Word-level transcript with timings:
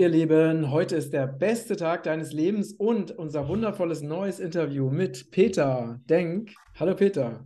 Ihr 0.00 0.08
Lieben, 0.08 0.70
heute 0.70 0.96
ist 0.96 1.12
der 1.12 1.26
beste 1.26 1.76
Tag 1.76 2.04
deines 2.04 2.32
Lebens 2.32 2.72
und 2.72 3.10
unser 3.10 3.48
wundervolles 3.48 4.00
neues 4.00 4.40
Interview 4.40 4.88
mit 4.88 5.30
Peter 5.30 6.00
Denk. 6.08 6.54
Hallo 6.78 6.94
Peter. 6.94 7.44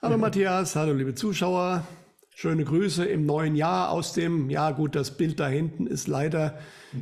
Hallo 0.00 0.16
Matthias, 0.16 0.74
hallo 0.74 0.94
liebe 0.94 1.14
Zuschauer. 1.14 1.86
Schöne 2.34 2.64
Grüße 2.64 3.04
im 3.04 3.26
neuen 3.26 3.54
Jahr 3.54 3.90
aus 3.90 4.14
dem, 4.14 4.48
ja 4.48 4.70
gut, 4.70 4.94
das 4.94 5.18
Bild 5.18 5.38
da 5.38 5.48
hinten 5.48 5.86
ist 5.86 6.08
leider 6.08 6.56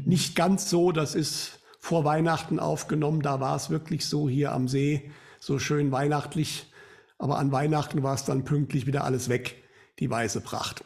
nicht 0.04 0.34
ganz 0.34 0.68
so, 0.68 0.90
das 0.90 1.14
ist 1.14 1.60
vor 1.78 2.04
Weihnachten 2.04 2.58
aufgenommen, 2.58 3.22
da 3.22 3.38
war 3.38 3.54
es 3.54 3.70
wirklich 3.70 4.06
so 4.06 4.28
hier 4.28 4.50
am 4.50 4.66
See, 4.66 5.12
so 5.38 5.60
schön 5.60 5.92
weihnachtlich, 5.92 6.66
aber 7.16 7.38
an 7.38 7.52
Weihnachten 7.52 8.02
war 8.02 8.16
es 8.16 8.24
dann 8.24 8.44
pünktlich 8.44 8.88
wieder 8.88 9.04
alles 9.04 9.28
weg, 9.28 9.62
die 10.00 10.10
weiße 10.10 10.40
Pracht. 10.40 10.84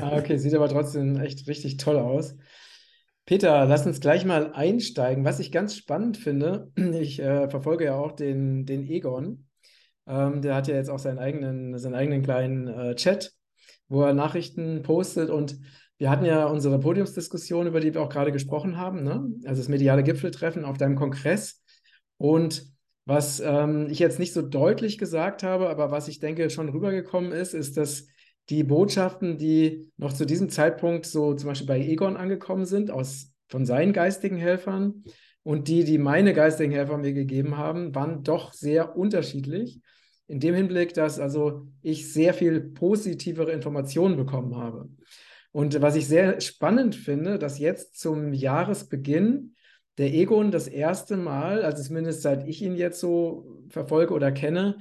Ah, 0.00 0.16
okay, 0.16 0.38
sieht 0.38 0.54
aber 0.54 0.70
trotzdem 0.70 1.20
echt 1.20 1.46
richtig 1.48 1.76
toll 1.76 1.98
aus. 1.98 2.34
Peter, 3.26 3.64
lass 3.66 3.86
uns 3.86 4.00
gleich 4.00 4.24
mal 4.24 4.52
einsteigen. 4.52 5.24
Was 5.24 5.40
ich 5.40 5.52
ganz 5.52 5.76
spannend 5.76 6.16
finde, 6.16 6.70
ich 6.76 7.20
äh, 7.20 7.48
verfolge 7.48 7.84
ja 7.84 7.94
auch 7.94 8.12
den, 8.12 8.66
den 8.66 8.82
Egon. 8.88 9.46
Ähm, 10.06 10.42
der 10.42 10.54
hat 10.56 10.68
ja 10.68 10.74
jetzt 10.74 10.90
auch 10.90 10.98
seinen 10.98 11.18
eigenen, 11.18 11.78
seinen 11.78 11.94
eigenen 11.94 12.22
kleinen 12.22 12.68
äh, 12.68 12.94
Chat, 12.96 13.32
wo 13.88 14.02
er 14.02 14.14
Nachrichten 14.14 14.82
postet. 14.82 15.30
Und 15.30 15.58
wir 15.98 16.10
hatten 16.10 16.24
ja 16.24 16.46
unsere 16.46 16.80
Podiumsdiskussion, 16.80 17.66
über 17.66 17.80
die 17.80 17.94
wir 17.94 18.02
auch 18.02 18.08
gerade 18.08 18.32
gesprochen 18.32 18.76
haben, 18.78 19.04
ne? 19.04 19.28
also 19.44 19.60
das 19.60 19.68
mediale 19.68 20.02
Gipfeltreffen 20.02 20.64
auf 20.64 20.78
deinem 20.78 20.96
Kongress. 20.96 21.62
Und 22.16 22.64
was 23.04 23.40
ähm, 23.40 23.88
ich 23.90 23.98
jetzt 23.98 24.18
nicht 24.18 24.32
so 24.32 24.42
deutlich 24.42 24.98
gesagt 24.98 25.42
habe, 25.42 25.68
aber 25.68 25.90
was 25.90 26.08
ich 26.08 26.18
denke 26.18 26.48
schon 26.50 26.68
rübergekommen 26.68 27.32
ist, 27.32 27.54
ist, 27.54 27.76
dass 27.76 28.06
die 28.50 28.64
Botschaften, 28.64 29.38
die 29.38 29.90
noch 29.96 30.12
zu 30.12 30.26
diesem 30.26 30.48
Zeitpunkt 30.50 31.06
so 31.06 31.34
zum 31.34 31.48
Beispiel 31.48 31.68
bei 31.68 31.80
Egon 31.80 32.16
angekommen 32.16 32.66
sind, 32.66 32.90
aus, 32.90 33.32
von 33.48 33.64
seinen 33.64 33.92
geistigen 33.92 34.36
Helfern 34.36 35.04
und 35.42 35.68
die, 35.68 35.84
die 35.84 35.98
meine 35.98 36.34
geistigen 36.34 36.72
Helfer 36.72 36.98
mir 36.98 37.12
gegeben 37.12 37.56
haben, 37.56 37.94
waren 37.94 38.22
doch 38.24 38.52
sehr 38.52 38.96
unterschiedlich. 38.96 39.80
In 40.26 40.40
dem 40.40 40.54
Hinblick, 40.54 40.94
dass 40.94 41.18
also 41.18 41.68
ich 41.82 42.12
sehr 42.12 42.34
viel 42.34 42.60
positivere 42.60 43.52
Informationen 43.52 44.16
bekommen 44.16 44.56
habe. 44.56 44.88
Und 45.52 45.80
was 45.80 45.96
ich 45.96 46.06
sehr 46.06 46.40
spannend 46.40 46.94
finde, 46.94 47.38
dass 47.38 47.58
jetzt 47.58 47.98
zum 47.98 48.32
Jahresbeginn 48.32 49.54
der 49.98 50.12
Egon 50.12 50.50
das 50.50 50.68
erste 50.68 51.16
Mal, 51.16 51.62
also 51.62 51.82
zumindest 51.82 52.22
seit 52.22 52.46
ich 52.46 52.62
ihn 52.62 52.76
jetzt 52.76 53.00
so 53.00 53.64
verfolge 53.68 54.14
oder 54.14 54.30
kenne, 54.30 54.78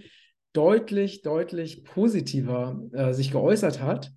deutlich, 0.54 1.22
deutlich 1.22 1.84
positiver 1.84 2.82
äh, 2.94 3.14
sich 3.14 3.32
geäußert 3.32 3.82
hat 3.82 4.12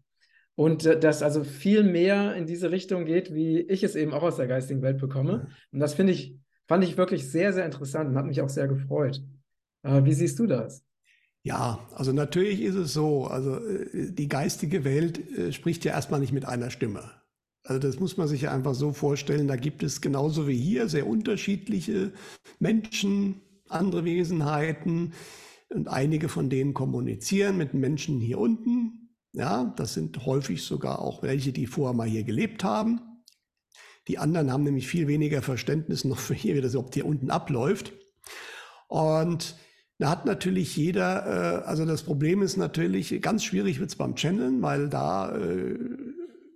und 0.55 0.87
äh, 0.87 0.99
das 0.99 1.23
also 1.23 1.45
viel 1.45 1.83
mehr 1.83 2.35
in 2.35 2.47
diese 2.47 2.71
Richtung 2.71 3.05
geht, 3.05 3.35
wie 3.35 3.61
ich 3.61 3.83
es 3.83 3.97
eben 3.97 4.13
auch 4.13 4.23
aus 4.23 4.37
der 4.37 4.47
geistigen 4.47 4.83
Welt 4.83 4.99
bekomme. 4.99 5.49
Und 5.73 5.81
das 5.81 5.95
finde 5.95 6.13
ich, 6.13 6.39
fand 6.67 6.85
ich 6.85 6.97
wirklich 6.97 7.31
sehr, 7.31 7.53
sehr 7.53 7.65
interessant 7.65 8.11
und 8.11 8.17
hat 8.17 8.27
mich 8.27 8.41
auch 8.41 8.49
sehr 8.49 8.69
gefreut. 8.69 9.23
Äh, 9.83 10.05
wie 10.05 10.15
siehst 10.15 10.39
du 10.39 10.47
das? 10.47 10.85
Ja, 11.45 11.81
also 11.95 12.13
natürlich 12.13 12.63
ist 12.63 12.77
es 12.77 12.93
so, 12.93 13.25
also 13.25 13.57
äh, 13.57 14.13
die 14.13 14.29
geistige 14.29 14.85
Welt 14.85 15.19
äh, 15.37 15.53
spricht 15.53 15.85
ja 15.85 15.93
erstmal 15.93 16.21
nicht 16.21 16.33
mit 16.33 16.45
einer 16.45 16.71
Stimme. 16.71 17.11
Also 17.65 17.79
das 17.79 18.01
muss 18.01 18.17
man 18.17 18.29
sich 18.29 18.43
ja 18.43 18.53
einfach 18.53 18.75
so 18.75 18.93
vorstellen, 18.93 19.49
da 19.49 19.57
gibt 19.57 19.83
es 19.83 20.01
genauso 20.01 20.49
wie 20.49 20.57
hier 20.57 20.89
sehr 20.89 21.07
unterschiedliche 21.07 22.13
Menschen, 22.59 23.41
andere 23.69 24.05
Wesenheiten, 24.05 25.13
und 25.75 25.89
einige 25.89 26.29
von 26.29 26.51
denen 26.51 26.75
kommunizieren 26.75 27.57
mit 27.57 27.75
Menschen 27.75 28.21
hier 28.21 28.39
unten. 28.39 29.17
Ja, 29.33 29.73
das 29.77 29.95
sind 29.95 30.27
häufig 30.27 30.63
sogar 30.63 31.01
auch 31.01 31.23
welche, 31.23 31.53
die 31.53 31.67
vorher 31.67 31.97
mal 31.97 32.09
hier 32.09 32.25
gelebt 32.25 32.65
haben. 32.65 33.01
Die 34.09 34.19
anderen 34.19 34.53
haben 34.53 34.65
nämlich 34.65 34.89
viel 34.89 35.07
weniger 35.07 35.43
Verständnis 35.43 36.05
noch 36.05 36.19
für 36.19 36.35
hier, 36.35 36.55
wie 36.55 36.61
das 36.61 36.75
überhaupt 36.75 36.95
hier 36.95 37.07
unten 37.07 37.31
abläuft. 37.31 37.93
Und 38.89 39.57
da 39.99 40.11
hat 40.11 40.27
natürlich 40.27 40.77
jeder, 40.77 41.63
äh, 41.63 41.65
also 41.65 41.87
das 41.87 42.03
Problem 42.03 42.43
ist 42.43 42.57
natürlich, 42.57 43.23
ganz 43.23 43.45
schwierig 43.45 43.79
wird 43.79 43.91
es 43.91 43.97
beim 43.97 44.17
Channeln, 44.17 44.61
weil 44.61 44.89
da 44.89 45.35
äh, 45.37 45.79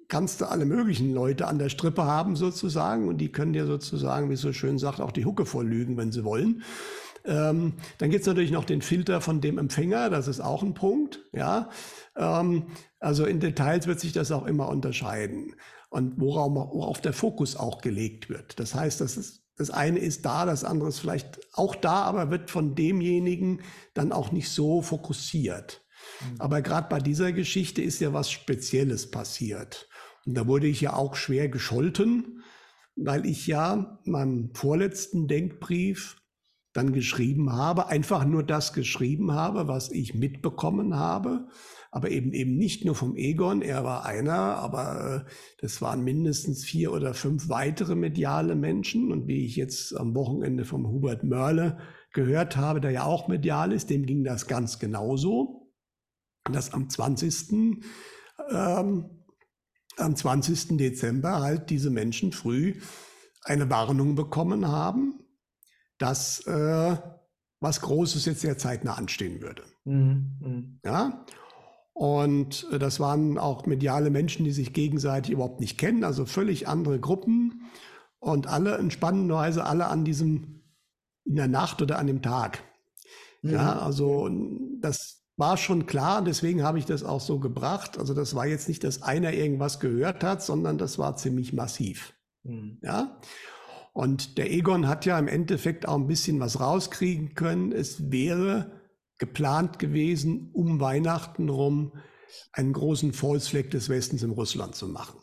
kannst 0.08 0.40
du 0.40 0.46
alle 0.46 0.66
möglichen 0.66 1.14
Leute 1.14 1.46
an 1.46 1.58
der 1.58 1.68
Strippe 1.68 2.04
haben 2.04 2.36
sozusagen 2.36 3.08
und 3.08 3.18
die 3.18 3.32
können 3.32 3.52
dir 3.52 3.66
sozusagen, 3.66 4.30
wie 4.30 4.34
es 4.34 4.40
so 4.40 4.52
schön 4.52 4.78
sagt, 4.78 5.00
auch 5.00 5.12
die 5.12 5.24
Hucke 5.24 5.46
voll 5.46 5.66
lügen, 5.66 5.96
wenn 5.96 6.12
sie 6.12 6.24
wollen. 6.24 6.62
Ähm, 7.26 7.74
dann 7.98 8.10
gibt 8.10 8.22
es 8.22 8.26
natürlich 8.26 8.50
noch 8.50 8.64
den 8.64 8.82
Filter 8.82 9.20
von 9.20 9.40
dem 9.40 9.58
Empfänger, 9.58 10.10
das 10.10 10.28
ist 10.28 10.40
auch 10.40 10.62
ein 10.62 10.74
Punkt. 10.74 11.20
Ja? 11.32 11.70
Ähm, 12.16 12.68
also 13.00 13.24
in 13.24 13.40
Details 13.40 13.86
wird 13.86 14.00
sich 14.00 14.12
das 14.12 14.32
auch 14.32 14.46
immer 14.46 14.68
unterscheiden 14.68 15.54
und 15.90 16.20
worauf, 16.20 16.52
worauf 16.52 17.00
der 17.00 17.12
Fokus 17.12 17.56
auch 17.56 17.80
gelegt 17.80 18.28
wird. 18.28 18.58
Das 18.60 18.74
heißt, 18.74 19.00
das, 19.00 19.16
ist, 19.16 19.42
das 19.56 19.70
eine 19.70 19.98
ist 19.98 20.24
da, 20.24 20.46
das 20.46 20.64
andere 20.64 20.88
ist 20.88 21.00
vielleicht 21.00 21.40
auch 21.52 21.74
da, 21.74 22.02
aber 22.02 22.30
wird 22.30 22.50
von 22.50 22.74
demjenigen 22.74 23.62
dann 23.94 24.12
auch 24.12 24.32
nicht 24.32 24.50
so 24.50 24.82
fokussiert. 24.82 25.84
Mhm. 26.20 26.40
Aber 26.40 26.62
gerade 26.62 26.88
bei 26.88 27.00
dieser 27.00 27.32
Geschichte 27.32 27.82
ist 27.82 28.00
ja 28.00 28.12
was 28.12 28.30
Spezielles 28.30 29.10
passiert. 29.10 29.88
Und 30.26 30.34
da 30.34 30.46
wurde 30.46 30.66
ich 30.66 30.80
ja 30.80 30.94
auch 30.94 31.14
schwer 31.14 31.48
gescholten, 31.48 32.42
weil 32.96 33.26
ich 33.26 33.46
ja 33.46 34.00
meinem 34.04 34.54
vorletzten 34.54 35.28
Denkbrief 35.28 36.16
dann 36.76 36.92
geschrieben 36.92 37.52
habe, 37.52 37.88
einfach 37.88 38.24
nur 38.24 38.42
das 38.42 38.72
geschrieben 38.72 39.32
habe, 39.32 39.68
was 39.68 39.90
ich 39.90 40.14
mitbekommen 40.14 40.96
habe, 40.96 41.48
aber 41.90 42.10
eben 42.10 42.32
eben 42.32 42.56
nicht 42.56 42.84
nur 42.84 42.94
vom 42.94 43.16
Egon, 43.16 43.62
er 43.62 43.84
war 43.84 44.04
einer, 44.04 44.34
aber 44.34 45.24
äh, 45.26 45.30
das 45.60 45.80
waren 45.80 46.04
mindestens 46.04 46.64
vier 46.64 46.92
oder 46.92 47.14
fünf 47.14 47.48
weitere 47.48 47.94
mediale 47.94 48.54
Menschen 48.54 49.12
und 49.12 49.26
wie 49.26 49.46
ich 49.46 49.56
jetzt 49.56 49.96
am 49.96 50.14
Wochenende 50.14 50.64
vom 50.64 50.86
Hubert 50.86 51.24
Mörle 51.24 51.78
gehört 52.12 52.56
habe, 52.56 52.80
der 52.80 52.90
ja 52.90 53.04
auch 53.04 53.28
medial 53.28 53.72
ist, 53.72 53.88
dem 53.88 54.04
ging 54.04 54.24
das 54.24 54.46
ganz 54.46 54.78
genauso, 54.78 55.72
dass 56.50 56.74
am 56.74 56.90
20. 56.90 57.82
Ähm, 58.50 59.10
am 59.96 60.14
20. 60.14 60.76
Dezember 60.76 61.40
halt 61.40 61.70
diese 61.70 61.90
Menschen 61.90 62.32
früh 62.32 62.74
eine 63.42 63.70
Warnung 63.70 64.14
bekommen 64.14 64.68
haben, 64.68 65.25
dass 65.98 66.46
äh, 66.46 66.96
was 67.60 67.80
Großes 67.80 68.24
jetzt 68.26 68.40
sehr 68.40 68.58
zeitnah 68.58 68.94
anstehen 68.94 69.40
würde. 69.40 69.62
Mhm. 69.84 70.38
mhm. 70.40 70.80
Ja. 70.84 71.24
Und 71.92 72.66
äh, 72.72 72.78
das 72.78 73.00
waren 73.00 73.38
auch 73.38 73.64
mediale 73.64 74.10
Menschen, 74.10 74.44
die 74.44 74.52
sich 74.52 74.74
gegenseitig 74.74 75.32
überhaupt 75.32 75.60
nicht 75.60 75.78
kennen, 75.78 76.04
also 76.04 76.26
völlig 76.26 76.68
andere 76.68 77.00
Gruppen 77.00 77.62
und 78.18 78.46
alle 78.46 78.76
in 78.76 78.90
spannender 78.90 79.36
Weise 79.36 79.64
alle 79.64 79.86
an 79.86 80.04
diesem, 80.04 80.62
in 81.24 81.36
der 81.36 81.48
Nacht 81.48 81.80
oder 81.80 81.98
an 81.98 82.06
dem 82.06 82.20
Tag. 82.20 82.62
Mhm. 83.40 83.52
Ja, 83.52 83.78
also 83.78 84.28
das 84.80 85.22
war 85.38 85.56
schon 85.56 85.86
klar, 85.86 86.22
deswegen 86.22 86.62
habe 86.62 86.78
ich 86.78 86.84
das 86.84 87.02
auch 87.02 87.20
so 87.20 87.38
gebracht. 87.38 87.98
Also 87.98 88.12
das 88.12 88.34
war 88.34 88.46
jetzt 88.46 88.68
nicht, 88.68 88.84
dass 88.84 89.02
einer 89.02 89.32
irgendwas 89.32 89.80
gehört 89.80 90.24
hat, 90.24 90.42
sondern 90.42 90.78
das 90.78 90.98
war 90.98 91.16
ziemlich 91.16 91.52
massiv. 91.52 92.14
Mhm. 92.42 92.78
Ja. 92.82 93.18
Und 93.96 94.36
der 94.36 94.52
Egon 94.52 94.88
hat 94.88 95.06
ja 95.06 95.18
im 95.18 95.26
Endeffekt 95.26 95.88
auch 95.88 95.94
ein 95.94 96.06
bisschen 96.06 96.38
was 96.38 96.60
rauskriegen 96.60 97.34
können. 97.34 97.72
Es 97.72 98.10
wäre 98.12 98.70
geplant 99.16 99.78
gewesen, 99.78 100.50
um 100.52 100.80
Weihnachten 100.80 101.48
rum 101.48 101.92
einen 102.52 102.74
großen 102.74 103.14
Volksfleck 103.14 103.70
des 103.70 103.88
Westens 103.88 104.22
in 104.22 104.32
Russland 104.32 104.74
zu 104.74 104.86
machen. 104.86 105.18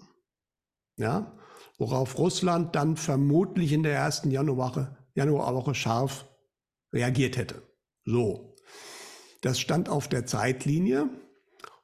Ja, 0.98 1.38
worauf 1.78 2.18
Russland 2.18 2.76
dann 2.76 2.98
vermutlich 2.98 3.74
in 3.74 3.84
der 3.84 3.94
ersten 3.94 4.32
Januarwoche, 4.32 4.98
Januarwoche 5.14 5.76
scharf 5.76 6.26
reagiert 6.92 7.38
hätte. 7.38 7.62
So. 8.06 8.56
Das 9.42 9.60
stand 9.60 9.88
auf 9.88 10.08
der 10.08 10.26
Zeitlinie. 10.26 11.10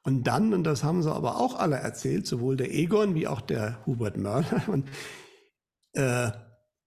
Und 0.02 0.24
dann, 0.24 0.52
und 0.52 0.64
das 0.64 0.82
haben 0.82 1.04
sie 1.04 1.14
aber 1.14 1.36
auch 1.36 1.54
alle 1.54 1.76
erzählt, 1.76 2.26
sowohl 2.26 2.56
der 2.56 2.74
Egon 2.74 3.14
wie 3.14 3.28
auch 3.28 3.42
der 3.42 3.78
Hubert 3.86 4.16
Mörler, 4.16 4.64
und, 4.66 4.88
äh, 5.92 6.32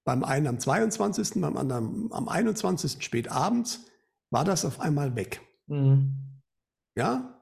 beim 0.05 0.23
einen 0.23 0.47
am 0.47 0.59
22., 0.59 1.41
beim 1.41 1.57
anderen 1.57 2.11
am 2.11 2.27
21. 2.27 3.03
spät 3.03 3.29
abends 3.31 3.85
war 4.29 4.43
das 4.43 4.65
auf 4.65 4.79
einmal 4.79 5.15
weg. 5.15 5.41
Mhm. 5.67 6.41
Ja, 6.95 7.41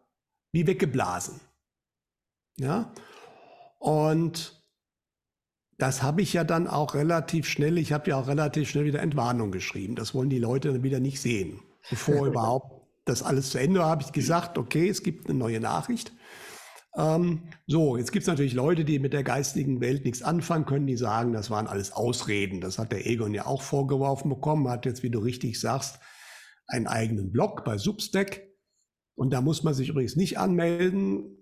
wie 0.51 0.67
weggeblasen. 0.67 1.39
Ja, 2.57 2.93
und 3.79 4.61
das 5.77 6.03
habe 6.03 6.21
ich 6.21 6.33
ja 6.33 6.43
dann 6.43 6.67
auch 6.67 6.93
relativ 6.93 7.47
schnell, 7.47 7.79
ich 7.79 7.91
habe 7.91 8.11
ja 8.11 8.17
auch 8.17 8.27
relativ 8.27 8.69
schnell 8.69 8.85
wieder 8.85 8.99
Entwarnung 8.99 9.51
geschrieben. 9.51 9.95
Das 9.95 10.13
wollen 10.13 10.29
die 10.29 10.37
Leute 10.37 10.71
dann 10.71 10.83
wieder 10.83 10.99
nicht 10.99 11.19
sehen. 11.19 11.59
Bevor 11.89 12.25
überhaupt 12.27 12.81
das 13.05 13.23
alles 13.23 13.49
zu 13.49 13.57
Ende 13.57 13.79
war, 13.79 13.89
habe 13.89 14.03
ich 14.03 14.11
gesagt, 14.11 14.59
okay, 14.59 14.87
es 14.87 15.01
gibt 15.01 15.27
eine 15.27 15.39
neue 15.39 15.59
Nachricht. 15.59 16.13
Ähm, 16.97 17.43
so, 17.67 17.97
jetzt 17.97 18.11
gibt 18.11 18.23
es 18.23 18.27
natürlich 18.27 18.53
Leute, 18.53 18.83
die 18.83 18.99
mit 18.99 19.13
der 19.13 19.23
geistigen 19.23 19.79
Welt 19.79 20.03
nichts 20.03 20.21
anfangen 20.21 20.65
können, 20.65 20.87
die 20.87 20.97
sagen, 20.97 21.31
das 21.31 21.49
waren 21.49 21.67
alles 21.67 21.91
Ausreden. 21.93 22.61
Das 22.61 22.77
hat 22.77 22.91
der 22.91 23.07
Egon 23.07 23.33
ja 23.33 23.45
auch 23.45 23.61
vorgeworfen 23.61 24.29
bekommen, 24.29 24.67
hat 24.67 24.85
jetzt, 24.85 25.03
wie 25.03 25.09
du 25.09 25.19
richtig 25.19 25.59
sagst, 25.59 25.99
einen 26.67 26.87
eigenen 26.87 27.31
Blog 27.31 27.63
bei 27.63 27.77
Substack. 27.77 28.43
Und 29.15 29.31
da 29.31 29.41
muss 29.41 29.63
man 29.63 29.73
sich 29.73 29.89
übrigens 29.89 30.15
nicht 30.15 30.37
anmelden. 30.37 31.37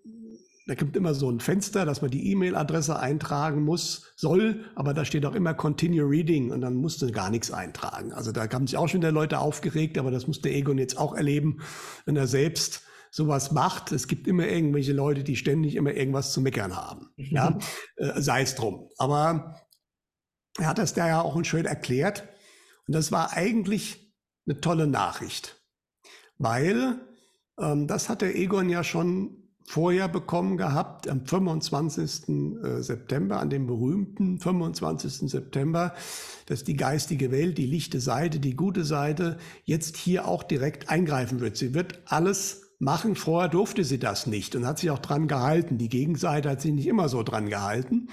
da 0.67 0.75
gibt 0.75 0.95
immer 0.95 1.15
so 1.15 1.31
ein 1.31 1.39
Fenster, 1.39 1.83
dass 1.83 2.03
man 2.03 2.11
die 2.11 2.31
E-Mail-Adresse 2.31 2.99
eintragen 2.99 3.63
muss, 3.63 4.13
soll, 4.15 4.65
aber 4.75 4.93
da 4.93 5.03
steht 5.03 5.25
auch 5.25 5.33
immer 5.33 5.55
Continue 5.55 6.07
Reading 6.07 6.51
und 6.51 6.61
dann 6.61 6.75
musst 6.75 7.01
du 7.01 7.11
gar 7.11 7.31
nichts 7.31 7.49
eintragen. 7.49 8.13
Also 8.13 8.31
da 8.31 8.47
haben 8.51 8.67
sich 8.67 8.77
auch 8.77 8.87
schon 8.87 9.01
wieder 9.01 9.11
Leute 9.11 9.39
aufgeregt, 9.39 9.97
aber 9.97 10.11
das 10.11 10.27
muss 10.27 10.41
der 10.41 10.53
Egon 10.53 10.77
jetzt 10.77 10.97
auch 10.99 11.15
erleben, 11.15 11.61
wenn 12.05 12.17
er 12.17 12.27
selbst 12.27 12.83
sowas 13.11 13.51
macht. 13.51 13.91
Es 13.91 14.07
gibt 14.07 14.27
immer 14.27 14.47
irgendwelche 14.47 14.93
Leute, 14.93 15.23
die 15.23 15.35
ständig 15.35 15.75
immer 15.75 15.93
irgendwas 15.93 16.31
zu 16.31 16.41
meckern 16.41 16.75
haben. 16.75 17.09
Ja, 17.15 17.57
äh, 17.97 18.21
sei 18.21 18.41
es 18.41 18.55
drum. 18.55 18.89
Aber 18.97 19.55
er 20.57 20.67
hat 20.67 20.77
das 20.77 20.93
da 20.93 21.07
ja 21.07 21.21
auch 21.21 21.43
schön 21.43 21.65
erklärt. 21.65 22.27
Und 22.87 22.95
das 22.95 23.11
war 23.11 23.33
eigentlich 23.33 24.13
eine 24.47 24.61
tolle 24.61 24.87
Nachricht, 24.87 25.63
weil 26.37 26.99
ähm, 27.59 27.87
das 27.87 28.09
hat 28.09 28.21
der 28.21 28.35
Egon 28.35 28.69
ja 28.69 28.83
schon 28.83 29.39
vorher 29.69 30.07
bekommen 30.07 30.57
gehabt, 30.57 31.07
am 31.07 31.23
25. 31.23 32.27
Äh, 32.27 32.81
September, 32.81 33.39
an 33.39 33.51
dem 33.51 33.67
berühmten 33.67 34.39
25. 34.39 35.29
September, 35.29 35.93
dass 36.47 36.63
die 36.63 36.75
geistige 36.75 37.31
Welt, 37.31 37.59
die 37.59 37.67
lichte 37.67 37.99
Seite, 37.99 38.39
die 38.39 38.55
gute 38.55 38.83
Seite 38.83 39.37
jetzt 39.65 39.95
hier 39.95 40.27
auch 40.27 40.41
direkt 40.41 40.89
eingreifen 40.89 41.39
wird. 41.39 41.57
Sie 41.57 41.75
wird 41.75 42.01
alles 42.05 42.68
machen. 42.79 43.15
Vorher 43.15 43.49
durfte 43.49 43.83
sie 43.83 43.99
das 43.99 44.25
nicht 44.25 44.55
und 44.55 44.65
hat 44.65 44.79
sich 44.79 44.89
auch 44.89 44.99
dran 44.99 45.27
gehalten. 45.27 45.77
Die 45.77 45.89
Gegenseite 45.89 46.49
hat 46.49 46.61
sich 46.61 46.73
nicht 46.73 46.87
immer 46.87 47.09
so 47.09 47.23
dran 47.23 47.49
gehalten. 47.49 48.09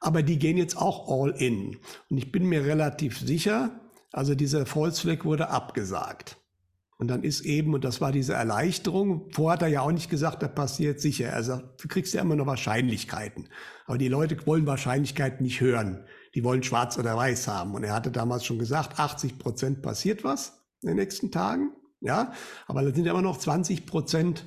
Aber 0.00 0.22
die 0.22 0.38
gehen 0.38 0.56
jetzt 0.56 0.76
auch 0.76 1.08
all 1.08 1.30
in. 1.30 1.76
Und 2.08 2.18
ich 2.18 2.32
bin 2.32 2.44
mir 2.44 2.64
relativ 2.64 3.18
sicher, 3.18 3.80
also 4.12 4.34
dieser 4.34 4.64
Flag 4.64 5.24
wurde 5.24 5.50
abgesagt. 5.50 6.36
Und 6.98 7.08
dann 7.08 7.22
ist 7.22 7.42
eben, 7.42 7.74
und 7.74 7.84
das 7.84 8.00
war 8.00 8.10
diese 8.10 8.34
Erleichterung, 8.34 9.30
vorher 9.30 9.52
hat 9.52 9.62
er 9.62 9.68
ja 9.68 9.82
auch 9.82 9.92
nicht 9.92 10.10
gesagt, 10.10 10.42
das 10.42 10.52
passiert 10.52 11.00
sicher. 11.00 11.28
Er 11.28 11.44
sagt, 11.44 11.82
du 11.82 11.86
kriegst 11.86 12.12
ja 12.12 12.22
immer 12.22 12.34
noch 12.34 12.46
Wahrscheinlichkeiten. 12.46 13.48
Aber 13.86 13.98
die 13.98 14.08
Leute 14.08 14.36
wollen 14.46 14.66
Wahrscheinlichkeiten 14.66 15.44
nicht 15.44 15.60
hören. 15.60 16.04
Die 16.34 16.42
wollen 16.42 16.64
schwarz 16.64 16.98
oder 16.98 17.16
weiß 17.16 17.46
haben. 17.46 17.74
Und 17.74 17.84
er 17.84 17.92
hatte 17.92 18.10
damals 18.10 18.44
schon 18.44 18.58
gesagt, 18.58 18.98
80 18.98 19.38
Prozent 19.38 19.82
passiert 19.82 20.24
was 20.24 20.64
in 20.82 20.88
den 20.88 20.96
nächsten 20.96 21.30
Tagen. 21.30 21.70
Ja, 22.00 22.32
aber 22.66 22.82
da 22.82 22.94
sind 22.94 23.04
ja 23.04 23.12
immer 23.12 23.22
noch 23.22 23.38
20 23.38 23.86
Prozent, 23.86 24.46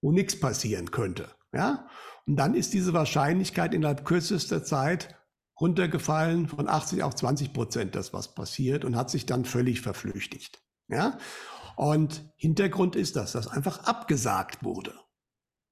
wo 0.00 0.12
nichts 0.12 0.38
passieren 0.38 0.90
könnte. 0.90 1.28
Ja, 1.52 1.88
und 2.26 2.36
dann 2.36 2.54
ist 2.54 2.74
diese 2.74 2.92
Wahrscheinlichkeit 2.92 3.74
innerhalb 3.74 4.04
kürzester 4.04 4.64
Zeit 4.64 5.16
runtergefallen 5.60 6.48
von 6.48 6.68
80 6.68 7.02
auf 7.02 7.14
20 7.14 7.52
Prozent, 7.52 7.94
dass 7.94 8.12
was 8.12 8.34
passiert 8.34 8.84
und 8.84 8.96
hat 8.96 9.10
sich 9.10 9.26
dann 9.26 9.44
völlig 9.44 9.80
verflüchtigt. 9.80 10.62
Ja, 10.88 11.18
und 11.76 12.24
Hintergrund 12.36 12.96
ist, 12.96 13.16
dass 13.16 13.32
das 13.32 13.46
einfach 13.46 13.84
abgesagt 13.84 14.64
wurde. 14.64 14.94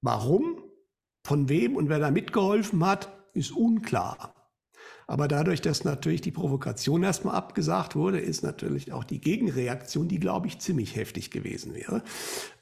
Warum, 0.01 0.63
von 1.25 1.49
wem 1.49 1.75
und 1.75 1.89
wer 1.89 1.99
da 1.99 2.11
mitgeholfen 2.11 2.85
hat, 2.85 3.09
ist 3.33 3.51
unklar. 3.51 4.33
Aber 5.09 5.27
dadurch, 5.27 5.59
dass 5.59 5.85
natürlich 5.85 6.21
die 6.21 6.29
Provokation 6.29 7.01
erstmal 7.01 7.33
abgesagt 7.33 7.95
wurde, 7.95 8.19
ist 8.19 8.43
natürlich 8.43 8.93
auch 8.93 9.03
die 9.03 9.19
Gegenreaktion, 9.19 10.07
die, 10.07 10.19
glaube 10.19 10.45
ich, 10.45 10.59
ziemlich 10.59 10.95
heftig 10.95 11.31
gewesen 11.31 11.73
wäre. 11.73 12.03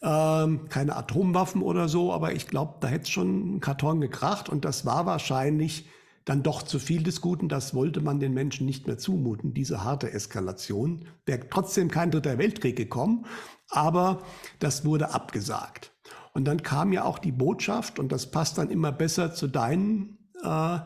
Ähm, 0.01 0.69
keine 0.69 0.95
Atomwaffen 0.95 1.61
oder 1.61 1.89
so, 1.89 2.13
aber 2.13 2.31
ich 2.31 2.47
glaube, 2.47 2.75
da 2.79 2.88
hätte 2.88 3.03
es 3.03 3.09
schon 3.09 3.27
einen 3.27 3.59
Karton 3.59 3.99
gekracht 3.99 4.47
und 4.47 4.63
das 4.63 4.85
war 4.85 5.05
wahrscheinlich 5.05 5.89
dann 6.23 6.41
doch 6.41 6.63
zu 6.63 6.79
viel 6.79 7.03
des 7.03 7.19
Guten. 7.19 7.49
Das 7.49 7.73
wollte 7.73 7.99
man 7.99 8.21
den 8.21 8.33
Menschen 8.33 8.65
nicht 8.65 8.88
mehr 8.88 8.97
zumuten, 8.97 9.53
diese 9.53 9.83
harte 9.83 10.13
Eskalation. 10.13 11.03
Wäre 11.25 11.49
trotzdem 11.49 11.91
kein 11.91 12.11
dritter 12.11 12.38
Weltkrieg 12.38 12.77
gekommen, 12.77 13.25
aber 13.71 14.21
das 14.59 14.85
wurde 14.85 15.13
abgesagt. 15.13 15.91
Und 16.33 16.45
dann 16.45 16.63
kam 16.63 16.94
ja 16.94 17.03
auch 17.03 17.19
die 17.19 17.33
Botschaft, 17.33 17.99
und 17.99 18.13
das 18.13 18.31
passt 18.31 18.57
dann 18.57 18.69
immer 18.69 18.94
besser 18.94 19.33
zu 19.33 19.49
deinen 19.49 20.17
äh, 20.41 20.79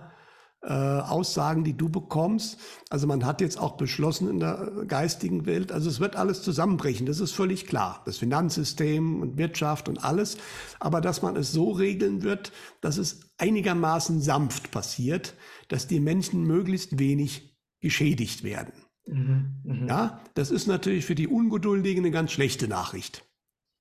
äh, 0.63 0.71
Aussagen, 0.71 1.63
die 1.63 1.75
du 1.75 1.89
bekommst. 1.89 2.59
Also 2.89 3.07
man 3.07 3.25
hat 3.25 3.41
jetzt 3.41 3.59
auch 3.59 3.77
beschlossen 3.77 4.29
in 4.29 4.39
der 4.39 4.85
geistigen 4.87 5.45
Welt, 5.45 5.71
also 5.71 5.89
es 5.89 5.99
wird 5.99 6.15
alles 6.15 6.43
zusammenbrechen, 6.43 7.05
das 7.05 7.19
ist 7.19 7.31
völlig 7.31 7.65
klar. 7.65 8.01
Das 8.05 8.17
Finanzsystem 8.17 9.21
und 9.21 9.37
Wirtschaft 9.37 9.89
und 9.89 10.03
alles. 10.03 10.37
Aber 10.79 11.01
dass 11.01 11.21
man 11.21 11.35
es 11.35 11.51
so 11.51 11.71
regeln 11.71 12.21
wird, 12.21 12.51
dass 12.81 12.97
es 12.97 13.21
einigermaßen 13.37 14.21
sanft 14.21 14.71
passiert, 14.71 15.33
dass 15.67 15.87
die 15.87 15.99
Menschen 15.99 16.43
möglichst 16.43 16.99
wenig 16.99 17.57
geschädigt 17.79 18.43
werden. 18.43 18.73
Mhm, 19.07 19.61
mh. 19.63 19.87
Ja, 19.87 20.21
das 20.35 20.51
ist 20.51 20.67
natürlich 20.67 21.05
für 21.05 21.15
die 21.15 21.27
Ungeduldigen 21.27 22.03
eine 22.03 22.11
ganz 22.11 22.31
schlechte 22.31 22.67
Nachricht. 22.67 23.25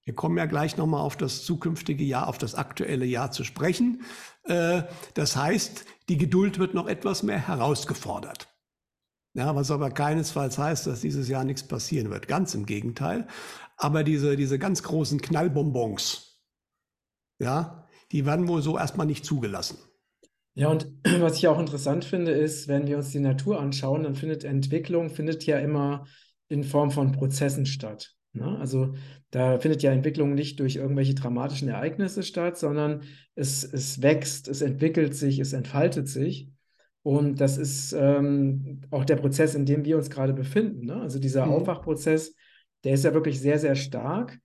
Wir 0.05 0.15
kommen 0.15 0.39
ja 0.39 0.47
gleich 0.47 0.77
nochmal 0.77 1.03
auf 1.03 1.17
das 1.17 1.45
zukünftige 1.45 2.05
Jahr, 2.05 2.29
auf 2.29 2.39
das 2.39 2.55
aktuelle 2.55 3.05
Jahr 3.05 3.31
zu 3.31 3.45
sprechen. 3.45 4.03
Äh, 4.45 4.83
das 5.15 5.37
heißt, 5.37 5.85
die 6.09 6.17
Geduld 6.17 6.59
wird 6.59 6.75
noch 6.75 6.87
etwas 6.87 7.23
mehr 7.23 7.47
herausgefordert. 7.47 8.49
Ja, 9.35 9.55
was 9.55 9.71
aber 9.71 9.91
keinesfalls 9.91 10.59
heißt, 10.59 10.87
dass 10.87 11.03
dieses 11.03 11.29
Jahr 11.29 11.45
nichts 11.45 11.63
passieren 11.63 12.11
wird. 12.11 12.27
Ganz 12.27 12.55
im 12.55 12.67
Gegenteil. 12.67 13.29
Aber 13.77 14.03
diese, 14.03 14.37
diese 14.37 14.59
ganz 14.59 14.83
großen 14.83 15.21
Knallbonbons, 15.21 16.43
ja, 17.39 17.87
die 18.13 18.27
werden 18.27 18.49
wohl 18.49 18.61
so 18.61 18.77
erstmal 18.77 19.07
nicht 19.07 19.25
zugelassen. 19.25 19.79
Ja, 20.55 20.69
und 20.69 20.89
was 21.21 21.37
ich 21.37 21.47
auch 21.47 21.59
interessant 21.59 22.05
finde, 22.05 22.33
ist, 22.33 22.69
wenn 22.69 22.87
wir 22.87 22.97
uns 22.97 23.11
die 23.11 23.21
Natur 23.21 23.61
anschauen, 23.61 24.03
dann 24.03 24.15
findet 24.15 24.45
Entwicklung 24.45 25.11
findet 25.11 25.47
ja 25.47 25.59
immer 25.59 26.07
in 26.49 26.65
Form 26.65 26.91
von 26.91 27.13
Prozessen 27.13 27.67
statt. 27.67 28.17
Ne? 28.33 28.59
Also 28.59 28.95
da 29.31 29.59
findet 29.59 29.83
ja 29.83 29.93
Entwicklung 29.93 30.35
nicht 30.35 30.61
durch 30.61 30.77
irgendwelche 30.77 31.15
dramatischen 31.15 31.69
Ereignisse 31.69 32.23
statt, 32.23 32.59
sondern 32.59 33.03
es, 33.35 33.65
es 33.65 34.03
wächst, 34.03 34.49
es 34.49 34.63
entwickelt 34.63 35.15
sich, 35.15 35.39
es 35.39 35.53
entfaltet 35.53 36.09
sich. 36.09 36.49
Und 37.03 37.41
das 37.41 37.57
ist 37.57 37.93
ähm, 37.93 38.83
auch 38.91 39.05
der 39.05 39.17
Prozess, 39.17 39.55
in 39.55 39.65
dem 39.65 39.85
wir 39.85 39.97
uns 39.97 40.11
gerade 40.11 40.35
befinden. 40.35 40.87
Ne? 40.87 40.97
Also 40.97 41.19
dieser 41.19 41.47
mhm. 41.47 41.53
Aufwachprozess, 41.53 42.35
der 42.85 42.95
ist 42.95 43.05
ja 43.05 43.15
wirklich 43.15 43.41
sehr, 43.41 43.59
sehr 43.59 43.75
stark, 43.75 44.39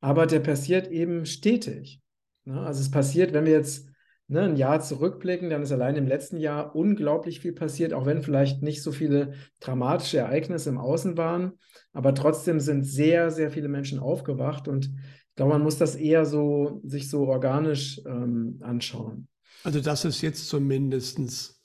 aber 0.00 0.26
der 0.26 0.40
passiert 0.40 0.88
eben 0.88 1.26
stetig. 1.26 2.00
Ne? 2.44 2.60
Also 2.60 2.80
es 2.80 2.90
passiert, 2.90 3.32
wenn 3.32 3.44
wir 3.44 3.52
jetzt 3.52 3.88
ne, 4.32 4.42
ein 4.42 4.56
Jahr 4.56 4.80
zurückblicken, 4.80 5.50
dann 5.50 5.62
ist 5.62 5.72
allein 5.72 5.96
im 5.96 6.06
letzten 6.06 6.38
Jahr 6.38 6.74
unglaublich 6.74 7.40
viel 7.40 7.52
passiert, 7.52 7.92
auch 7.92 8.06
wenn 8.06 8.22
vielleicht 8.22 8.62
nicht 8.62 8.82
so 8.82 8.90
viele 8.90 9.34
dramatische 9.60 10.18
Ereignisse 10.18 10.70
im 10.70 10.78
Außen 10.78 11.16
waren. 11.16 11.52
Aber 11.92 12.14
trotzdem 12.14 12.58
sind 12.58 12.84
sehr, 12.84 13.30
sehr 13.30 13.50
viele 13.50 13.68
Menschen 13.68 13.98
aufgewacht 13.98 14.68
und 14.68 14.86
ich 14.86 15.36
glaube, 15.36 15.52
man 15.52 15.62
muss 15.62 15.78
das 15.78 15.94
eher 15.96 16.26
so 16.26 16.80
sich 16.84 17.08
so 17.08 17.26
organisch 17.26 18.00
ähm, 18.06 18.58
anschauen. 18.60 19.28
Also 19.64 19.80
das 19.80 20.04
ist 20.04 20.20
jetzt 20.20 20.48
zumindest 20.48 21.60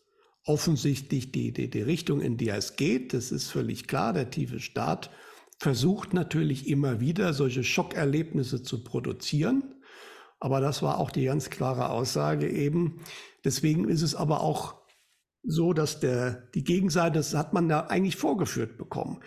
offensichtlich 0.46 1.32
die, 1.32 1.52
die, 1.52 1.70
die 1.70 1.82
Richtung, 1.82 2.22
in 2.22 2.38
die 2.38 2.50
es 2.50 2.76
geht. 2.78 3.14
Das 3.14 3.32
ist 3.32 3.50
völlig 3.50 3.88
klar. 3.88 4.14
Der 4.14 4.30
tiefe 4.30 4.60
Staat 4.60 5.10
versucht 5.60 6.14
natürlich 6.14 6.70
immer 6.70 7.02
wieder 7.02 7.34
solche 7.34 7.64
Schockerlebnisse 7.64 8.64
zu 8.64 8.84
produzieren. 8.84 9.74
Aber 10.40 10.62
das 10.62 10.82
war 10.82 11.00
auch 11.00 11.12
die 11.12 11.26
ganz 11.26 11.50
klare 11.50 11.90
Aussage 11.90 12.50
eben. 12.50 13.02
Deswegen 13.44 13.88
ist 13.90 14.02
es 14.02 14.16
aber 14.16 14.42
auch 14.42 14.76
so, 15.44 15.74
dass 15.74 16.00
der, 16.00 16.50
die 16.54 16.64
Gegenseite, 16.64 17.18
das 17.18 17.34
hat 17.34 17.54
man 17.54 17.70
da 17.70 17.82
eigentlich 17.82 18.18
vorgeführt 18.18 18.78
bekommen. 18.78 19.22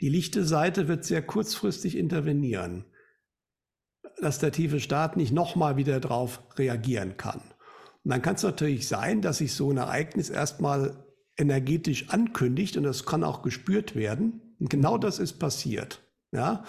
Die 0.00 0.08
lichte 0.08 0.44
Seite 0.44 0.88
wird 0.88 1.04
sehr 1.04 1.22
kurzfristig 1.22 1.96
intervenieren, 1.96 2.84
dass 4.20 4.40
der 4.40 4.52
tiefe 4.52 4.80
Staat 4.80 5.16
nicht 5.16 5.32
nochmal 5.32 5.76
wieder 5.76 6.00
darauf 6.00 6.42
reagieren 6.58 7.16
kann. 7.16 7.40
Und 8.04 8.10
dann 8.10 8.22
kann 8.22 8.34
es 8.34 8.42
natürlich 8.42 8.88
sein, 8.88 9.22
dass 9.22 9.38
sich 9.38 9.54
so 9.54 9.70
ein 9.70 9.76
Ereignis 9.76 10.28
erstmal 10.28 11.06
energetisch 11.36 12.08
ankündigt 12.10 12.76
und 12.76 12.82
das 12.82 13.06
kann 13.06 13.24
auch 13.24 13.42
gespürt 13.42 13.94
werden. 13.94 14.56
Und 14.58 14.70
genau 14.70 14.98
das 14.98 15.18
ist 15.18 15.34
passiert. 15.34 16.02
Ja? 16.32 16.64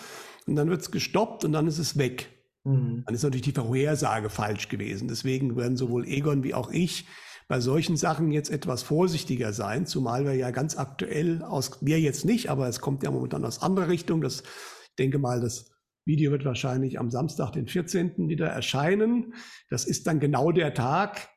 Und 0.46 0.56
dann 0.56 0.70
wird 0.70 0.82
es 0.82 0.92
gestoppt 0.92 1.44
und 1.44 1.54
dann 1.54 1.68
ist 1.68 1.80
es 1.80 1.98
weg. 1.98 2.30
Mhm. 2.64 3.04
Dann 3.06 3.16
ist 3.16 3.24
natürlich 3.24 3.44
die 3.44 3.52
Vorhersage 3.52 4.30
falsch 4.30 4.70
gewesen. 4.70 5.08
Deswegen 5.08 5.56
werden 5.56 5.78
sowohl 5.78 6.08
Egon 6.08 6.44
wie 6.44 6.54
auch 6.54 6.72
ich 6.72 7.06
bei 7.48 7.60
solchen 7.60 7.98
Sachen 7.98 8.32
jetzt 8.32 8.50
etwas 8.50 8.84
vorsichtiger 8.84 9.54
sein, 9.54 9.86
zumal 9.86 10.26
wir 10.26 10.34
ja 10.34 10.52
ganz 10.52 10.78
aktuell 10.78 11.42
aus, 11.44 11.80
wir 11.82 12.00
jetzt 12.00 12.26
nicht, 12.26 12.50
aber 12.50 12.68
es 12.68 12.80
kommt 12.80 13.04
ja 13.04 13.12
momentan 13.12 13.44
aus 13.44 13.62
anderer 13.62 13.90
Richtung. 13.90 14.22
Das, 14.22 14.42
ich 14.42 14.96
denke 14.98 15.20
mal, 15.20 15.42
das 15.42 15.72
Video 16.06 16.32
wird 16.32 16.46
wahrscheinlich 16.46 17.00
am 17.00 17.10
Samstag, 17.10 17.52
den 17.52 17.68
14. 17.68 18.30
wieder 18.30 18.48
erscheinen. 18.48 19.34
Das 19.70 19.86
ist 19.86 20.08
dann 20.08 20.20
genau 20.20 20.52
der 20.52 20.74
Tag, 20.74 21.30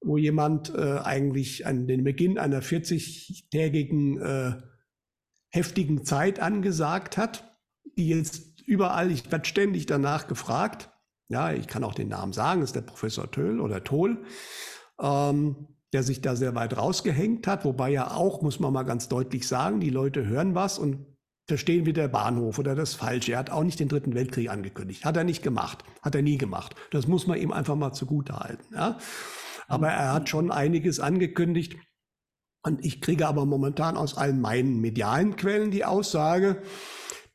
wo 0.00 0.16
jemand 0.16 0.74
äh, 0.74 0.98
eigentlich 0.98 1.66
an 1.66 1.86
den 1.86 2.04
Beginn 2.04 2.38
einer 2.38 2.62
40-tägigen 2.62 4.20
äh, 4.20 4.62
heftigen 5.50 6.04
Zeit 6.04 6.40
angesagt 6.40 7.16
hat, 7.16 7.56
die 7.96 8.08
jetzt 8.08 8.55
überall, 8.66 9.10
ich 9.10 9.30
werde 9.30 9.44
ständig 9.44 9.86
danach 9.86 10.26
gefragt. 10.26 10.90
Ja, 11.28 11.52
ich 11.52 11.66
kann 11.66 11.84
auch 11.84 11.94
den 11.94 12.08
Namen 12.08 12.32
sagen, 12.32 12.62
ist 12.62 12.76
der 12.76 12.82
Professor 12.82 13.30
Töll 13.30 13.60
oder 13.60 13.82
Toll, 13.82 14.24
ähm, 15.00 15.68
der 15.92 16.02
sich 16.02 16.20
da 16.20 16.36
sehr 16.36 16.54
weit 16.54 16.76
rausgehängt 16.76 17.46
hat, 17.46 17.64
wobei 17.64 17.90
ja 17.90 18.12
auch, 18.12 18.42
muss 18.42 18.60
man 18.60 18.72
mal 18.72 18.84
ganz 18.84 19.08
deutlich 19.08 19.48
sagen, 19.48 19.80
die 19.80 19.90
Leute 19.90 20.26
hören 20.26 20.54
was 20.54 20.78
und 20.78 21.06
verstehen 21.48 21.86
wir 21.86 21.92
der 21.92 22.08
Bahnhof 22.08 22.58
oder 22.58 22.74
das 22.74 22.94
Falsche. 22.94 23.32
Er 23.32 23.38
hat 23.38 23.50
auch 23.50 23.62
nicht 23.62 23.78
den 23.78 23.88
Dritten 23.88 24.14
Weltkrieg 24.14 24.50
angekündigt. 24.50 25.04
Hat 25.04 25.16
er 25.16 25.24
nicht 25.24 25.42
gemacht. 25.42 25.84
Hat 26.02 26.14
er 26.14 26.22
nie 26.22 26.38
gemacht. 26.38 26.74
Das 26.90 27.06
muss 27.06 27.26
man 27.26 27.38
ihm 27.38 27.52
einfach 27.52 27.76
mal 27.76 27.92
zugutehalten. 27.92 28.66
Ja? 28.74 28.98
Aber 29.68 29.88
er 29.88 30.12
hat 30.12 30.28
schon 30.28 30.50
einiges 30.50 31.00
angekündigt. 31.00 31.76
Und 32.62 32.84
ich 32.84 33.00
kriege 33.00 33.28
aber 33.28 33.46
momentan 33.46 33.96
aus 33.96 34.16
allen 34.16 34.40
meinen 34.40 34.80
medialen 34.80 35.36
Quellen 35.36 35.70
die 35.70 35.84
Aussage, 35.84 36.62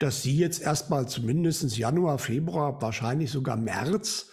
dass 0.02 0.24
sie 0.24 0.38
jetzt 0.38 0.62
erstmal 0.62 1.08
zumindest 1.08 1.78
Januar, 1.78 2.18
Februar, 2.18 2.82
wahrscheinlich 2.82 3.30
sogar 3.32 3.56
März, 3.56 4.30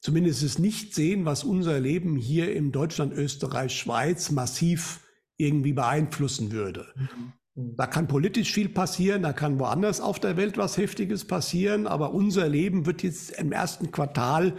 zumindest 0.00 0.42
es 0.42 0.58
nicht 0.58 0.94
sehen, 0.94 1.24
was 1.24 1.44
unser 1.44 1.78
Leben 1.80 2.16
hier 2.16 2.54
in 2.54 2.72
Deutschland, 2.72 3.12
Österreich, 3.12 3.78
Schweiz 3.78 4.30
massiv 4.30 5.00
irgendwie 5.36 5.72
beeinflussen 5.72 6.52
würde. 6.52 6.86
Mhm. 6.96 7.32
Da 7.76 7.86
kann 7.86 8.08
politisch 8.08 8.52
viel 8.52 8.70
passieren, 8.70 9.22
da 9.22 9.34
kann 9.34 9.58
woanders 9.58 10.00
auf 10.00 10.18
der 10.18 10.38
Welt 10.38 10.56
was 10.56 10.78
Heftiges 10.78 11.26
passieren, 11.26 11.86
aber 11.86 12.14
unser 12.14 12.48
Leben 12.48 12.86
wird 12.86 13.02
jetzt 13.02 13.32
im 13.32 13.52
ersten 13.52 13.90
Quartal, 13.90 14.54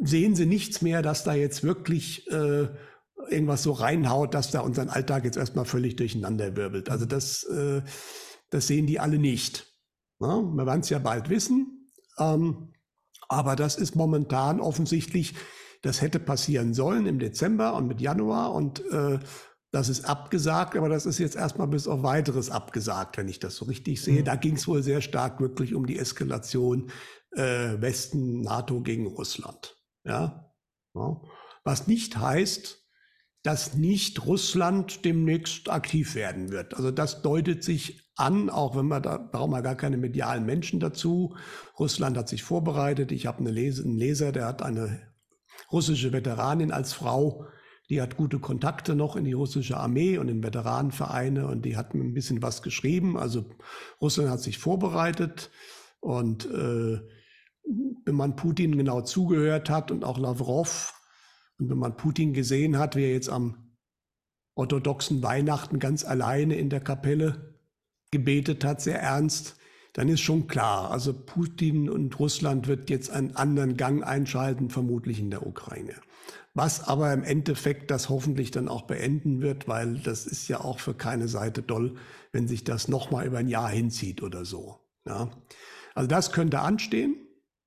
sehen 0.00 0.36
Sie 0.36 0.46
nichts 0.46 0.82
mehr, 0.82 1.02
dass 1.02 1.24
da 1.24 1.34
jetzt 1.34 1.64
wirklich 1.64 2.30
äh, 2.30 2.68
irgendwas 3.28 3.64
so 3.64 3.72
reinhaut, 3.72 4.34
dass 4.34 4.52
da 4.52 4.60
unseren 4.60 4.88
Alltag 4.88 5.24
jetzt 5.24 5.36
erstmal 5.36 5.64
völlig 5.64 5.96
durcheinander 5.96 6.54
wirbelt. 6.56 6.88
Also 6.88 7.04
das, 7.04 7.42
äh, 7.44 7.82
das 8.54 8.68
sehen 8.68 8.86
die 8.86 9.00
alle 9.00 9.18
nicht. 9.18 9.66
Ja, 10.20 10.40
wir 10.40 10.64
werden 10.64 10.80
es 10.80 10.88
ja 10.88 11.00
bald 11.00 11.28
wissen, 11.28 11.90
ähm, 12.18 12.72
aber 13.28 13.56
das 13.56 13.74
ist 13.74 13.96
momentan 13.96 14.60
offensichtlich, 14.60 15.34
das 15.82 16.00
hätte 16.00 16.20
passieren 16.20 16.72
sollen 16.72 17.06
im 17.06 17.18
Dezember 17.18 17.74
und 17.74 17.88
mit 17.88 18.00
Januar 18.00 18.52
und 18.54 18.80
äh, 18.92 19.18
das 19.72 19.88
ist 19.88 20.04
abgesagt, 20.04 20.76
aber 20.76 20.88
das 20.88 21.04
ist 21.04 21.18
jetzt 21.18 21.34
erstmal 21.34 21.66
bis 21.66 21.88
auf 21.88 22.04
weiteres 22.04 22.48
abgesagt, 22.48 23.18
wenn 23.18 23.26
ich 23.26 23.40
das 23.40 23.56
so 23.56 23.64
richtig 23.64 24.00
sehe. 24.00 24.20
Mhm. 24.20 24.24
Da 24.24 24.36
ging 24.36 24.54
es 24.54 24.68
wohl 24.68 24.84
sehr 24.84 25.00
stark 25.00 25.40
wirklich 25.40 25.74
um 25.74 25.84
die 25.84 25.98
Eskalation 25.98 26.92
äh, 27.32 27.80
Westen, 27.80 28.42
NATO 28.42 28.82
gegen 28.82 29.08
Russland. 29.08 29.76
Ja? 30.04 30.54
ja? 30.94 31.20
Was 31.64 31.88
nicht 31.88 32.16
heißt, 32.16 32.86
dass 33.42 33.74
nicht 33.74 34.24
Russland 34.26 35.04
demnächst 35.04 35.68
aktiv 35.68 36.14
werden 36.14 36.50
wird. 36.50 36.74
Also 36.74 36.92
das 36.92 37.20
deutet 37.20 37.64
sich 37.64 38.03
an, 38.16 38.50
auch 38.50 38.76
wenn 38.76 38.86
man 38.86 39.02
da 39.02 39.18
brauchen 39.18 39.50
wir 39.50 39.62
gar 39.62 39.74
keine 39.74 39.96
medialen 39.96 40.46
Menschen 40.46 40.80
dazu. 40.80 41.36
Russland 41.78 42.16
hat 42.16 42.28
sich 42.28 42.42
vorbereitet. 42.42 43.12
Ich 43.12 43.26
habe 43.26 43.38
eine 43.38 43.50
Leser, 43.50 43.84
einen 43.84 43.96
Leser, 43.96 44.32
der 44.32 44.46
hat 44.46 44.62
eine 44.62 45.00
russische 45.72 46.12
Veteranin 46.12 46.70
als 46.70 46.92
Frau 46.92 47.46
die 47.90 48.00
hat 48.00 48.16
gute 48.16 48.38
Kontakte 48.38 48.94
noch 48.94 49.14
in 49.14 49.24
die 49.24 49.34
russische 49.34 49.76
Armee 49.76 50.16
und 50.16 50.28
in 50.28 50.42
Veteranenvereine 50.42 51.46
und 51.46 51.64
die 51.64 51.76
hat 51.76 51.94
ein 51.94 52.14
bisschen 52.14 52.42
was 52.42 52.62
geschrieben. 52.62 53.18
Also 53.18 53.44
Russland 54.00 54.30
hat 54.30 54.40
sich 54.40 54.58
vorbereitet 54.58 55.50
und 56.00 56.46
äh, 56.46 57.00
wenn 58.04 58.14
man 58.14 58.36
Putin 58.36 58.76
genau 58.76 59.02
zugehört 59.02 59.68
hat 59.68 59.90
und 59.90 60.04
auch 60.04 60.18
Lavrov 60.18 60.94
und 61.58 61.70
wenn 61.70 61.78
man 61.78 61.96
Putin 61.96 62.32
gesehen 62.32 62.78
hat, 62.78 62.96
wie 62.96 63.04
er 63.04 63.12
jetzt 63.12 63.28
am 63.28 63.76
orthodoxen 64.54 65.22
Weihnachten 65.22 65.78
ganz 65.78 66.04
alleine 66.04 66.56
in 66.56 66.70
der 66.70 66.80
Kapelle 66.80 67.53
gebetet 68.14 68.64
hat, 68.64 68.80
sehr 68.80 69.00
ernst, 69.00 69.56
dann 69.92 70.08
ist 70.08 70.22
schon 70.22 70.48
klar, 70.48 70.90
also 70.90 71.12
Putin 71.12 71.88
und 71.90 72.18
Russland 72.18 72.66
wird 72.66 72.90
jetzt 72.90 73.10
einen 73.10 73.36
anderen 73.36 73.76
Gang 73.76 74.02
einschalten, 74.02 74.70
vermutlich 74.70 75.20
in 75.20 75.30
der 75.30 75.46
Ukraine 75.46 75.94
was 76.54 76.86
aber 76.86 77.12
im 77.12 77.24
Endeffekt 77.24 77.90
das 77.90 78.08
hoffentlich 78.08 78.52
dann 78.52 78.68
auch 78.68 78.82
beenden 78.82 79.42
wird, 79.42 79.66
weil 79.66 79.98
das 79.98 80.24
ist 80.24 80.48
ja 80.48 80.60
auch 80.60 80.78
für 80.78 80.94
keine 80.94 81.26
Seite 81.26 81.62
doll, 81.62 81.96
wenn 82.30 82.46
sich 82.46 82.62
das 82.62 82.86
nochmal 82.86 83.26
über 83.26 83.38
ein 83.38 83.48
Jahr 83.48 83.68
hinzieht 83.68 84.22
oder 84.22 84.44
so. 84.44 84.78
Ja. 85.04 85.30
Also 85.94 86.08
das 86.08 86.32
könnte 86.32 86.60
anstehen, 86.60 87.16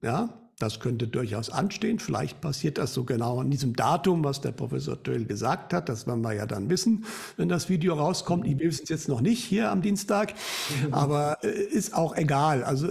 ja, 0.01 0.46
das 0.59 0.79
könnte 0.79 1.07
durchaus 1.07 1.49
anstehen. 1.49 1.99
Vielleicht 1.99 2.41
passiert 2.41 2.79
das 2.79 2.93
so 2.93 3.03
genau 3.03 3.39
an 3.39 3.51
diesem 3.51 3.75
Datum, 3.75 4.23
was 4.23 4.41
der 4.41 4.51
Professor 4.51 5.01
Töll 5.01 5.25
gesagt 5.25 5.71
hat. 5.71 5.87
Das 5.87 6.07
werden 6.07 6.21
wir 6.21 6.33
ja 6.33 6.47
dann 6.47 6.69
wissen, 6.69 7.05
wenn 7.35 7.47
das 7.47 7.69
Video 7.69 7.93
rauskommt. 7.93 8.47
Ich 8.47 8.57
wissen 8.59 8.83
es 8.83 8.89
jetzt 8.89 9.07
noch 9.07 9.21
nicht 9.21 9.43
hier 9.43 9.71
am 9.71 9.81
Dienstag, 9.81 10.33
aber 10.91 11.43
äh, 11.43 11.49
ist 11.49 11.93
auch 11.93 12.15
egal. 12.15 12.63
Also 12.63 12.87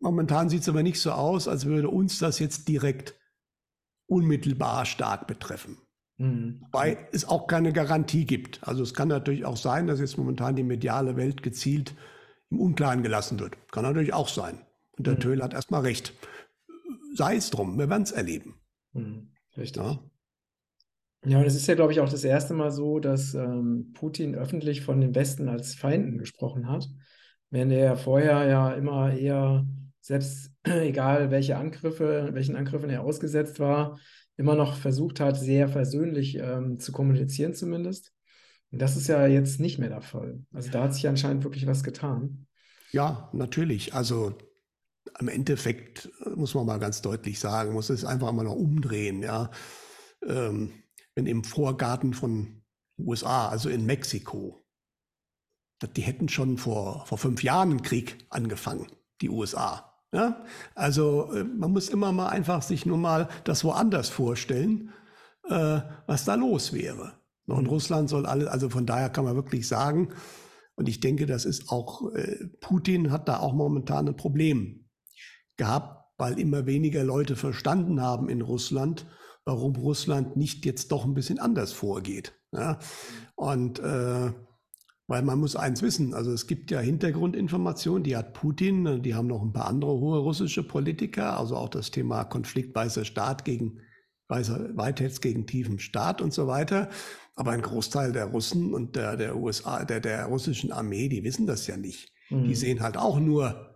momentan 0.00 0.48
sieht 0.48 0.62
es 0.62 0.68
aber 0.68 0.82
nicht 0.82 1.00
so 1.00 1.12
aus, 1.12 1.46
als 1.46 1.64
würde 1.64 1.88
uns 1.88 2.18
das 2.18 2.40
jetzt 2.40 2.66
direkt 2.66 3.14
unmittelbar 4.06 4.84
stark 4.84 5.28
betreffen. 5.28 5.78
Mhm. 6.18 6.60
Wobei 6.62 6.98
es 7.12 7.24
auch 7.24 7.46
keine 7.46 7.72
Garantie 7.72 8.26
gibt. 8.26 8.66
Also 8.66 8.82
es 8.82 8.94
kann 8.94 9.08
natürlich 9.08 9.44
auch 9.44 9.56
sein, 9.56 9.86
dass 9.86 10.00
jetzt 10.00 10.18
momentan 10.18 10.56
die 10.56 10.64
mediale 10.64 11.16
Welt 11.16 11.44
gezielt 11.44 11.94
im 12.50 12.58
Unklaren 12.58 13.04
gelassen 13.04 13.38
wird. 13.38 13.56
Kann 13.70 13.84
natürlich 13.84 14.12
auch 14.12 14.28
sein. 14.28 14.58
Und 14.98 15.06
der 15.06 15.14
mhm. 15.14 15.20
Töl 15.20 15.42
hat 15.42 15.54
erstmal 15.54 15.82
recht. 15.82 16.12
Sei 17.14 17.36
es 17.36 17.50
drum, 17.50 17.78
wir 17.78 17.88
werden 17.88 18.02
es 18.02 18.12
erleben. 18.12 18.60
Mhm. 18.92 19.32
Richtig. 19.56 19.82
Ja. 19.82 19.98
Ja, 21.26 21.38
und 21.38 21.44
es 21.44 21.54
ist 21.54 21.66
ja, 21.66 21.74
glaube 21.74 21.92
ich, 21.92 22.00
auch 22.00 22.08
das 22.08 22.24
erste 22.24 22.54
Mal 22.54 22.70
so, 22.70 22.98
dass 22.98 23.34
ähm, 23.34 23.92
Putin 23.92 24.34
öffentlich 24.34 24.80
von 24.80 25.02
den 25.02 25.14
Westen 25.14 25.48
als 25.48 25.74
Feinden 25.74 26.16
gesprochen 26.16 26.66
hat, 26.66 26.88
während 27.50 27.72
er 27.72 27.96
vorher 27.98 28.46
ja 28.46 28.72
immer 28.72 29.12
eher 29.12 29.66
selbst 30.00 30.52
egal 30.64 31.30
welche 31.30 31.58
Angriffe, 31.58 32.30
welchen 32.32 32.56
Angriffen 32.56 32.88
er 32.88 33.02
ausgesetzt 33.02 33.60
war, 33.60 33.98
immer 34.38 34.54
noch 34.54 34.76
versucht 34.76 35.20
hat, 35.20 35.36
sehr 35.38 35.68
versöhnlich 35.68 36.38
ähm, 36.38 36.78
zu 36.78 36.90
kommunizieren 36.90 37.52
zumindest. 37.52 38.14
Und 38.72 38.80
das 38.80 38.96
ist 38.96 39.08
ja 39.08 39.26
jetzt 39.26 39.60
nicht 39.60 39.78
mehr 39.78 39.90
der 39.90 40.00
Fall. 40.00 40.42
Also 40.54 40.70
da 40.70 40.84
hat 40.84 40.94
sich 40.94 41.06
anscheinend 41.06 41.44
wirklich 41.44 41.66
was 41.66 41.82
getan. 41.82 42.46
Ja, 42.92 43.28
natürlich. 43.34 43.92
Also 43.94 44.34
im 45.18 45.28
Endeffekt 45.28 46.10
äh, 46.24 46.30
muss 46.30 46.54
man 46.54 46.66
mal 46.66 46.78
ganz 46.78 47.02
deutlich 47.02 47.38
sagen, 47.38 47.72
muss 47.72 47.90
es 47.90 48.04
einfach 48.04 48.32
mal 48.32 48.44
noch 48.44 48.54
umdrehen. 48.54 49.22
Ja, 49.22 49.50
ähm, 50.26 50.72
wenn 51.14 51.26
im 51.26 51.44
Vorgarten 51.44 52.14
von 52.14 52.62
USA, 52.98 53.48
also 53.48 53.68
in 53.68 53.86
Mexiko, 53.86 54.60
die 55.96 56.02
hätten 56.02 56.28
schon 56.28 56.58
vor, 56.58 57.06
vor 57.06 57.18
fünf 57.18 57.42
Jahren 57.42 57.70
einen 57.70 57.82
Krieg 57.82 58.26
angefangen, 58.28 58.86
die 59.20 59.30
USA. 59.30 59.94
Ja? 60.12 60.44
Also 60.74 61.32
äh, 61.32 61.44
man 61.44 61.72
muss 61.72 61.88
immer 61.88 62.12
mal 62.12 62.28
einfach 62.28 62.62
sich 62.62 62.86
nur 62.86 62.98
mal 62.98 63.28
das 63.44 63.64
woanders 63.64 64.08
vorstellen, 64.08 64.92
äh, 65.48 65.80
was 66.06 66.24
da 66.24 66.34
los 66.34 66.72
wäre. 66.72 67.14
Und 67.46 67.66
Russland 67.66 68.08
soll 68.08 68.26
alles, 68.26 68.46
also 68.46 68.68
von 68.68 68.86
daher 68.86 69.10
kann 69.10 69.24
man 69.24 69.34
wirklich 69.34 69.66
sagen, 69.66 70.10
und 70.76 70.88
ich 70.88 71.00
denke, 71.00 71.26
das 71.26 71.44
ist 71.44 71.70
auch, 71.70 72.12
äh, 72.14 72.46
Putin 72.60 73.10
hat 73.10 73.28
da 73.28 73.40
auch 73.40 73.52
momentan 73.52 74.08
ein 74.08 74.16
Problem 74.16 74.89
gehabt, 75.60 76.06
weil 76.16 76.40
immer 76.40 76.64
weniger 76.64 77.04
Leute 77.04 77.36
verstanden 77.36 78.00
haben 78.00 78.30
in 78.30 78.40
Russland, 78.40 79.06
warum 79.44 79.76
Russland 79.76 80.34
nicht 80.34 80.64
jetzt 80.64 80.90
doch 80.90 81.04
ein 81.04 81.12
bisschen 81.12 81.38
anders 81.38 81.72
vorgeht. 81.72 82.32
Ja? 82.50 82.78
Und 83.36 83.78
äh, 83.78 84.32
weil 85.06 85.22
man 85.22 85.38
muss 85.38 85.56
eins 85.56 85.82
wissen, 85.82 86.14
also 86.14 86.32
es 86.32 86.46
gibt 86.46 86.70
ja 86.70 86.80
Hintergrundinformationen, 86.80 88.04
die 88.04 88.16
hat 88.16 88.32
Putin, 88.32 89.02
die 89.02 89.14
haben 89.14 89.26
noch 89.26 89.42
ein 89.42 89.52
paar 89.52 89.66
andere 89.66 89.90
hohe 89.90 90.20
russische 90.20 90.66
Politiker, 90.66 91.38
also 91.38 91.56
auch 91.56 91.68
das 91.68 91.90
Thema 91.90 92.24
Konflikt 92.24 92.74
weißer 92.74 93.04
Staat 93.04 93.44
gegen 93.44 93.80
weißer 94.28 94.76
Weithetz 94.78 95.20
gegen 95.20 95.46
tiefen 95.46 95.78
Staat 95.78 96.22
und 96.22 96.32
so 96.32 96.46
weiter. 96.46 96.88
Aber 97.34 97.50
ein 97.50 97.60
Großteil 97.60 98.12
der 98.12 98.26
Russen 98.26 98.72
und 98.72 98.96
der, 98.96 99.16
der 99.18 99.36
USA, 99.36 99.84
der, 99.84 100.00
der 100.00 100.24
russischen 100.26 100.72
Armee, 100.72 101.08
die 101.08 101.22
wissen 101.22 101.46
das 101.46 101.66
ja 101.66 101.76
nicht. 101.76 102.12
Mhm. 102.30 102.44
Die 102.44 102.54
sehen 102.54 102.80
halt 102.80 102.96
auch 102.96 103.20
nur, 103.20 103.69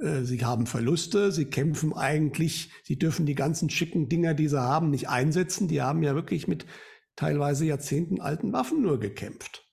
sie 0.00 0.44
haben 0.44 0.66
Verluste, 0.66 1.32
sie 1.32 1.46
kämpfen 1.46 1.92
eigentlich, 1.92 2.70
sie 2.84 2.98
dürfen 2.98 3.26
die 3.26 3.34
ganzen 3.34 3.68
schicken 3.68 4.08
Dinger, 4.08 4.34
die 4.34 4.48
sie 4.48 4.60
haben, 4.60 4.90
nicht 4.90 5.08
einsetzen. 5.08 5.68
Die 5.68 5.82
haben 5.82 6.02
ja 6.02 6.14
wirklich 6.14 6.46
mit 6.46 6.66
teilweise 7.16 7.64
Jahrzehnten 7.64 8.20
alten 8.20 8.52
Waffen 8.52 8.82
nur 8.82 9.00
gekämpft 9.00 9.68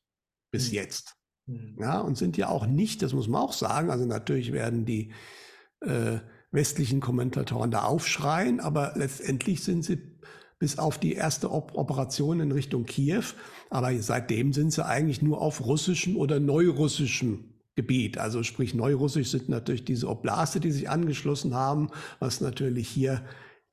bis 0.51 0.69
mhm. 0.69 0.75
jetzt. 0.75 1.15
Mhm. 1.45 1.77
Ja, 1.79 1.99
und 1.99 2.17
sind 2.17 2.37
ja 2.37 2.49
auch 2.49 2.65
nicht, 2.65 3.01
das 3.01 3.13
muss 3.13 3.27
man 3.27 3.41
auch 3.41 3.53
sagen, 3.53 3.91
also 3.91 4.05
natürlich 4.05 4.51
werden 4.51 4.85
die 4.85 5.13
äh, 5.81 6.19
westlichen 6.51 7.01
Kommentatoren 7.01 7.71
da 7.71 7.83
aufschreien, 7.83 8.59
aber 8.59 8.93
letztendlich 8.95 9.63
sind 9.63 9.83
sie 9.83 10.15
bis 10.57 10.79
auf 10.79 10.97
die 10.97 11.13
erste 11.13 11.51
Op 11.51 11.75
Operation 11.75 12.39
in 12.39 12.51
Richtung 12.51 12.85
Kiew, 12.85 13.23
aber 13.69 14.01
seitdem 14.01 14.53
sind 14.53 14.71
sie 14.71 14.85
eigentlich 14.85 15.21
nur 15.21 15.41
auf 15.41 15.65
russischem 15.65 16.15
oder 16.15 16.39
neurussischem 16.39 17.54
Gebiet. 17.75 18.17
Also 18.17 18.43
sprich 18.43 18.73
neurussisch 18.73 19.31
sind 19.31 19.49
natürlich 19.49 19.85
diese 19.85 20.09
Oblaste, 20.09 20.59
die 20.59 20.71
sich 20.71 20.89
angeschlossen 20.89 21.53
haben, 21.53 21.89
was 22.19 22.41
natürlich 22.41 22.87
hier 22.87 23.23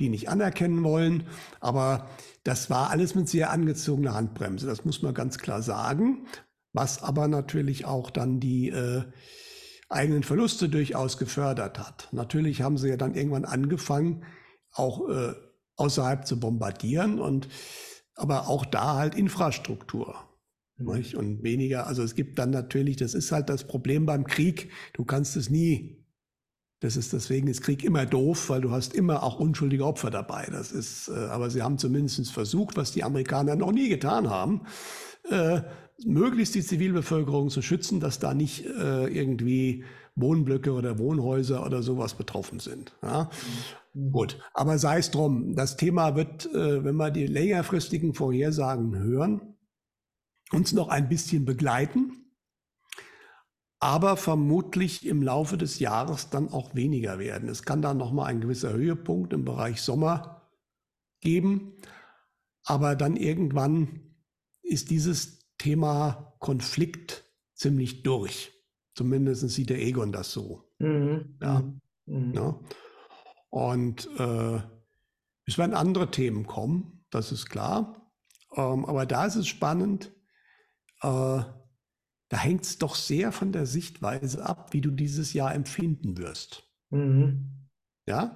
die 0.00 0.08
nicht 0.08 0.28
anerkennen 0.28 0.82
wollen. 0.82 1.24
Aber 1.60 2.08
das 2.44 2.70
war 2.70 2.90
alles 2.90 3.14
mit 3.14 3.28
sehr 3.28 3.50
angezogener 3.50 4.14
Handbremse. 4.14 4.66
Das 4.66 4.84
muss 4.84 5.02
man 5.02 5.14
ganz 5.14 5.38
klar 5.38 5.62
sagen 5.62 6.26
was 6.72 7.02
aber 7.02 7.28
natürlich 7.28 7.84
auch 7.84 8.10
dann 8.10 8.40
die 8.40 8.70
äh, 8.70 9.04
eigenen 9.88 10.22
Verluste 10.22 10.68
durchaus 10.68 11.18
gefördert 11.18 11.78
hat. 11.78 12.08
Natürlich 12.12 12.62
haben 12.62 12.78
sie 12.78 12.88
ja 12.88 12.96
dann 12.96 13.14
irgendwann 13.14 13.44
angefangen, 13.44 14.24
auch 14.72 15.08
äh, 15.08 15.34
außerhalb 15.76 16.26
zu 16.26 16.40
bombardieren 16.40 17.20
und 17.20 17.48
aber 18.14 18.48
auch 18.48 18.64
da 18.64 18.96
halt 18.96 19.14
Infrastruktur. 19.14 20.16
Mhm. 20.78 21.18
Und 21.18 21.42
weniger, 21.42 21.86
also 21.86 22.02
es 22.02 22.14
gibt 22.14 22.38
dann 22.38 22.50
natürlich, 22.50 22.96
das 22.96 23.14
ist 23.14 23.32
halt 23.32 23.48
das 23.48 23.66
Problem 23.66 24.06
beim 24.06 24.24
Krieg, 24.24 24.70
du 24.94 25.04
kannst 25.04 25.36
es 25.36 25.50
nie 25.50 26.02
das 26.82 26.96
ist 26.96 27.12
deswegen 27.12 27.46
ist 27.46 27.62
Krieg 27.62 27.84
immer 27.84 28.06
doof, 28.06 28.50
weil 28.50 28.60
du 28.60 28.72
hast 28.72 28.92
immer 28.92 29.22
auch 29.22 29.38
unschuldige 29.38 29.86
Opfer 29.86 30.10
dabei. 30.10 30.48
Das 30.50 30.72
ist, 30.72 31.08
äh, 31.08 31.12
aber 31.12 31.48
sie 31.48 31.62
haben 31.62 31.78
zumindest 31.78 32.32
versucht, 32.32 32.76
was 32.76 32.90
die 32.90 33.04
Amerikaner 33.04 33.54
noch 33.54 33.70
nie 33.70 33.88
getan 33.88 34.28
haben, 34.28 34.62
äh, 35.30 35.60
möglichst 36.04 36.56
die 36.56 36.62
Zivilbevölkerung 36.62 37.50
zu 37.50 37.62
schützen, 37.62 38.00
dass 38.00 38.18
da 38.18 38.34
nicht 38.34 38.66
äh, 38.66 39.06
irgendwie 39.06 39.84
Wohnblöcke 40.16 40.72
oder 40.72 40.98
Wohnhäuser 40.98 41.64
oder 41.64 41.84
sowas 41.84 42.14
betroffen 42.14 42.58
sind. 42.58 42.96
Ja? 43.00 43.30
Mhm. 43.94 44.10
Gut, 44.10 44.40
aber 44.52 44.76
sei 44.78 44.98
es 44.98 45.12
drum. 45.12 45.54
Das 45.54 45.76
Thema 45.76 46.16
wird, 46.16 46.52
äh, 46.52 46.82
wenn 46.82 46.96
wir 46.96 47.12
die 47.12 47.26
längerfristigen 47.26 48.12
Vorhersagen 48.12 48.98
hören, 48.98 49.51
uns 50.52 50.72
noch 50.72 50.88
ein 50.88 51.08
bisschen 51.08 51.44
begleiten 51.44 52.22
aber 53.82 54.16
vermutlich 54.16 55.04
im 55.04 55.22
Laufe 55.22 55.58
des 55.58 55.80
Jahres 55.80 56.30
dann 56.30 56.50
auch 56.50 56.72
weniger 56.76 57.18
werden. 57.18 57.48
Es 57.48 57.64
kann 57.64 57.82
dann 57.82 57.96
nochmal 57.98 58.26
ein 58.26 58.40
gewisser 58.40 58.72
Höhepunkt 58.72 59.32
im 59.32 59.44
Bereich 59.44 59.82
Sommer 59.82 60.48
geben, 61.20 61.72
aber 62.62 62.94
dann 62.94 63.16
irgendwann 63.16 64.14
ist 64.62 64.90
dieses 64.90 65.48
Thema 65.58 66.36
Konflikt 66.38 67.24
ziemlich 67.54 68.04
durch. 68.04 68.52
Zumindest 68.94 69.48
sieht 69.50 69.70
der 69.70 69.82
Egon 69.82 70.12
das 70.12 70.30
so. 70.30 70.62
Mhm. 70.78 71.38
Ja. 71.42 71.64
Mhm. 72.06 72.34
ja. 72.34 72.60
Und 73.50 74.08
äh, 74.16 74.60
es 75.44 75.58
werden 75.58 75.74
andere 75.74 76.12
Themen 76.12 76.46
kommen, 76.46 77.04
das 77.10 77.32
ist 77.32 77.50
klar. 77.50 78.12
Ähm, 78.54 78.84
aber 78.84 79.06
da 79.06 79.26
ist 79.26 79.34
es 79.34 79.48
spannend. 79.48 80.12
Äh, 81.02 81.42
da 82.28 82.38
hängt 82.38 82.64
es 82.64 82.78
doch 82.78 82.94
sehr 82.94 83.30
von 83.30 83.52
der 83.52 83.66
Sichtweise 83.66 84.44
ab, 84.44 84.72
wie 84.72 84.80
du 84.80 84.90
dieses 84.90 85.34
Jahr 85.34 85.54
empfinden 85.54 86.16
wirst. 86.16 86.64
Mhm. 86.90 87.68
Ja, 88.08 88.34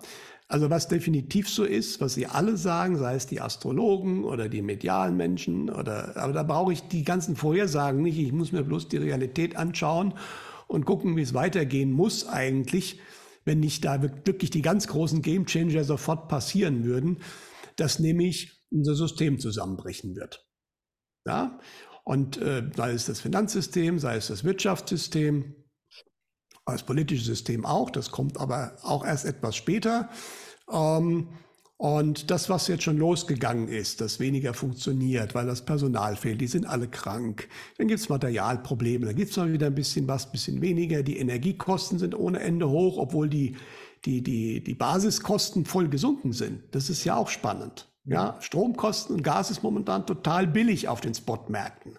also 0.48 0.70
was 0.70 0.86
definitiv 0.86 1.48
so 1.48 1.64
ist, 1.64 2.00
was 2.00 2.14
sie 2.14 2.26
alle 2.26 2.56
sagen, 2.56 2.96
sei 2.98 3.14
es 3.16 3.26
die 3.26 3.40
Astrologen 3.40 4.22
oder 4.22 4.48
die 4.48 4.62
medialen 4.62 5.16
Menschen 5.16 5.70
oder, 5.70 6.16
aber 6.16 6.32
da 6.32 6.42
brauche 6.44 6.72
ich 6.72 6.82
die 6.82 7.02
ganzen 7.02 7.34
Vorhersagen 7.34 8.02
nicht. 8.02 8.18
Ich 8.18 8.32
muss 8.32 8.52
mir 8.52 8.62
bloß 8.62 8.88
die 8.88 8.98
Realität 8.98 9.56
anschauen 9.56 10.14
und 10.68 10.84
gucken, 10.84 11.16
wie 11.16 11.22
es 11.22 11.34
weitergehen 11.34 11.90
muss 11.90 12.28
eigentlich, 12.28 13.00
wenn 13.44 13.60
nicht 13.60 13.84
da 13.84 14.00
wirklich 14.02 14.50
die 14.50 14.62
ganz 14.62 14.86
großen 14.86 15.22
Gamechanger 15.22 15.82
sofort 15.82 16.28
passieren 16.28 16.84
würden, 16.84 17.18
dass 17.76 17.98
nämlich 17.98 18.62
unser 18.70 18.94
System 18.94 19.40
zusammenbrechen 19.40 20.14
wird. 20.14 20.46
Ja, 21.26 21.58
und 22.06 22.40
äh, 22.40 22.62
sei 22.76 22.92
es 22.92 23.06
das 23.06 23.20
Finanzsystem, 23.20 23.98
sei 23.98 24.16
es 24.16 24.28
das 24.28 24.44
Wirtschaftssystem, 24.44 25.56
das 26.64 26.84
politische 26.84 27.24
System 27.24 27.66
auch, 27.66 27.90
das 27.90 28.12
kommt 28.12 28.38
aber 28.38 28.76
auch 28.82 29.04
erst 29.04 29.24
etwas 29.24 29.56
später. 29.56 30.08
Ähm, 30.72 31.30
und 31.78 32.30
das, 32.30 32.48
was 32.48 32.68
jetzt 32.68 32.84
schon 32.84 32.96
losgegangen 32.96 33.66
ist, 33.66 34.00
das 34.00 34.20
weniger 34.20 34.54
funktioniert, 34.54 35.34
weil 35.34 35.46
das 35.46 35.64
Personal 35.64 36.14
fehlt, 36.14 36.40
die 36.40 36.46
sind 36.46 36.64
alle 36.64 36.86
krank. 36.86 37.48
Dann 37.76 37.88
gibt 37.88 37.98
es 37.98 38.08
Materialprobleme, 38.08 39.06
dann 39.06 39.16
gibt 39.16 39.32
es 39.32 39.36
mal 39.36 39.52
wieder 39.52 39.66
ein 39.66 39.74
bisschen 39.74 40.06
was, 40.06 40.26
ein 40.26 40.32
bisschen 40.32 40.62
weniger. 40.62 41.02
Die 41.02 41.18
Energiekosten 41.18 41.98
sind 41.98 42.14
ohne 42.14 42.38
Ende 42.38 42.70
hoch, 42.70 42.98
obwohl 42.98 43.28
die, 43.28 43.56
die, 44.04 44.22
die, 44.22 44.62
die 44.62 44.74
Basiskosten 44.74 45.64
voll 45.64 45.88
gesunken 45.88 46.32
sind. 46.32 46.62
Das 46.70 46.88
ist 46.88 47.04
ja 47.04 47.16
auch 47.16 47.28
spannend. 47.28 47.88
Ja, 48.06 48.36
Stromkosten 48.40 49.16
und 49.16 49.22
Gas 49.22 49.50
ist 49.50 49.62
momentan 49.62 50.06
total 50.06 50.46
billig 50.46 50.88
auf 50.88 51.00
den 51.00 51.14
Spotmärkten. 51.14 51.98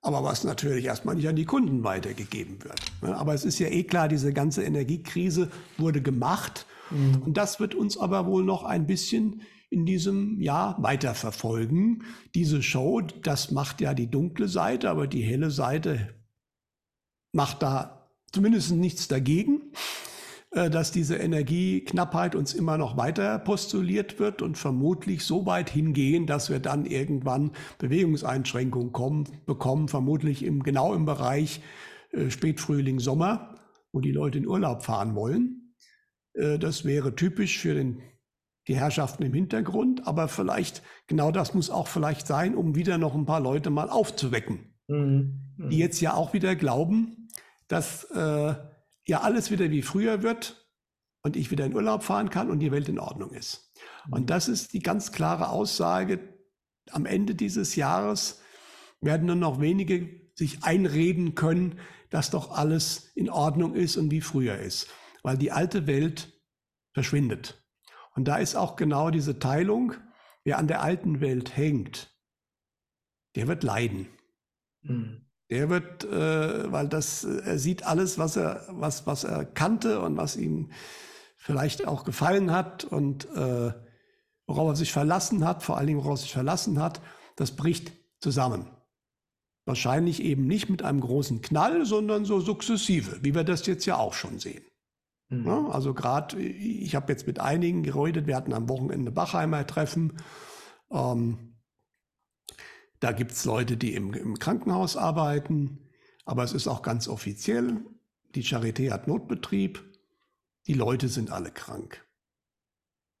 Aber 0.00 0.24
was 0.24 0.44
natürlich 0.44 0.84
erstmal 0.84 1.14
nicht 1.14 1.28
an 1.28 1.36
die 1.36 1.44
Kunden 1.44 1.84
weitergegeben 1.84 2.62
wird. 2.62 2.80
Aber 3.02 3.34
es 3.34 3.44
ist 3.44 3.58
ja 3.58 3.68
eh 3.68 3.84
klar, 3.84 4.08
diese 4.08 4.32
ganze 4.32 4.64
Energiekrise 4.64 5.50
wurde 5.76 6.02
gemacht. 6.02 6.66
Mhm. 6.90 7.22
Und 7.22 7.36
das 7.36 7.60
wird 7.60 7.74
uns 7.74 7.98
aber 7.98 8.26
wohl 8.26 8.44
noch 8.44 8.64
ein 8.64 8.86
bisschen 8.86 9.42
in 9.70 9.86
diesem 9.86 10.40
Jahr 10.40 10.76
weiterverfolgen. 10.82 12.04
Diese 12.34 12.62
Show, 12.62 13.00
das 13.00 13.50
macht 13.50 13.80
ja 13.80 13.94
die 13.94 14.10
dunkle 14.10 14.48
Seite, 14.48 14.90
aber 14.90 15.06
die 15.06 15.22
helle 15.22 15.50
Seite 15.50 16.14
macht 17.32 17.62
da 17.62 18.08
zumindest 18.32 18.72
nichts 18.72 19.08
dagegen. 19.08 19.72
Äh, 20.50 20.70
dass 20.70 20.92
diese 20.92 21.16
Energieknappheit 21.16 22.34
uns 22.34 22.54
immer 22.54 22.78
noch 22.78 22.96
weiter 22.96 23.38
postuliert 23.38 24.18
wird 24.18 24.40
und 24.40 24.56
vermutlich 24.56 25.24
so 25.24 25.44
weit 25.44 25.68
hingehen, 25.68 26.26
dass 26.26 26.48
wir 26.48 26.58
dann 26.58 26.86
irgendwann 26.86 27.50
Bewegungseinschränkungen 27.78 28.92
kommen, 28.92 29.24
bekommen, 29.44 29.88
vermutlich 29.88 30.42
im, 30.42 30.62
genau 30.62 30.94
im 30.94 31.04
Bereich 31.04 31.60
äh, 32.12 32.30
Spätfrühling, 32.30 32.98
Sommer, 32.98 33.56
wo 33.92 34.00
die 34.00 34.12
Leute 34.12 34.38
in 34.38 34.46
Urlaub 34.46 34.84
fahren 34.84 35.14
wollen. 35.14 35.74
Äh, 36.32 36.58
das 36.58 36.86
wäre 36.86 37.14
typisch 37.14 37.58
für 37.58 37.74
den, 37.74 38.00
die 38.68 38.76
Herrschaften 38.76 39.24
im 39.24 39.34
Hintergrund, 39.34 40.06
aber 40.06 40.28
vielleicht, 40.28 40.82
genau 41.08 41.30
das 41.30 41.52
muss 41.52 41.68
auch 41.68 41.88
vielleicht 41.88 42.26
sein, 42.26 42.54
um 42.54 42.74
wieder 42.74 42.96
noch 42.96 43.14
ein 43.14 43.26
paar 43.26 43.40
Leute 43.40 43.68
mal 43.68 43.90
aufzuwecken, 43.90 44.74
mhm. 44.86 45.52
Mhm. 45.58 45.68
die 45.68 45.78
jetzt 45.78 46.00
ja 46.00 46.14
auch 46.14 46.32
wieder 46.32 46.56
glauben, 46.56 47.28
dass 47.66 48.04
äh, 48.04 48.54
ja 49.08 49.22
alles 49.22 49.50
wieder 49.50 49.70
wie 49.70 49.82
früher 49.82 50.22
wird 50.22 50.68
und 51.22 51.34
ich 51.34 51.50
wieder 51.50 51.64
in 51.64 51.74
Urlaub 51.74 52.04
fahren 52.04 52.30
kann 52.30 52.50
und 52.50 52.60
die 52.60 52.70
Welt 52.70 52.88
in 52.88 52.98
Ordnung 52.98 53.32
ist. 53.32 53.72
Und 54.10 54.22
mhm. 54.22 54.26
das 54.26 54.48
ist 54.48 54.72
die 54.72 54.80
ganz 54.80 55.12
klare 55.12 55.48
Aussage. 55.48 56.36
Am 56.90 57.06
Ende 57.06 57.34
dieses 57.34 57.74
Jahres 57.74 58.42
werden 59.00 59.26
nur 59.26 59.36
noch 59.36 59.60
wenige 59.60 60.28
sich 60.34 60.62
einreden 60.62 61.34
können, 61.34 61.80
dass 62.10 62.30
doch 62.30 62.52
alles 62.52 63.10
in 63.14 63.28
Ordnung 63.28 63.74
ist 63.74 63.96
und 63.96 64.10
wie 64.10 64.20
früher 64.20 64.58
ist, 64.58 64.88
weil 65.22 65.36
die 65.36 65.52
alte 65.52 65.86
Welt 65.86 66.32
verschwindet. 66.92 67.64
Und 68.14 68.26
da 68.28 68.36
ist 68.36 68.56
auch 68.56 68.76
genau 68.76 69.10
diese 69.10 69.38
Teilung, 69.38 69.94
wer 70.44 70.58
an 70.58 70.68
der 70.68 70.82
alten 70.82 71.20
Welt 71.20 71.56
hängt, 71.56 72.14
der 73.36 73.48
wird 73.48 73.62
leiden. 73.62 74.08
Mhm. 74.82 75.27
Der 75.50 75.70
wird, 75.70 76.04
äh, 76.04 76.70
weil 76.70 76.88
das, 76.88 77.24
er 77.24 77.58
sieht 77.58 77.86
alles, 77.86 78.18
was 78.18 78.36
er, 78.36 78.66
was, 78.68 79.06
was 79.06 79.24
er 79.24 79.44
kannte 79.44 80.00
und 80.00 80.16
was 80.16 80.36
ihm 80.36 80.70
vielleicht 81.36 81.86
auch 81.86 82.04
gefallen 82.04 82.50
hat 82.52 82.84
und 82.84 83.24
äh, 83.34 83.72
worauf 84.46 84.68
er 84.68 84.76
sich 84.76 84.92
verlassen 84.92 85.46
hat, 85.46 85.62
vor 85.62 85.78
allen 85.78 85.86
Dingen 85.86 86.00
worauf 86.00 86.18
er 86.18 86.22
sich 86.22 86.32
verlassen 86.32 86.80
hat, 86.80 87.00
das 87.36 87.52
bricht 87.52 87.92
zusammen. 88.20 88.68
Wahrscheinlich 89.64 90.22
eben 90.22 90.46
nicht 90.46 90.68
mit 90.70 90.82
einem 90.82 91.00
großen 91.00 91.40
Knall, 91.42 91.86
sondern 91.86 92.24
so 92.24 92.40
sukzessive, 92.40 93.18
wie 93.22 93.34
wir 93.34 93.44
das 93.44 93.66
jetzt 93.66 93.86
ja 93.86 93.96
auch 93.96 94.14
schon 94.14 94.38
sehen. 94.38 94.64
Mhm. 95.28 95.46
Ja, 95.46 95.68
also 95.68 95.94
gerade, 95.94 96.40
ich 96.40 96.94
habe 96.94 97.12
jetzt 97.12 97.26
mit 97.26 97.38
einigen 97.38 97.82
geredet, 97.82 98.26
wir 98.26 98.36
hatten 98.36 98.52
am 98.52 98.68
Wochenende 98.68 99.10
Bachheimer 99.10 99.66
Treffen. 99.66 100.14
Ähm, 100.90 101.47
da 103.00 103.12
gibt 103.12 103.32
es 103.32 103.44
Leute, 103.44 103.76
die 103.76 103.94
im, 103.94 104.12
im, 104.12 104.38
Krankenhaus 104.38 104.96
arbeiten, 104.96 105.78
aber 106.24 106.44
es 106.44 106.52
ist 106.52 106.66
auch 106.68 106.82
ganz 106.82 107.08
offiziell. 107.08 107.80
Die 108.34 108.42
Charité 108.42 108.90
hat 108.90 109.08
Notbetrieb. 109.08 109.84
Die 110.66 110.74
Leute 110.74 111.08
sind 111.08 111.30
alle 111.30 111.50
krank. 111.50 112.04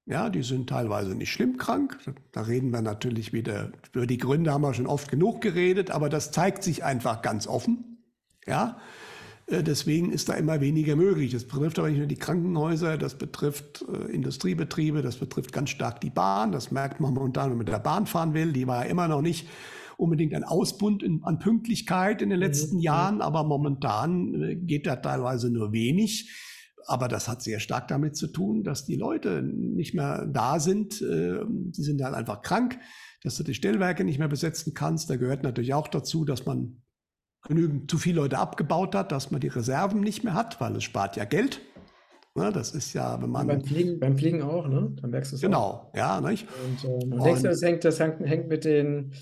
Ja, 0.04 0.30
die 0.30 0.42
sind 0.42 0.68
teilweise 0.68 1.14
nicht 1.14 1.30
schlimm 1.30 1.58
krank. 1.58 1.98
Da 2.32 2.42
reden 2.42 2.70
wir 2.70 2.82
natürlich 2.82 3.32
wieder, 3.32 3.72
über 3.92 4.06
die 4.06 4.18
Gründe 4.18 4.52
haben 4.52 4.62
wir 4.62 4.74
schon 4.74 4.86
oft 4.86 5.10
genug 5.10 5.40
geredet, 5.40 5.90
aber 5.90 6.08
das 6.08 6.32
zeigt 6.32 6.62
sich 6.62 6.82
einfach 6.82 7.22
ganz 7.22 7.46
offen. 7.46 8.02
Ja, 8.46 8.80
deswegen 9.50 10.12
ist 10.12 10.28
da 10.28 10.34
immer 10.34 10.60
weniger 10.60 10.96
möglich. 10.96 11.32
Das 11.32 11.44
betrifft 11.44 11.78
aber 11.78 11.88
nicht 11.88 11.98
nur 11.98 12.06
die 12.06 12.16
Krankenhäuser, 12.16 12.98
das 12.98 13.16
betrifft 13.16 13.84
äh, 13.92 14.12
Industriebetriebe, 14.12 15.02
das 15.02 15.16
betrifft 15.16 15.52
ganz 15.52 15.70
stark 15.70 16.00
die 16.00 16.10
Bahn. 16.10 16.52
Das 16.52 16.70
merkt 16.70 17.00
man 17.00 17.14
momentan, 17.14 17.44
wenn 17.44 17.56
man 17.56 17.58
mit 17.64 17.68
der 17.68 17.78
Bahn 17.78 18.06
fahren 18.06 18.34
will. 18.34 18.52
Die 18.52 18.66
war 18.66 18.84
ja 18.84 18.90
immer 18.90 19.08
noch 19.08 19.22
nicht 19.22 19.48
unbedingt 19.96 20.34
ein 20.34 20.44
Ausbund 20.44 21.02
in, 21.02 21.22
an 21.24 21.38
Pünktlichkeit 21.38 22.22
in 22.22 22.30
den 22.30 22.38
letzten 22.38 22.76
mhm. 22.76 22.82
Jahren, 22.82 23.20
aber 23.20 23.44
momentan 23.44 24.42
äh, 24.42 24.56
geht 24.56 24.86
da 24.86 24.96
teilweise 24.96 25.50
nur 25.50 25.72
wenig. 25.72 26.30
Aber 26.86 27.08
das 27.08 27.28
hat 27.28 27.42
sehr 27.42 27.60
stark 27.60 27.88
damit 27.88 28.16
zu 28.16 28.28
tun, 28.28 28.64
dass 28.64 28.86
die 28.86 28.96
Leute 28.96 29.42
nicht 29.42 29.92
mehr 29.92 30.24
da 30.26 30.58
sind. 30.58 31.02
Die 31.02 31.82
sind 31.82 32.00
halt 32.00 32.14
einfach 32.14 32.40
krank, 32.40 32.78
dass 33.22 33.36
du 33.36 33.42
die 33.42 33.52
Stellwerke 33.52 34.04
nicht 34.04 34.18
mehr 34.18 34.28
besetzen 34.28 34.72
kannst. 34.72 35.10
Da 35.10 35.16
gehört 35.16 35.42
natürlich 35.42 35.74
auch 35.74 35.88
dazu, 35.88 36.24
dass 36.24 36.46
man 36.46 36.80
genügend 37.48 37.90
zu 37.90 37.98
viele 37.98 38.20
Leute 38.20 38.38
abgebaut 38.38 38.94
hat, 38.94 39.12
dass 39.12 39.30
man 39.30 39.40
die 39.40 39.48
Reserven 39.48 40.00
nicht 40.00 40.24
mehr 40.24 40.34
hat, 40.34 40.60
weil 40.60 40.76
es 40.76 40.84
spart 40.84 41.16
ja 41.16 41.24
Geld. 41.24 41.60
Ne, 42.34 42.52
das 42.52 42.72
ist 42.72 42.92
ja, 42.92 43.20
wenn 43.20 43.30
man. 43.30 43.46
beim, 43.48 43.64
Fliegen, 43.64 43.98
beim 43.98 44.16
Fliegen 44.16 44.42
auch, 44.42 44.68
ne? 44.68 44.92
Dann 45.00 45.10
merkst 45.10 45.32
du 45.32 45.36
es 45.36 45.42
Genau, 45.42 45.60
auch. 45.62 45.94
ja. 45.94 46.20
Nicht? 46.20 46.46
Und, 46.64 46.84
ähm, 46.84 47.12
und 47.12 47.24
denkst 47.24 47.42
du, 47.42 47.48
das 47.48 47.62
hängt, 47.62 47.84
das 47.84 47.98
hängt, 48.00 48.48
mit 48.48 48.64
den 48.64 49.12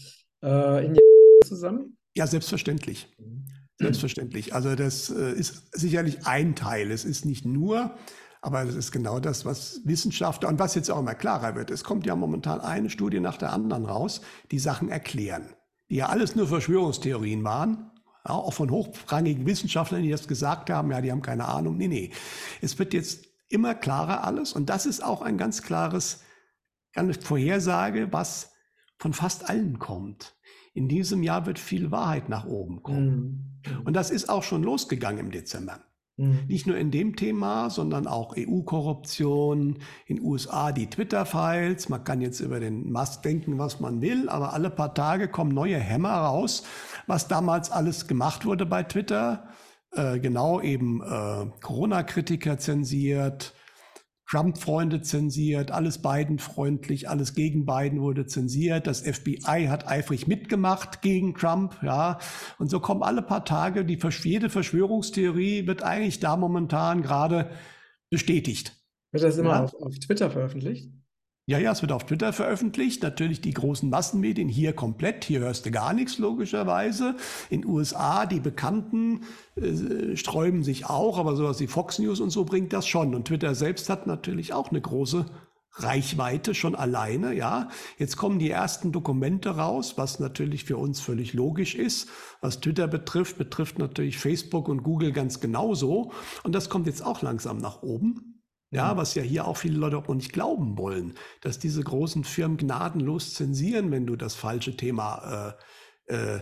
äh, 0.43 0.85
Indien 0.85 1.01
zusammen? 1.47 1.97
Ja, 2.17 2.27
selbstverständlich. 2.27 3.09
Mhm. 3.19 3.47
Selbstverständlich. 3.79 4.55
Also 4.55 4.75
das 4.75 5.11
äh, 5.11 5.33
ist 5.33 5.69
sicherlich 5.79 6.27
ein 6.27 6.55
Teil. 6.57 6.91
Es 6.91 7.05
ist 7.05 7.25
nicht 7.27 7.45
nur, 7.45 7.95
aber 8.43 8.63
es 8.65 8.75
ist 8.75 8.91
genau 8.93 9.21
das, 9.21 9.45
was 9.45 9.81
Wissenschaftler 9.85 10.49
und 10.49 10.59
was 10.59 10.75
jetzt 10.75 10.91
auch 10.91 10.99
immer 11.01 11.15
klarer 11.15 11.55
wird. 11.57 11.71
Es 11.71 11.85
kommt 11.85 12.07
ja 12.07 12.17
momentan 12.17 12.61
eine 12.61 12.91
Studie 12.91 13.21
nach 13.21 13.37
der 13.39 13.53
anderen 13.53 13.85
raus, 13.85 14.21
die 14.51 14.59
Sachen 14.59 14.89
erklären. 14.89 15.51
die 15.91 15.97
ja 15.97 16.07
alles 16.09 16.35
nur 16.37 16.49
Verschwörungstheorien 16.49 17.45
waren, 17.45 17.91
ja, 18.27 18.35
auch 18.35 18.53
von 18.53 18.71
hochrangigen 18.71 19.47
Wissenschaftlern, 19.47 20.03
die 20.03 20.11
das 20.11 20.29
gesagt 20.29 20.71
haben, 20.71 20.91
ja, 20.91 21.01
die 21.01 21.11
haben 21.11 21.23
keine 21.23 21.47
Ahnung. 21.47 21.77
Nee, 21.77 21.89
nee. 21.89 22.11
Es 22.61 22.79
wird 22.79 22.95
jetzt 22.95 23.27
immer 23.49 23.75
klarer 23.75 24.25
alles 24.25 24.53
und 24.53 24.69
das 24.69 24.87
ist 24.87 25.05
auch 25.05 25.23
ein 25.23 25.39
ganz 25.39 25.63
klares, 25.63 26.23
eine 26.95 27.15
Vorhersage, 27.15 28.13
was 28.13 28.53
von 28.99 29.13
fast 29.13 29.49
allen 29.49 29.79
kommt. 29.79 30.35
In 30.75 30.89
diesem 30.89 31.23
Jahr 31.23 31.47
wird 31.47 31.59
viel 31.59 31.91
Wahrheit 31.91 32.29
nach 32.29 32.47
oben 32.47 32.83
kommen. 32.83 33.61
Mhm. 33.65 33.81
Und 33.85 33.95
das 33.95 34.11
ist 34.11 34.29
auch 34.29 34.43
schon 34.43 34.63
losgegangen 34.63 35.21
im 35.21 35.31
Dezember. 35.31 35.81
Mhm. 36.17 36.45
Nicht 36.49 36.67
nur 36.67 36.77
in 36.77 36.91
dem 36.91 37.17
Thema, 37.17 37.69
sondern 37.69 38.07
auch 38.07 38.35
EU-Korruption, 38.37 39.79
in 40.07 40.21
USA 40.23 40.73
die 40.73 40.89
Twitter-Files. 40.89 41.89
Man 41.89 42.05
kann 42.05 42.21
jetzt 42.23 42.41
über 42.41 42.59
den 42.59 42.91
Musk 42.91 43.23
denken, 43.23 43.59
was 43.59 43.81
man 43.81 44.01
will, 44.01 44.29
aber 44.29 44.55
alle 44.55 44.71
paar 44.71 44.95
Tage 44.95 45.29
kommen 45.29 45.53
neue 45.53 45.79
Hämmer 45.79 46.15
raus, 46.15 46.63
was 47.07 47.29
damals 47.29 47.71
alles 47.71 48.07
gemacht 48.07 48.47
wurde 48.47 48.65
bei 48.65 48.83
Twitter. 48.83 49.49
Äh, 49.93 50.19
genau 50.19 50.61
eben 50.61 51.03
äh, 51.03 51.47
Corona-Kritiker 51.61 52.59
zensiert, 52.59 53.53
Trump-Freunde 54.29 55.03
zensiert, 55.03 55.71
alles 55.71 56.03
Biden-freundlich, 56.03 57.09
alles 57.09 57.35
gegen 57.35 57.65
Biden 57.65 58.01
wurde 58.01 58.27
zensiert. 58.27 58.87
Das 58.87 59.03
FBI 59.03 59.67
hat 59.69 59.87
eifrig 59.87 60.27
mitgemacht 60.27 61.01
gegen 61.01 61.35
Trump, 61.35 61.77
ja. 61.83 62.19
Und 62.59 62.69
so 62.69 62.81
kommen 62.81 63.03
alle 63.03 63.23
paar 63.23 63.45
Tage, 63.45 63.85
die 63.85 63.99
jede 64.25 64.51
Verschwörungstheorie 64.51 65.67
wird 65.67 65.83
eigentlich 65.83 66.19
da 66.19 66.37
momentan 66.37 67.03
gerade 67.03 67.51
bestätigt. 68.11 68.73
Wird 69.13 69.23
das 69.23 69.39
immer 69.39 69.51
ja? 69.51 69.65
auf, 69.65 69.75
auf 69.75 69.99
Twitter 69.99 70.31
veröffentlicht? 70.31 70.91
Ja, 71.49 71.61
ja, 71.61 71.71
es 71.71 71.81
wird 71.81 71.93
auf 71.93 72.05
Twitter 72.05 72.33
veröffentlicht. 72.33 73.05
Natürlich 73.05 73.41
die 73.41 73.55
großen 73.55 73.89
Massenmedien 73.89 74.49
hier 74.49 74.73
komplett. 74.73 75.23
Hier 75.25 75.39
hörst 75.39 75.65
du 75.65 75.71
gar 75.71 75.93
nichts, 75.93 76.19
logischerweise. 76.19 77.15
In 77.51 77.65
USA, 77.65 78.27
die 78.27 78.41
Bekannten 78.41 79.21
äh, 79.55 80.17
sträuben 80.17 80.65
sich 80.65 80.87
auch, 80.87 81.19
aber 81.19 81.37
sowas 81.37 81.61
wie 81.61 81.69
Fox 81.69 82.01
News 82.01 82.19
und 82.19 82.31
so 82.31 82.45
bringt 82.45 82.73
das 82.73 82.89
schon. 82.89 83.15
Und 83.15 83.29
Twitter 83.29 83.55
selbst 83.55 83.89
hat 83.89 84.09
natürlich 84.09 84.55
auch 84.55 84.71
eine 84.71 84.81
große 84.81 85.27
Reichweite 85.75 86.53
schon 86.53 86.75
alleine, 86.75 87.33
ja. 87.33 87.69
Jetzt 87.97 88.17
kommen 88.17 88.41
die 88.41 88.51
ersten 88.51 88.91
Dokumente 88.91 89.51
raus, 89.51 89.95
was 89.97 90.19
natürlich 90.19 90.65
für 90.65 90.79
uns 90.79 91.01
völlig 91.01 91.33
logisch 91.33 91.77
ist. 91.77 92.09
Was 92.41 92.61
Twitter 92.61 92.89
betrifft, 92.89 93.39
betrifft 93.39 93.79
natürlich 93.79 94.19
Facebook 94.19 94.69
und 94.69 94.83
Google 94.83 95.13
ganz 95.13 95.39
genauso. 95.39 96.11
Und 96.43 96.57
das 96.57 96.71
kommt 96.71 96.89
jetzt 96.89 97.05
auch 97.05 97.23
langsam 97.23 97.59
nach 97.59 97.83
oben. 97.85 98.36
Ja, 98.77 98.97
was 98.97 99.15
ja 99.15 99.23
hier 99.23 99.47
auch 99.47 99.57
viele 99.57 99.79
Leute 99.79 99.97
auch 99.97 100.09
nicht 100.15 100.33
glauben 100.33 100.79
wollen, 100.79 101.15
dass 101.41 101.59
diese 101.59 101.83
großen 101.83 102.25
Firmen 102.25 102.57
gnadenlos 102.57 103.35
zensieren, 103.35 103.91
wenn 103.91 104.07
du 104.07 104.17
das 104.17 104.35
falsche 104.35 104.77
Thema, 104.77 105.57
äh, 106.09 106.15
äh, 106.15 106.41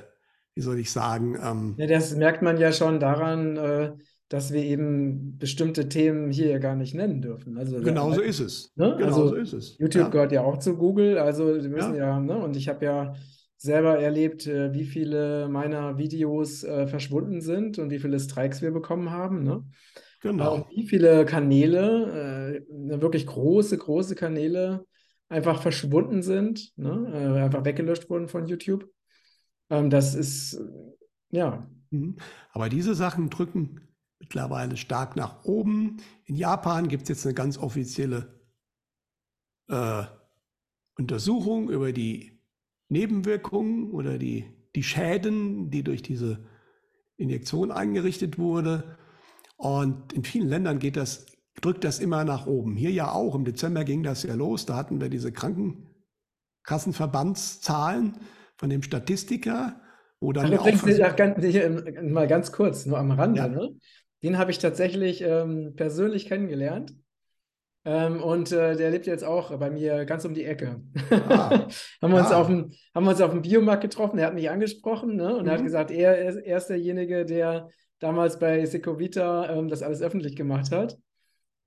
wie 0.55 0.61
soll 0.61 0.79
ich 0.79 0.91
sagen? 0.91 1.37
Ähm, 1.43 1.75
ja, 1.79 1.87
das 1.87 2.15
merkt 2.17 2.43
man 2.43 2.59
ja 2.59 2.73
schon 2.73 3.01
daran, 3.01 3.57
äh, 3.57 3.93
dass 4.29 4.53
wir 4.53 4.63
eben 4.63 5.39
bestimmte 5.39 5.89
Themen 5.89 6.31
hier 6.31 6.49
ja 6.49 6.59
gar 6.59 6.75
nicht 6.75 6.95
nennen 6.95 7.23
dürfen. 7.23 7.57
Also 7.57 7.81
genau 7.81 8.13
so 8.13 8.21
ist 8.21 8.41
es. 8.41 8.73
Ne? 8.75 8.95
Genau 8.99 9.07
also 9.07 9.29
so 9.29 9.35
ist 9.37 9.53
es. 9.53 9.79
YouTube 9.79 10.05
ja. 10.05 10.09
gehört 10.09 10.33
ja 10.33 10.43
auch 10.43 10.59
zu 10.59 10.77
Google, 10.77 11.19
also 11.19 11.61
die 11.61 11.69
müssen 11.69 11.95
ja, 11.95 12.09
ja 12.09 12.21
ne? 12.21 12.37
und 12.37 12.57
ich 12.57 12.69
habe 12.69 12.85
ja 12.85 13.15
selber 13.57 13.99
erlebt, 13.99 14.47
äh, 14.47 14.73
wie 14.73 14.85
viele 14.85 15.49
meiner 15.49 15.99
Videos 15.99 16.65
äh, 16.65 16.87
verschwunden 16.87 17.41
sind 17.41 17.79
und 17.79 17.91
wie 17.91 17.99
viele 17.99 18.19
Strikes 18.19 18.61
wir 18.61 18.73
bekommen 18.73 19.11
haben. 19.11 19.43
Ne? 19.43 19.65
Genau. 20.25 20.67
Wie 20.75 20.87
viele 20.87 21.27
Kanäle, 21.27 22.65
äh, 22.67 22.99
wirklich 22.99 23.27
große, 23.27 23.77
große 23.77 24.15
Kanäle, 24.15 24.87
einfach 25.29 25.61
verschwunden 25.61 26.23
sind, 26.23 26.73
ne? 26.79 27.11
äh, 27.13 27.43
einfach 27.43 27.67
weggelöscht 27.67 28.09
wurden 28.09 28.29
von 28.29 28.47
YouTube. 28.47 28.89
Ähm, 29.69 29.91
das 29.91 30.15
ist, 30.15 30.59
ja. 31.31 31.69
Mhm. 31.91 32.17
Aber 32.53 32.71
diese 32.71 32.95
Sachen 32.95 33.29
drücken 33.29 33.83
mittlerweile 34.19 34.79
stark 34.79 35.15
nach 35.15 35.45
oben. 35.45 35.99
In 36.25 36.37
Japan 36.37 36.89
gibt 36.89 37.03
es 37.03 37.09
jetzt 37.11 37.27
eine 37.27 37.35
ganz 37.35 37.59
offizielle 37.59 38.41
äh, 39.69 40.05
Untersuchung 40.97 41.69
über 41.69 41.93
die 41.93 42.41
Nebenwirkungen 42.89 43.91
oder 43.91 44.17
die, 44.17 44.47
die 44.75 44.85
Schäden, 44.85 45.71
die 45.71 45.83
durch 45.83 46.01
diese 46.01 46.47
Injektion 47.19 47.71
eingerichtet 47.71 48.39
wurde. 48.39 48.97
Und 49.57 50.13
in 50.13 50.25
vielen 50.25 50.49
Ländern 50.49 50.79
geht 50.79 50.97
das, 50.97 51.27
drückt 51.61 51.85
das 51.85 52.01
immer 52.01 52.25
nach 52.25 52.47
oben. 52.47 52.77
Hier 52.77 52.91
ja 52.91 53.13
auch. 53.13 53.35
Im 53.35 53.45
Dezember 53.45 53.85
ging 53.85 54.03
das 54.03 54.23
ja 54.23 54.35
los. 54.35 54.65
Da 54.67 54.77
hatten 54.77 55.01
wir 55.01 55.09
diese 55.09 55.33
Krankenkassenverbandszahlen 55.33 58.19
von 58.57 58.71
dem 58.71 58.83
Statistiker, 58.83 59.81
wo 60.21 60.33
dann. 60.33 60.53
Übrigens, 60.53 61.01
ach, 61.01 61.17
ganz, 61.17 61.39
mal 62.03 62.27
ganz 62.27 62.53
kurz, 62.53 62.85
nur 62.87 62.99
am 62.99 63.11
Rande. 63.11 63.41
Ja. 63.41 63.49
Ne? 63.49 63.75
Den 64.23 64.39
habe 64.39 64.51
ich 64.51 64.59
tatsächlich 64.59 65.23
ähm, 65.23 65.75
persönlich 65.77 66.27
kennengelernt. 66.27 66.95
Ähm, 67.87 68.23
und 68.23 68.51
äh, 68.51 68.77
der 68.77 68.91
lebt 68.91 69.07
jetzt 69.07 69.25
auch 69.25 69.55
bei 69.59 69.71
mir 69.71 70.07
ganz 70.07 70.25
um 70.25 70.33
die 70.33 70.45
Ecke. 70.45 70.81
Ah. 71.11 71.51
haben, 72.03 72.13
wir 72.13 72.19
uns 72.19 72.31
ah. 72.31 72.41
auf 72.41 72.47
dem, 72.47 72.73
haben 72.95 73.05
wir 73.05 73.11
uns 73.11 73.21
auf 73.21 73.33
dem 73.33 73.43
Biomarkt 73.43 73.83
getroffen, 73.83 74.19
er 74.19 74.29
hat 74.29 74.35
mich 74.35 74.49
angesprochen 74.49 75.17
ne? 75.17 75.37
und 75.37 75.45
mhm. 75.45 75.51
hat 75.51 75.63
gesagt, 75.63 75.91
er 75.91 76.17
er 76.17 76.57
ist 76.57 76.69
derjenige, 76.69 77.27
der 77.27 77.69
damals 77.99 78.39
bei 78.39 78.65
Secovita 78.67 79.51
ähm, 79.51 79.69
das 79.69 79.83
alles 79.83 80.03
öffentlich 80.03 80.37
gemacht 80.37 80.71
hat. 80.71 80.99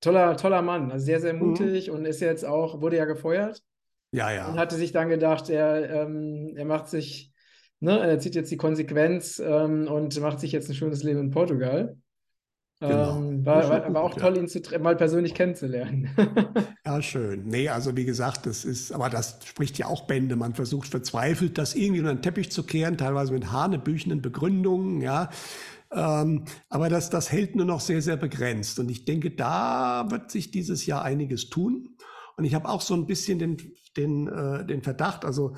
Toller, 0.02 0.38
toller 0.38 0.62
Mann, 0.62 0.92
also 0.92 1.06
sehr, 1.06 1.20
sehr 1.20 1.34
mhm. 1.34 1.40
mutig 1.40 1.88
mhm. 1.88 1.96
und 1.96 2.06
ist 2.06 2.20
jetzt 2.20 2.46
auch, 2.46 2.82
wurde 2.82 2.98
ja 2.98 3.06
gefeuert. 3.06 3.64
Ja, 4.12 4.32
ja. 4.32 4.48
Und 4.48 4.60
hatte 4.60 4.76
sich 4.76 4.92
dann 4.92 5.10
gedacht, 5.10 5.50
er, 5.50 5.90
ähm, 5.90 6.54
er 6.56 6.66
macht 6.66 6.88
sich, 6.88 7.32
ne, 7.80 8.00
er 8.00 8.20
zieht 8.20 8.36
jetzt 8.36 8.52
die 8.52 8.58
Konsequenz 8.58 9.40
ähm, 9.40 9.88
und 9.88 10.20
macht 10.22 10.40
sich 10.40 10.52
jetzt 10.52 10.70
ein 10.70 10.76
schönes 10.76 11.04
Leben 11.04 11.20
in 11.20 11.32
Portugal. 11.32 11.98
Genau. 12.80 13.18
Ähm, 13.18 13.44
war, 13.44 13.68
war, 13.70 13.94
war, 13.94 14.04
auch 14.04 14.14
toll, 14.14 14.36
ja. 14.36 14.42
ihn 14.44 14.48
zu, 14.48 14.62
mal 14.80 14.96
persönlich 14.96 15.34
kennenzulernen. 15.34 16.12
ja, 16.86 17.02
schön. 17.02 17.48
Nee, 17.48 17.70
also 17.70 17.98
wie 17.98 18.06
gesagt, 18.06 18.46
das 18.46 18.66
ist, 18.66 18.92
aber 18.92 19.10
das 19.10 19.40
spricht 19.46 19.80
ja 19.80 19.88
auch 19.88 20.06
Bände. 20.06 20.36
Man 20.36 20.54
versucht 20.54 20.88
verzweifelt, 20.88 21.58
das 21.58 21.74
irgendwie 21.74 22.02
unter 22.02 22.14
den 22.14 22.22
Teppich 22.22 22.52
zu 22.52 22.64
kehren, 22.64 22.98
teilweise 22.98 23.34
mit 23.34 23.52
hanebüchenden 23.52 24.22
Begründungen, 24.22 25.02
ja. 25.02 25.30
Ähm, 25.92 26.46
aber 26.70 26.90
das, 26.90 27.10
das 27.10 27.32
hält 27.32 27.56
nur 27.56 27.66
noch 27.66 27.80
sehr, 27.80 28.02
sehr 28.02 28.18
begrenzt. 28.18 28.80
Und 28.80 28.90
ich 28.90 29.06
denke, 29.06 29.32
da 29.32 30.08
wird 30.10 30.32
sich 30.32 30.52
dieses 30.52 30.86
Jahr 30.86 31.04
einiges 31.04 31.50
tun. 31.50 31.96
Und 32.36 32.46
ich 32.46 32.54
habe 32.54 32.70
auch 32.70 32.82
so 32.82 32.94
ein 32.94 33.08
bisschen 33.08 33.40
den, 33.40 33.58
den, 33.96 34.28
äh, 34.28 34.66
den 34.66 34.84
Verdacht, 34.84 35.26
also 35.26 35.56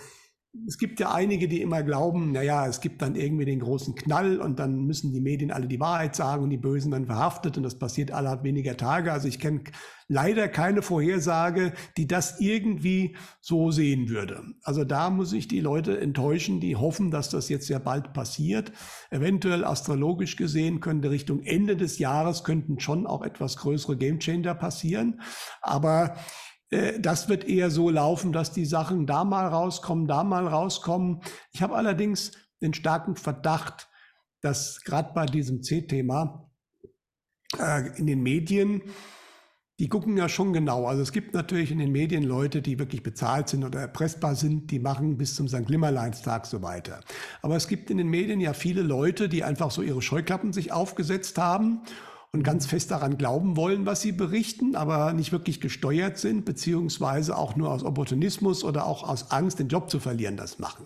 es 0.67 0.79
gibt 0.79 0.99
ja 0.99 1.13
einige, 1.13 1.47
die 1.47 1.62
immer 1.62 1.83
glauben, 1.83 2.31
naja, 2.31 2.65
es 2.65 2.81
gibt 2.81 3.03
dann 3.03 3.13
irgendwie 3.13 3.45
den 3.45 3.59
großen 3.59 3.93
Knall 3.93 4.39
und 4.39 4.57
dann 4.57 4.85
müssen 4.85 5.13
die 5.13 5.21
Medien 5.21 5.51
alle 5.51 5.67
die 5.67 5.79
Wahrheit 5.79 6.15
sagen 6.15 6.43
und 6.43 6.49
die 6.49 6.57
Bösen 6.57 6.91
dann 6.91 7.05
verhaftet 7.05 7.57
und 7.57 7.63
das 7.63 7.77
passiert 7.77 8.12
allerhalb 8.12 8.43
weniger 8.43 8.75
Tage. 8.75 9.12
Also 9.12 9.27
ich 9.27 9.39
kenne 9.39 9.63
leider 10.07 10.47
keine 10.47 10.81
Vorhersage, 10.81 11.73
die 11.97 12.07
das 12.07 12.41
irgendwie 12.41 13.15
so 13.41 13.69
sehen 13.69 14.09
würde. 14.09 14.43
Also 14.63 14.85
da 14.85 15.12
muss 15.12 15.33
ich 15.33 15.47
die 15.47 15.62
Leute 15.62 15.99
enttäuschen, 15.99 16.59
die 16.59 16.75
hoffen, 16.75 17.12
dass 17.12 17.29
das 17.29 17.47
jetzt 17.49 17.67
sehr 17.67 17.79
bald 17.79 18.13
passiert. 18.13 18.71
Eventuell 19.12 19.63
astrologisch 19.63 20.35
gesehen 20.35 20.79
könnte 20.79 21.12
Richtung 21.12 21.43
Ende 21.43 21.77
des 21.77 21.99
Jahres 21.99 22.43
könnten 22.43 22.79
schon 22.79 23.05
auch 23.05 23.21
etwas 23.21 23.57
größere 23.57 23.97
Gamechanger 23.97 24.55
passieren. 24.55 25.21
Aber 25.62 26.15
das 26.99 27.29
wird 27.29 27.45
eher 27.45 27.71
so 27.71 27.89
laufen, 27.89 28.32
dass 28.32 28.51
die 28.51 28.65
Sachen 28.65 29.08
da 29.08 29.23
mal 29.23 29.47
rauskommen, 29.47 30.08
da 30.08 30.23
mal 30.23 30.47
rauskommen. 30.47 31.21
Ich 31.51 31.62
habe 31.62 31.75
allerdings 31.75 32.32
den 32.62 32.73
starken 32.73 33.15
Verdacht, 33.15 33.89
dass 34.41 34.82
gerade 34.82 35.13
bei 35.13 35.25
diesem 35.25 35.63
C-Thema 35.63 36.49
äh, 37.58 37.97
in 37.97 38.05
den 38.05 38.21
Medien, 38.21 38.84
die 39.79 39.88
gucken 39.88 40.17
ja 40.17 40.29
schon 40.29 40.53
genau. 40.53 40.86
Also 40.86 41.01
es 41.01 41.12
gibt 41.12 41.34
natürlich 41.34 41.71
in 41.71 41.79
den 41.79 41.91
Medien 41.91 42.23
Leute, 42.23 42.62
die 42.62 42.77
wirklich 42.77 43.01
bezahlt 43.01 43.49
sind 43.49 43.63
oder 43.63 43.79
erpressbar 43.79 44.36
sind, 44.36 44.69
die 44.71 44.79
machen 44.79 45.17
bis 45.17 45.36
zum 45.36 45.47
St. 45.47 45.69
Nimmerleinstag 45.69 46.45
so 46.45 46.62
weiter. 46.62 46.99
Aber 47.41 47.55
es 47.55 47.67
gibt 47.67 47.89
in 47.89 47.97
den 47.97 48.10
Medien 48.10 48.41
ja 48.41 48.53
viele 48.53 48.82
Leute, 48.82 49.29
die 49.29 49.43
einfach 49.43 49.71
so 49.71 49.82
ihre 49.82 50.01
Scheuklappen 50.01 50.53
sich 50.53 50.71
aufgesetzt 50.71 51.38
haben 51.38 51.82
und 52.32 52.44
ganz 52.44 52.68
fest 52.68 52.92
daran 52.92 53.18
glauben 53.18 53.58
wollen, 53.58 53.86
was 53.86 54.02
sie 54.02 54.12
berichten, 54.12 54.76
aber 54.76 55.13
nicht 55.13 55.32
wirklich 55.32 55.62
gesteuert 55.62 56.18
sind, 56.18 56.46
beziehungsweise 56.46 57.36
auch 57.38 57.56
nur 57.56 57.72
aus 57.72 57.84
Opportunismus 57.84 58.63
oder 58.63 58.86
auch 58.86 59.08
aus 59.08 59.32
Angst, 59.32 59.60
den 59.60 59.68
Job 59.68 59.89
zu 59.89 60.00
verlieren, 60.00 60.38
das 60.38 60.60
machen. 60.60 60.86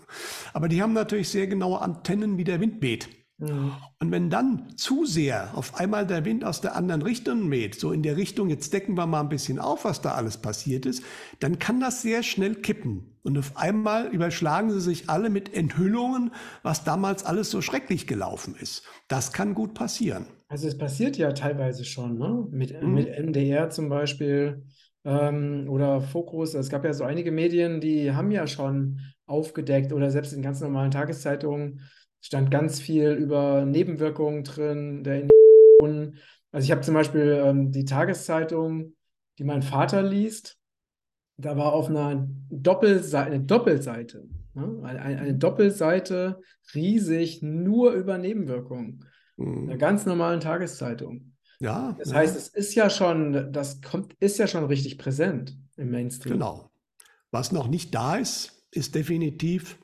Aber 0.54 0.68
die 0.68 0.82
haben 0.82 0.94
natürlich 0.94 1.28
sehr 1.28 1.46
genaue 1.46 1.80
Antennen, 1.80 2.38
wie 2.38 2.44
der 2.44 2.60
Wind 2.60 2.80
weht. 2.80 3.08
Mhm. 3.38 3.72
Und 3.98 4.10
wenn 4.10 4.30
dann 4.30 4.76
zu 4.76 5.04
sehr 5.04 5.50
auf 5.54 5.74
einmal 5.78 6.06
der 6.06 6.24
Wind 6.24 6.44
aus 6.44 6.60
der 6.60 6.76
anderen 6.76 7.02
Richtung 7.02 7.50
weht, 7.50 7.78
so 7.78 7.92
in 7.92 8.02
der 8.02 8.16
Richtung, 8.16 8.48
jetzt 8.48 8.72
decken 8.72 8.96
wir 8.96 9.06
mal 9.06 9.20
ein 9.20 9.28
bisschen 9.28 9.58
auf, 9.58 9.84
was 9.84 10.00
da 10.00 10.12
alles 10.12 10.38
passiert 10.38 10.86
ist, 10.86 11.02
dann 11.40 11.58
kann 11.58 11.80
das 11.80 12.00
sehr 12.00 12.22
schnell 12.22 12.54
kippen. 12.54 13.18
Und 13.22 13.38
auf 13.38 13.56
einmal 13.56 14.08
überschlagen 14.08 14.70
sie 14.70 14.80
sich 14.80 15.08
alle 15.08 15.30
mit 15.30 15.52
Enthüllungen, 15.54 16.32
was 16.62 16.84
damals 16.84 17.24
alles 17.24 17.50
so 17.50 17.62
schrecklich 17.62 18.06
gelaufen 18.06 18.54
ist. 18.54 18.82
Das 19.08 19.32
kann 19.32 19.54
gut 19.54 19.74
passieren. 19.74 20.26
Also 20.54 20.68
es 20.68 20.78
passiert 20.78 21.16
ja 21.16 21.32
teilweise 21.32 21.84
schon, 21.84 22.16
ne? 22.16 22.46
Mit, 22.52 22.80
mhm. 22.80 22.94
mit 22.94 23.08
MDR 23.08 23.70
zum 23.70 23.88
Beispiel 23.88 24.62
ähm, 25.04 25.66
oder 25.68 26.00
Fokus. 26.00 26.54
Es 26.54 26.68
gab 26.68 26.84
ja 26.84 26.92
so 26.92 27.02
einige 27.02 27.32
Medien, 27.32 27.80
die 27.80 28.12
haben 28.12 28.30
ja 28.30 28.46
schon 28.46 29.00
aufgedeckt 29.26 29.92
oder 29.92 30.12
selbst 30.12 30.32
in 30.32 30.42
ganz 30.42 30.60
normalen 30.60 30.92
Tageszeitungen 30.92 31.80
stand 32.20 32.52
ganz 32.52 32.78
viel 32.78 33.10
über 33.14 33.64
Nebenwirkungen 33.64 34.44
drin, 34.44 35.02
der 35.02 35.22
Injektionen. 35.22 36.18
Also 36.52 36.66
ich 36.66 36.70
habe 36.70 36.82
zum 36.82 36.94
Beispiel 36.94 37.42
ähm, 37.44 37.72
die 37.72 37.84
Tageszeitung, 37.84 38.94
die 39.40 39.44
mein 39.44 39.62
Vater 39.62 40.04
liest, 40.04 40.56
da 41.36 41.56
war 41.56 41.72
auf 41.72 41.88
einer 41.88 42.28
Doppelseite, 42.48 43.26
eine 43.26 43.40
Doppelseite, 43.40 44.28
ne? 44.54 44.80
eine, 44.84 45.00
eine, 45.00 45.34
Doppelseite 45.34 46.38
riesig 46.76 47.42
nur 47.42 47.90
über 47.94 48.18
Nebenwirkungen. 48.18 49.04
Mhm. 49.36 49.68
Einer 49.68 49.78
ganz 49.78 50.06
normalen 50.06 50.40
Tageszeitung. 50.40 51.32
Ja. 51.60 51.94
Das 51.98 52.10
ja. 52.10 52.16
heißt, 52.16 52.36
es 52.36 52.48
ist 52.48 52.74
ja 52.74 52.90
schon, 52.90 53.52
das 53.52 53.80
kommt, 53.80 54.14
ist 54.20 54.38
ja 54.38 54.46
schon 54.46 54.64
richtig 54.64 54.98
präsent 54.98 55.56
im 55.76 55.90
Mainstream. 55.90 56.34
Genau. 56.34 56.70
Was 57.30 57.52
noch 57.52 57.68
nicht 57.68 57.94
da 57.94 58.16
ist, 58.16 58.66
ist 58.70 58.94
definitiv 58.94 59.78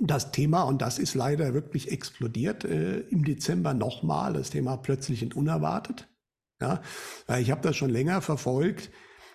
das 0.00 0.30
Thema, 0.32 0.62
und 0.62 0.82
das 0.82 0.98
ist 0.98 1.14
leider 1.14 1.54
wirklich 1.54 1.90
explodiert, 1.90 2.64
äh, 2.64 3.00
im 3.00 3.24
Dezember 3.24 3.74
nochmal, 3.74 4.34
das 4.34 4.50
Thema 4.50 4.76
plötzlich 4.76 5.22
und 5.22 5.36
unerwartet. 5.36 6.08
Ja, 6.60 6.80
ich 7.38 7.50
habe 7.50 7.60
das 7.60 7.76
schon 7.76 7.90
länger 7.90 8.22
verfolgt. 8.22 8.90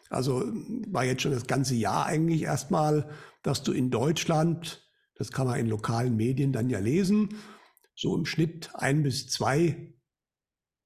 Also 0.09 0.43
war 0.87 1.05
jetzt 1.05 1.21
schon 1.21 1.31
das 1.31 1.45
ganze 1.45 1.75
Jahr 1.75 2.05
eigentlich 2.07 2.43
erstmal, 2.43 3.09
dass 3.43 3.63
du 3.63 3.71
in 3.71 3.91
Deutschland, 3.91 4.89
das 5.15 5.31
kann 5.31 5.47
man 5.47 5.59
in 5.59 5.67
lokalen 5.67 6.15
Medien 6.15 6.51
dann 6.51 6.69
ja 6.69 6.79
lesen, 6.79 7.29
so 8.01 8.15
im 8.15 8.25
Schnitt 8.25 8.71
ein 8.73 9.03
bis 9.03 9.27
zwei 9.27 9.93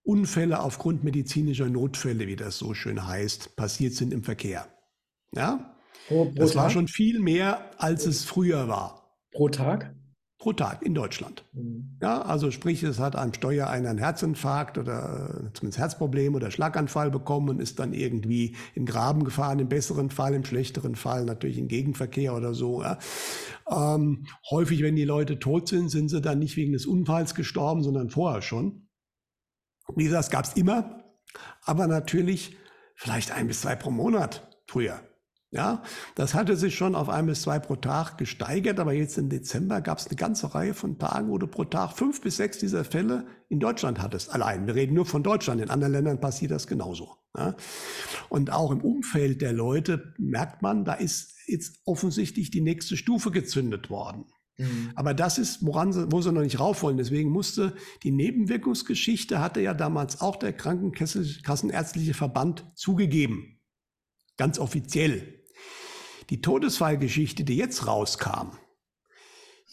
Unfälle 0.04 0.60
aufgrund 0.60 1.06
medizinischer 1.06 1.70
Notfälle, 1.70 2.28
wie 2.28 2.36
das 2.36 2.58
so 2.58 2.74
schön 2.74 3.08
heißt, 3.08 3.56
passiert 3.56 3.94
sind 3.94 4.14
im 4.14 4.24
Verkehr. 4.24 4.68
Ja? 5.32 5.78
Pro, 6.10 6.26
pro 6.26 6.34
das 6.34 6.52
Tag? 6.52 6.64
war 6.64 6.70
schon 6.70 6.90
viel 6.90 7.22
mehr, 7.22 7.72
als 7.82 8.06
es 8.06 8.26
früher 8.26 8.68
war. 8.68 9.18
Pro 9.32 9.48
Tag? 9.48 9.96
Pro 10.38 10.52
Tag 10.52 10.82
in 10.82 10.94
Deutschland. 10.94 11.46
Mhm. 11.54 11.98
Ja, 12.02 12.22
also 12.22 12.52
sprich, 12.52 12.84
es 12.84 13.00
hat 13.00 13.16
einem 13.16 13.34
Steuer 13.34 13.70
einer 13.70 13.90
einen 13.90 14.00
Herzinfarkt 14.00 14.78
oder 14.78 15.50
zumindest 15.54 15.80
Herzproblem 15.80 16.36
oder 16.36 16.52
Schlaganfall 16.52 17.10
bekommen 17.10 17.50
und 17.50 17.62
ist 17.62 17.80
dann 17.80 17.94
irgendwie 17.94 18.56
in 18.74 18.86
Graben 18.86 19.24
gefahren, 19.24 19.60
im 19.60 19.70
besseren 19.70 20.10
Fall, 20.10 20.34
im 20.34 20.44
schlechteren 20.44 20.96
Fall 20.96 21.24
natürlich 21.24 21.58
in 21.58 21.70
Gegenverkehr 21.70 22.36
oder 22.36 22.54
so. 22.54 22.84
Ja. 22.84 23.00
Ähm, 23.70 24.26
häufig, 24.52 24.84
wenn 24.84 24.98
die 24.98 25.06
Leute 25.06 25.40
tot 25.40 25.70
sind, 25.70 25.90
sind 25.90 26.10
sie 26.10 26.22
dann 26.22 26.40
nicht 26.40 26.58
wegen 26.58 26.74
des 26.74 26.86
Unfalls 26.86 27.34
gestorben, 27.34 27.82
sondern 27.82 28.10
vorher 28.10 28.42
schon. 28.42 28.90
Wie 29.96 30.04
gesagt, 30.04 30.26
es 30.26 30.32
gab 30.32 30.46
es 30.46 30.54
immer, 30.54 31.04
aber 31.64 31.88
natürlich 31.88 32.58
vielleicht 32.96 33.32
ein 33.32 33.48
bis 33.48 33.62
zwei 33.62 33.76
pro 33.76 33.92
Monat 33.92 34.50
früher. 34.68 35.00
Ja, 35.56 35.84
das 36.16 36.34
hatte 36.34 36.58
sich 36.58 36.76
schon 36.76 36.96
auf 36.96 37.08
ein 37.08 37.28
bis 37.28 37.44
zwei 37.44 37.60
pro 37.60 37.78
Tag 37.78 38.18
gesteigert, 38.18 38.80
aber 38.80 38.94
jetzt 38.94 39.18
im 39.18 39.30
Dezember 39.30 39.80
gab 39.80 40.00
es 40.00 40.08
eine 40.08 40.18
ganze 40.18 40.54
Reihe 40.54 40.74
von 40.74 41.00
Tagen, 41.00 41.30
wo 41.30 41.38
du 41.38 41.48
pro 41.48 41.64
Tag 41.64 41.94
fünf 41.94 42.20
bis 42.20 42.38
sechs 42.38 42.58
dieser 42.58 42.84
Fälle 42.84 43.26
in 43.48 43.60
Deutschland 43.60 44.02
hattest. 44.02 44.34
Allein. 44.34 44.68
Wir 44.68 44.76
reden 44.76 44.96
nur 44.96 45.06
von 45.06 45.24
Deutschland. 45.24 45.62
In 45.62 45.70
anderen 45.70 45.94
Ländern 45.94 46.20
passiert 46.20 46.52
das 46.52 46.68
genauso. 46.68 47.16
Ja? 47.38 47.56
Und 48.28 48.52
auch 48.52 48.72
im 48.72 48.82
Umfeld 48.82 49.42
der 49.42 49.54
Leute 49.54 50.14
merkt 50.18 50.62
man, 50.62 50.84
da 50.84 50.94
ist 50.94 51.36
jetzt 51.48 51.80
offensichtlich 51.86 52.52
die 52.52 52.62
nächste 52.62 52.98
Stufe 52.98 53.32
gezündet 53.32 53.90
worden. 53.90 54.26
Mhm. 54.58 54.92
Aber 54.96 55.14
das 55.14 55.38
ist, 55.38 55.66
woran 55.66 55.94
sie, 55.94 56.12
wo 56.12 56.22
sie 56.22 56.32
noch 56.32 56.42
nicht 56.42 56.60
rauf 56.60 56.84
wollen. 56.84 56.98
Deswegen 56.98 57.30
musste 57.30 57.76
die 58.04 58.12
Nebenwirkungsgeschichte, 58.12 59.40
hatte 59.40 59.62
ja 59.62 59.74
damals 59.74 60.22
auch 60.22 60.36
der 60.36 60.54
Krankenkassenärztliche 60.54 62.14
Verband 62.14 62.66
zugegeben. 62.76 63.60
Ganz 64.38 64.60
offiziell. 64.60 65.35
Die 66.30 66.42
Todesfallgeschichte, 66.42 67.44
die 67.44 67.58
jetzt 67.58 67.88
rauskam, 67.88 68.58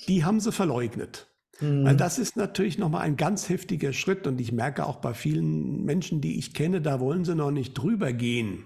die 0.08 0.24
haben 0.24 0.40
sie 0.40 0.52
verleugnet. 0.52 1.32
Mhm. 1.60 1.84
Weil 1.84 1.96
das 1.96 2.18
ist 2.18 2.36
natürlich 2.36 2.78
nochmal 2.78 3.02
ein 3.02 3.16
ganz 3.16 3.48
heftiger 3.48 3.92
Schritt 3.92 4.26
und 4.26 4.40
ich 4.40 4.52
merke 4.52 4.86
auch 4.86 4.96
bei 4.96 5.14
vielen 5.14 5.84
Menschen, 5.84 6.20
die 6.20 6.38
ich 6.38 6.54
kenne, 6.54 6.80
da 6.80 7.00
wollen 7.00 7.24
sie 7.24 7.34
noch 7.34 7.50
nicht 7.50 7.74
drüber 7.74 8.12
gehen, 8.12 8.64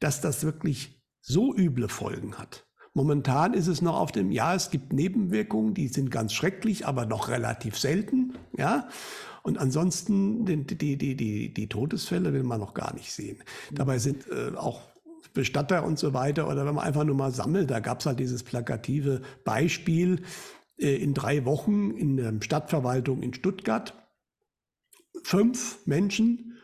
dass 0.00 0.20
das 0.20 0.44
wirklich 0.44 1.02
so 1.20 1.54
üble 1.54 1.88
Folgen 1.88 2.38
hat. 2.38 2.66
Momentan 2.94 3.54
ist 3.54 3.68
es 3.68 3.80
noch 3.80 3.98
auf 3.98 4.12
dem, 4.12 4.30
ja, 4.30 4.54
es 4.54 4.70
gibt 4.70 4.92
Nebenwirkungen, 4.92 5.72
die 5.72 5.88
sind 5.88 6.10
ganz 6.10 6.34
schrecklich, 6.34 6.86
aber 6.86 7.06
noch 7.06 7.28
relativ 7.28 7.78
selten, 7.78 8.34
ja. 8.56 8.88
Und 9.42 9.58
ansonsten 9.58 10.44
die, 10.44 10.64
die, 10.64 10.96
die, 10.96 11.16
die, 11.16 11.54
die 11.54 11.68
Todesfälle 11.68 12.32
will 12.32 12.44
man 12.44 12.60
noch 12.60 12.74
gar 12.74 12.94
nicht 12.94 13.12
sehen. 13.12 13.38
Mhm. 13.70 13.74
Dabei 13.74 13.98
sind 13.98 14.26
äh, 14.28 14.54
auch 14.56 14.91
Bestatter 15.32 15.84
und 15.84 15.98
so 15.98 16.14
weiter, 16.14 16.48
oder 16.48 16.66
wenn 16.66 16.74
man 16.74 16.84
einfach 16.84 17.04
nur 17.04 17.14
mal 17.14 17.32
sammelt, 17.32 17.70
da 17.70 17.80
gab 17.80 18.00
es 18.00 18.06
halt 18.06 18.18
dieses 18.20 18.42
plakative 18.42 19.22
Beispiel 19.44 20.22
äh, 20.78 20.94
in 20.96 21.14
drei 21.14 21.44
Wochen 21.44 21.90
in 21.92 22.16
der 22.16 22.34
Stadtverwaltung 22.40 23.22
in 23.22 23.34
Stuttgart. 23.34 23.94
Fünf 25.24 25.78
Menschen, 25.86 26.58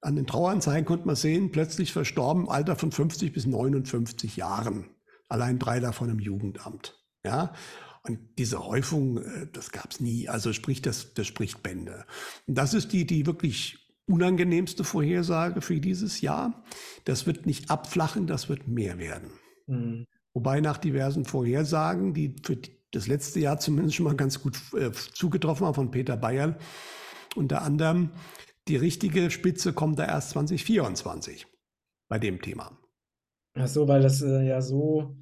an 0.00 0.16
den 0.16 0.26
Traueranzeigen 0.26 0.86
konnte 0.86 1.06
man 1.06 1.16
sehen, 1.16 1.52
plötzlich 1.52 1.92
verstorben, 1.92 2.48
Alter 2.48 2.76
von 2.76 2.90
50 2.90 3.32
bis 3.32 3.46
59 3.46 4.36
Jahren 4.36 4.86
allein 5.30 5.58
drei 5.58 5.80
davon 5.80 6.10
im 6.10 6.18
Jugendamt. 6.18 6.98
Ja, 7.24 7.54
und 8.02 8.18
diese 8.38 8.64
Häufung, 8.64 9.18
äh, 9.18 9.46
das 9.52 9.70
gab 9.70 9.92
es 9.92 10.00
nie. 10.00 10.28
Also 10.28 10.52
sprich, 10.52 10.82
das, 10.82 11.14
das 11.14 11.26
spricht 11.26 11.62
Bände. 11.62 12.04
Und 12.46 12.56
das 12.56 12.74
ist 12.74 12.92
die, 12.92 13.06
die 13.06 13.26
wirklich 13.26 13.79
unangenehmste 14.10 14.84
Vorhersage 14.84 15.60
für 15.60 15.80
dieses 15.80 16.20
Jahr. 16.20 16.62
Das 17.04 17.26
wird 17.26 17.46
nicht 17.46 17.70
abflachen, 17.70 18.26
das 18.26 18.48
wird 18.48 18.68
mehr 18.68 18.98
werden. 18.98 19.30
Mhm. 19.66 20.06
Wobei 20.34 20.60
nach 20.60 20.78
diversen 20.78 21.24
Vorhersagen, 21.24 22.14
die 22.14 22.36
für 22.42 22.58
das 22.92 23.06
letzte 23.06 23.40
Jahr 23.40 23.58
zumindest 23.58 23.96
schon 23.96 24.04
mal 24.04 24.16
ganz 24.16 24.42
gut 24.42 24.58
äh, 24.74 24.90
zugetroffen 24.92 25.66
haben 25.66 25.74
von 25.74 25.90
Peter 25.90 26.16
Bayerl, 26.16 26.56
unter 27.36 27.62
anderem, 27.62 28.10
die 28.68 28.76
richtige 28.76 29.30
Spitze 29.30 29.72
kommt 29.72 29.98
da 29.98 30.06
erst 30.06 30.30
2024 30.30 31.46
bei 32.08 32.18
dem 32.18 32.40
Thema. 32.40 32.76
Ach 33.54 33.66
so, 33.66 33.88
weil 33.88 34.02
das 34.02 34.22
äh, 34.22 34.46
ja 34.46 34.60
so, 34.60 35.16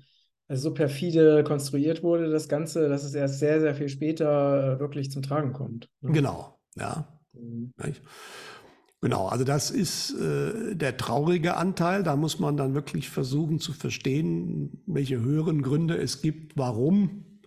also 0.49 0.71
so 0.71 0.75
perfide 0.75 1.45
konstruiert 1.45 2.03
wurde, 2.03 2.31
das 2.31 2.49
Ganze, 2.49 2.89
dass 2.89 3.05
es 3.05 3.15
erst 3.15 3.39
sehr, 3.39 3.61
sehr 3.61 3.75
viel 3.75 3.89
später 3.89 4.75
äh, 4.77 4.81
wirklich 4.81 5.11
zum 5.11 5.23
Tragen 5.23 5.53
kommt. 5.53 5.89
Ne? 6.01 6.13
Genau, 6.13 6.59
ja. 6.77 7.21
Mhm. 7.33 7.73
Genau, 9.01 9.29
also 9.29 9.45
das 9.45 9.71
ist 9.71 10.11
äh, 10.15 10.75
der 10.75 10.97
traurige 10.97 11.57
Anteil. 11.57 12.03
Da 12.03 12.17
muss 12.17 12.41
man 12.41 12.57
dann 12.57 12.75
wirklich 12.75 13.11
versuchen 13.11 13.61
zu 13.61 13.73
verstehen, 13.73 14.83
welche 14.87 15.21
höheren 15.21 15.63
Gründe 15.63 15.97
es 15.97 16.21
gibt, 16.21 16.57
warum 16.57 17.41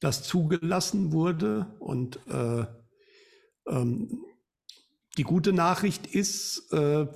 das 0.00 0.24
zugelassen 0.24 1.12
wurde. 1.12 1.76
Und 1.78 2.18
äh, 2.28 2.66
ähm, 3.68 4.24
die 5.16 5.22
gute 5.22 5.52
Nachricht 5.52 6.06
ist, 6.08 6.72
äh, 6.72 7.06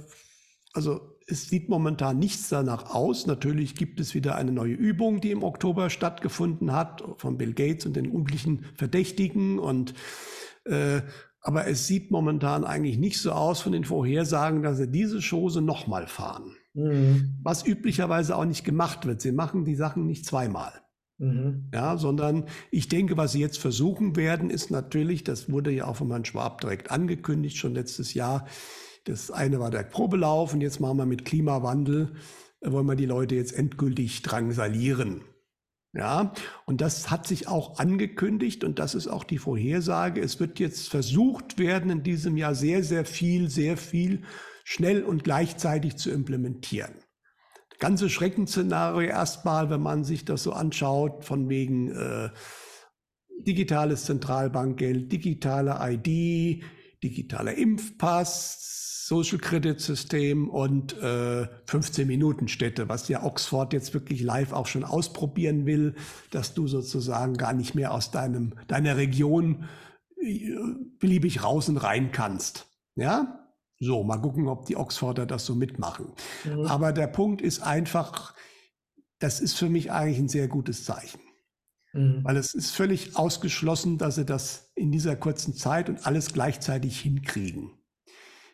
also 0.72 1.18
es 1.26 1.48
sieht 1.48 1.68
momentan 1.68 2.18
nichts 2.18 2.48
danach 2.48 2.94
aus. 2.94 3.26
Natürlich 3.26 3.74
gibt 3.74 4.00
es 4.00 4.14
wieder 4.14 4.36
eine 4.36 4.52
neue 4.52 4.74
Übung, 4.74 5.20
die 5.20 5.32
im 5.32 5.42
Oktober 5.42 5.90
stattgefunden 5.90 6.72
hat, 6.72 7.02
von 7.18 7.36
Bill 7.36 7.54
Gates 7.54 7.84
und 7.86 7.94
den 7.94 8.04
üblichen 8.04 8.64
Verdächtigen. 8.74 9.58
Und, 9.58 9.94
äh, 10.64 11.02
aber 11.42 11.66
es 11.66 11.86
sieht 11.86 12.10
momentan 12.10 12.64
eigentlich 12.64 12.98
nicht 12.98 13.18
so 13.18 13.32
aus 13.32 13.60
von 13.60 13.72
den 13.72 13.84
Vorhersagen, 13.84 14.62
dass 14.62 14.76
sie 14.76 14.90
diese 14.90 15.20
Chose 15.20 15.62
nochmal 15.62 16.06
fahren. 16.06 16.54
Mhm. 16.74 17.38
Was 17.42 17.66
üblicherweise 17.66 18.36
auch 18.36 18.44
nicht 18.44 18.64
gemacht 18.64 19.06
wird. 19.06 19.20
Sie 19.20 19.32
machen 19.32 19.64
die 19.64 19.74
Sachen 19.74 20.06
nicht 20.06 20.26
zweimal. 20.26 20.72
Mhm. 21.18 21.70
Ja, 21.72 21.96
sondern 21.98 22.44
ich 22.70 22.88
denke, 22.88 23.16
was 23.16 23.32
sie 23.32 23.40
jetzt 23.40 23.58
versuchen 23.58 24.16
werden, 24.16 24.50
ist 24.50 24.70
natürlich, 24.70 25.22
das 25.22 25.50
wurde 25.50 25.70
ja 25.70 25.86
auch 25.86 25.96
von 25.96 26.10
Herrn 26.10 26.24
Schwab 26.24 26.60
direkt 26.60 26.90
angekündigt, 26.90 27.56
schon 27.58 27.74
letztes 27.74 28.14
Jahr, 28.14 28.46
das 29.04 29.30
eine 29.30 29.60
war 29.60 29.70
der 29.70 29.82
Probelauf 29.82 30.54
und 30.54 30.60
jetzt 30.60 30.80
machen 30.80 30.98
wir 30.98 31.06
mit 31.06 31.24
Klimawandel, 31.24 32.14
äh, 32.60 32.72
wollen 32.72 32.86
wir 32.86 32.96
die 32.96 33.06
Leute 33.06 33.34
jetzt 33.34 33.52
endgültig 33.52 34.22
drangsalieren. 34.22 35.22
Ja, 35.92 36.32
und 36.66 36.80
das 36.80 37.10
hat 37.10 37.26
sich 37.26 37.48
auch 37.48 37.78
angekündigt 37.78 38.62
und 38.62 38.78
das 38.78 38.94
ist 38.94 39.08
auch 39.08 39.24
die 39.24 39.38
Vorhersage. 39.38 40.20
Es 40.20 40.38
wird 40.38 40.60
jetzt 40.60 40.88
versucht 40.88 41.58
werden, 41.58 41.90
in 41.90 42.02
diesem 42.04 42.36
Jahr 42.36 42.54
sehr, 42.54 42.84
sehr 42.84 43.04
viel, 43.04 43.50
sehr 43.50 43.76
viel 43.76 44.22
schnell 44.62 45.02
und 45.02 45.24
gleichzeitig 45.24 45.96
zu 45.96 46.10
implementieren. 46.10 46.94
Ganze 47.80 48.08
Schreckensszenario 48.08 49.08
erstmal, 49.08 49.68
wenn 49.70 49.80
man 49.80 50.04
sich 50.04 50.24
das 50.24 50.44
so 50.44 50.52
anschaut, 50.52 51.24
von 51.24 51.48
wegen 51.48 51.90
äh, 51.90 52.30
digitales 53.40 54.04
Zentralbankgeld, 54.04 55.10
digitale 55.10 55.78
ID, 55.80 56.62
digitaler 57.02 57.54
Impfpass, 57.54 59.06
Social 59.10 59.38
Credit 59.38 59.80
System 59.80 60.48
und 60.48 60.96
äh, 60.98 61.48
15 61.66 62.06
Minuten 62.06 62.46
Städte, 62.46 62.88
was 62.88 63.08
ja 63.08 63.24
Oxford 63.24 63.72
jetzt 63.72 63.92
wirklich 63.92 64.22
live 64.22 64.52
auch 64.52 64.66
schon 64.66 64.84
ausprobieren 64.84 65.66
will, 65.66 65.96
dass 66.30 66.54
du 66.54 66.68
sozusagen 66.68 67.34
gar 67.34 67.52
nicht 67.52 67.74
mehr 67.74 67.92
aus 67.92 68.12
deinem 68.12 68.54
deiner 68.68 68.96
Region 68.96 69.68
äh, 70.22 70.52
beliebig 71.00 71.42
raus 71.42 71.68
und 71.68 71.78
rein 71.78 72.12
kannst. 72.12 72.68
Ja? 72.94 73.48
So, 73.80 74.04
mal 74.04 74.18
gucken, 74.18 74.46
ob 74.46 74.66
die 74.66 74.76
Oxforder 74.76 75.26
das 75.26 75.44
so 75.44 75.54
mitmachen. 75.54 76.12
Mhm. 76.44 76.66
Aber 76.66 76.92
der 76.92 77.06
Punkt 77.08 77.42
ist 77.42 77.60
einfach, 77.60 78.34
das 79.18 79.40
ist 79.40 79.58
für 79.58 79.68
mich 79.68 79.90
eigentlich 79.90 80.18
ein 80.18 80.28
sehr 80.28 80.46
gutes 80.46 80.84
Zeichen. 80.84 81.20
Mhm. 81.92 82.20
Weil 82.22 82.36
es 82.36 82.54
ist 82.54 82.70
völlig 82.70 83.16
ausgeschlossen, 83.16 83.98
dass 83.98 84.16
sie 84.16 84.24
das 84.24 84.70
in 84.74 84.92
dieser 84.92 85.16
kurzen 85.16 85.54
Zeit 85.54 85.88
und 85.88 86.06
alles 86.06 86.32
gleichzeitig 86.32 87.00
hinkriegen. 87.00 87.72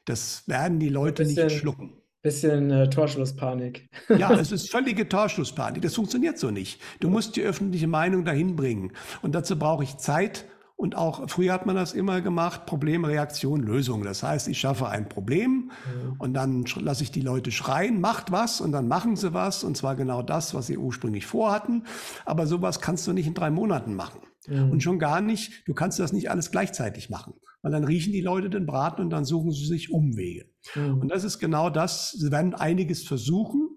Das 0.04 0.46
werden 0.46 0.78
die 0.78 0.88
Leute 0.88 1.24
bisschen, 1.24 1.46
nicht 1.46 1.58
schlucken. 1.58 1.92
Bisschen 2.22 2.70
äh, 2.70 2.88
Torschlusspanik. 2.88 3.88
ja, 4.08 4.32
es 4.32 4.52
ist 4.52 4.70
völlige 4.70 5.08
Torschlusspanik. 5.08 5.82
Das 5.82 5.94
funktioniert 5.94 6.38
so 6.38 6.50
nicht. 6.50 6.80
Du 7.00 7.10
musst 7.10 7.36
die 7.36 7.42
öffentliche 7.42 7.88
Meinung 7.88 8.24
dahin 8.24 8.56
bringen. 8.56 8.92
Und 9.22 9.34
dazu 9.34 9.58
brauche 9.58 9.84
ich 9.84 9.96
Zeit 9.98 10.46
und 10.76 10.94
auch 10.94 11.28
früher 11.30 11.54
hat 11.54 11.64
man 11.64 11.74
das 11.74 11.94
immer 11.94 12.20
gemacht, 12.20 12.66
Problem, 12.66 13.06
Reaktion, 13.06 13.62
Lösung. 13.62 14.04
Das 14.04 14.22
heißt, 14.22 14.46
ich 14.48 14.60
schaffe 14.60 14.88
ein 14.88 15.08
Problem 15.08 15.70
mhm. 15.70 16.16
und 16.18 16.34
dann 16.34 16.66
lasse 16.76 17.02
ich 17.02 17.10
die 17.10 17.22
Leute 17.22 17.50
schreien, 17.50 17.98
macht 17.98 18.30
was 18.30 18.60
und 18.60 18.72
dann 18.72 18.86
machen 18.86 19.16
sie 19.16 19.32
was 19.32 19.64
und 19.64 19.74
zwar 19.76 19.96
genau 19.96 20.20
das, 20.20 20.52
was 20.52 20.66
sie 20.66 20.76
ursprünglich 20.76 21.24
vorhatten. 21.24 21.84
Aber 22.26 22.46
sowas 22.46 22.80
kannst 22.80 23.06
du 23.06 23.14
nicht 23.14 23.26
in 23.26 23.32
drei 23.32 23.50
Monaten 23.50 23.94
machen. 23.94 24.20
Mhm. 24.46 24.70
Und 24.70 24.82
schon 24.82 24.98
gar 24.98 25.22
nicht, 25.22 25.66
du 25.66 25.72
kannst 25.72 25.98
das 25.98 26.12
nicht 26.12 26.30
alles 26.30 26.50
gleichzeitig 26.50 27.08
machen. 27.08 27.34
Weil 27.62 27.72
dann 27.72 27.84
riechen 27.84 28.12
die 28.12 28.20
Leute 28.20 28.50
den 28.50 28.66
Braten 28.66 29.00
und 29.00 29.10
dann 29.10 29.24
suchen 29.24 29.52
sie 29.52 29.64
sich 29.64 29.90
Umwege. 29.90 30.44
Mhm. 30.74 30.98
Und 30.98 31.08
das 31.08 31.24
ist 31.24 31.38
genau 31.38 31.70
das. 31.70 32.10
Sie 32.10 32.30
werden 32.30 32.54
einiges 32.54 33.02
versuchen, 33.02 33.70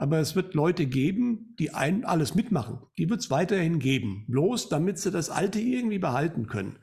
aber 0.00 0.18
es 0.18 0.34
wird 0.34 0.54
Leute 0.54 0.86
geben, 0.86 1.54
die 1.58 1.74
ein, 1.74 2.06
alles 2.06 2.34
mitmachen. 2.34 2.78
Die 2.96 3.10
wird 3.10 3.20
es 3.20 3.30
weiterhin 3.30 3.78
geben. 3.78 4.24
Bloß 4.28 4.70
damit 4.70 4.98
sie 4.98 5.10
das 5.10 5.28
Alte 5.28 5.60
irgendwie 5.60 5.98
behalten 5.98 6.46
können. 6.46 6.78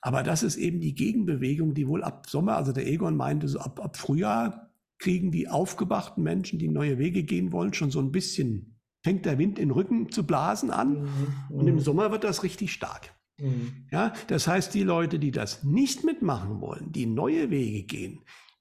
Aber 0.00 0.22
das 0.22 0.42
ist 0.42 0.56
eben 0.56 0.80
die 0.80 0.94
Gegenbewegung, 0.94 1.74
die 1.74 1.86
wohl 1.86 2.02
ab 2.02 2.26
Sommer, 2.26 2.56
also 2.56 2.72
der 2.72 2.86
Egon 2.86 3.18
meinte, 3.18 3.48
so 3.48 3.58
ab, 3.58 3.84
ab 3.84 3.98
Frühjahr 3.98 4.70
kriegen 4.98 5.30
die 5.30 5.50
aufgewachten 5.50 6.24
Menschen, 6.24 6.58
die 6.58 6.68
neue 6.68 6.96
Wege 6.96 7.22
gehen 7.22 7.52
wollen, 7.52 7.74
schon 7.74 7.90
so 7.90 8.00
ein 8.00 8.12
bisschen, 8.12 8.80
fängt 9.04 9.26
der 9.26 9.36
Wind 9.36 9.58
in 9.58 9.68
den 9.68 9.72
Rücken 9.72 10.10
zu 10.10 10.24
blasen 10.24 10.70
an. 10.70 11.02
Mhm. 11.02 11.10
Und 11.50 11.68
im 11.68 11.74
mhm. 11.74 11.80
Sommer 11.80 12.12
wird 12.12 12.24
das 12.24 12.44
richtig 12.44 12.72
stark. 12.72 13.14
Mhm. 13.38 13.88
Ja, 13.92 14.14
das 14.28 14.48
heißt, 14.48 14.72
die 14.72 14.84
Leute, 14.84 15.18
die 15.18 15.32
das 15.32 15.64
nicht 15.64 16.02
mitmachen 16.02 16.62
wollen, 16.62 16.92
die 16.92 17.04
neue 17.04 17.50
Wege 17.50 17.82
gehen, 17.82 18.20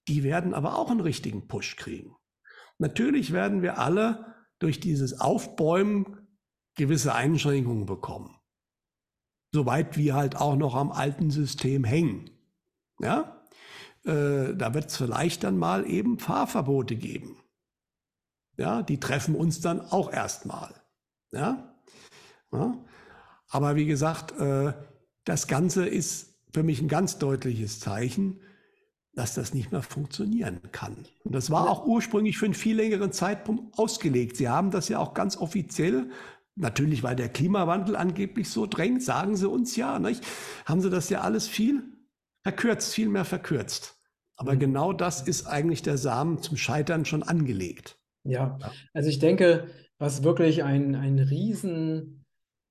die 0.09 0.23
werden 0.23 0.53
aber 0.53 0.77
auch 0.77 0.91
einen 0.91 0.99
richtigen 0.99 1.47
Push 1.47 1.77
kriegen. 1.77 2.17
Natürlich 2.79 3.33
werden 3.33 3.61
wir 3.61 3.79
alle 3.79 4.35
durch 4.59 4.79
dieses 4.79 5.19
Aufbäumen 5.19 6.27
gewisse 6.75 7.13
Einschränkungen 7.13 7.85
bekommen. 7.85 8.35
Soweit 9.51 9.97
wir 9.97 10.15
halt 10.15 10.35
auch 10.35 10.55
noch 10.55 10.75
am 10.75 10.91
alten 10.91 11.31
System 11.31 11.83
hängen. 11.83 12.29
Ja? 12.99 13.45
Äh, 14.03 14.55
da 14.55 14.73
wird 14.73 14.87
es 14.87 14.97
vielleicht 14.97 15.43
dann 15.43 15.57
mal 15.57 15.89
eben 15.89 16.19
Fahrverbote 16.19 16.95
geben. 16.95 17.37
Ja, 18.57 18.81
die 18.81 18.99
treffen 18.99 19.35
uns 19.35 19.61
dann 19.61 19.81
auch 19.81 20.11
erstmal. 20.11 20.73
Ja? 21.31 21.75
ja? 22.51 22.85
Aber 23.49 23.75
wie 23.75 23.85
gesagt, 23.85 24.37
äh, 24.39 24.73
das 25.23 25.47
Ganze 25.47 25.87
ist 25.87 26.39
für 26.53 26.63
mich 26.63 26.81
ein 26.81 26.87
ganz 26.87 27.17
deutliches 27.17 27.79
Zeichen, 27.79 28.41
dass 29.17 29.33
das 29.33 29.51
nicht 29.51 29.71
mehr 29.71 29.81
funktionieren 29.81 30.61
kann. 30.71 30.95
Und 31.23 31.33
das 31.33 31.49
war 31.49 31.67
auch 31.67 31.87
ursprünglich 31.87 32.37
für 32.37 32.45
einen 32.45 32.53
viel 32.53 32.75
längeren 32.75 33.11
Zeitpunkt 33.11 33.77
ausgelegt. 33.79 34.37
Sie 34.37 34.47
haben 34.47 34.69
das 34.69 34.89
ja 34.89 34.99
auch 34.99 35.15
ganz 35.15 35.37
offiziell, 35.37 36.11
natürlich 36.55 37.01
weil 37.01 37.15
der 37.15 37.29
Klimawandel 37.29 37.95
angeblich 37.95 38.47
so 38.49 38.67
drängt, 38.67 39.01
sagen 39.01 39.35
sie 39.35 39.49
uns 39.49 39.75
ja, 39.75 39.97
nicht? 39.97 40.23
haben 40.65 40.81
sie 40.81 40.91
das 40.91 41.09
ja 41.09 41.21
alles 41.21 41.47
viel 41.47 41.81
verkürzt, 42.43 42.93
viel 42.93 43.09
mehr 43.09 43.25
verkürzt. 43.25 43.95
Aber 44.35 44.53
mhm. 44.53 44.59
genau 44.59 44.93
das 44.93 45.23
ist 45.23 45.47
eigentlich 45.47 45.81
der 45.81 45.97
Samen 45.97 46.43
zum 46.43 46.55
Scheitern 46.55 47.03
schon 47.03 47.23
angelegt. 47.23 47.97
Ja, 48.23 48.59
also 48.93 49.09
ich 49.09 49.17
denke, 49.17 49.67
was 49.97 50.21
wirklich 50.21 50.63
ein, 50.63 50.93
ein 50.93 51.17
riesen 51.17 52.16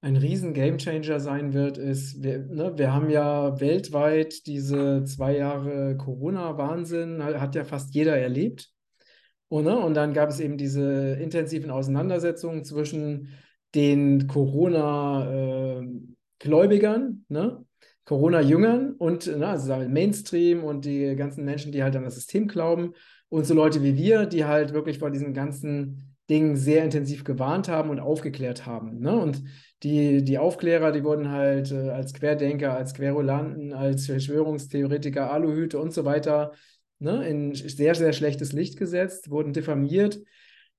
ein 0.07 0.17
riesen 0.17 0.55
Gamechanger 0.55 1.19
sein 1.19 1.53
wird, 1.53 1.79
ist, 1.79 2.23
wir, 2.23 2.39
ne, 2.39 2.79
wir 2.79 2.95
haben 2.95 3.11
ja 3.11 3.61
weltweit 3.61 4.47
diese 4.47 5.03
zwei 5.03 5.37
Jahre 5.37 5.97
Corona-Wahnsinn, 5.97 7.25
hat 7.25 7.57
ja 7.57 7.65
fast 7.65 7.93
jeder 7.93 8.17
erlebt. 8.17 8.71
Und, 9.49 9.65
ne, 9.65 9.77
und 9.77 9.95
dann 9.95 10.15
gab 10.15 10.31
es 10.31 10.39
eben 10.39 10.59
diese 10.59 11.15
intensiven 11.15 11.73
Auseinandersetzungen 11.73 12.63
zwischen 12.65 13.31
den 13.75 14.29
Corona-Gläubigern, 14.29 17.25
äh, 17.29 17.33
ne, 17.33 17.65
Corona-Jüngern 18.05 18.93
und 18.93 19.27
ne, 19.27 19.49
also 19.49 19.75
Mainstream 19.89 20.63
und 20.63 20.85
die 20.85 21.17
ganzen 21.17 21.45
Menschen, 21.45 21.73
die 21.73 21.83
halt 21.83 21.97
an 21.97 22.05
das 22.05 22.15
System 22.15 22.47
glauben 22.47 22.93
und 23.29 23.45
so 23.45 23.55
Leute 23.55 23.83
wie 23.83 23.97
wir, 23.97 24.27
die 24.27 24.45
halt 24.45 24.73
wirklich 24.73 25.01
vor 25.01 25.11
diesen 25.11 25.35
ganzen 25.35 26.16
Dingen 26.29 26.57
sehr 26.57 26.85
intensiv 26.85 27.25
gewarnt 27.25 27.69
haben 27.69 27.91
und 27.91 28.01
aufgeklärt 28.01 28.67
haben. 28.67 28.99
Ne? 28.99 29.17
Und 29.17 29.43
die, 29.83 30.25
die 30.25 30.39
Aufklärer, 30.39 30.91
die 30.93 31.05
wurden 31.05 31.31
halt 31.31 31.71
äh, 31.71 31.91
als 31.91 32.13
Querdenker, 32.13 32.75
als 32.75 32.95
Querulanten, 32.95 33.73
als 33.73 34.07
Verschwörungstheoretiker, 34.07 35.31
Aluhüte 35.31 35.79
und 35.79 35.93
so 35.93 36.05
weiter 36.05 36.53
ne, 36.99 37.29
in 37.29 37.55
sehr, 37.55 37.95
sehr 37.95 38.13
schlechtes 38.13 38.53
Licht 38.53 38.79
gesetzt, 38.79 39.31
wurden 39.31 39.53
diffamiert. 39.53 40.21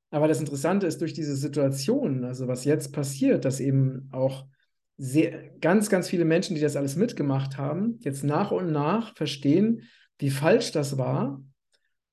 Aber 0.10 0.28
das 0.28 0.40
Interessante 0.40 0.88
ist 0.88 1.02
durch 1.02 1.14
diese 1.14 1.36
Situation, 1.36 2.24
also 2.24 2.48
was 2.48 2.66
jetzt 2.66 2.94
passiert, 2.94 3.46
dass 3.46 3.60
eben 3.60 4.10
auch 4.12 4.46
sehr, 4.98 5.52
ganz, 5.60 5.90
ganz 5.90 6.10
viele 6.10 6.26
Menschen, 6.26 6.56
die 6.56 6.62
das 6.62 6.76
alles 6.76 6.96
mitgemacht 6.96 7.58
haben, 7.58 8.00
jetzt 8.02 8.24
nach 8.24 8.52
und 8.52 8.72
nach 8.72 9.16
verstehen, 9.16 9.84
wie 10.18 10.32
falsch 10.32 10.72
das 10.72 10.98
war. 10.98 11.44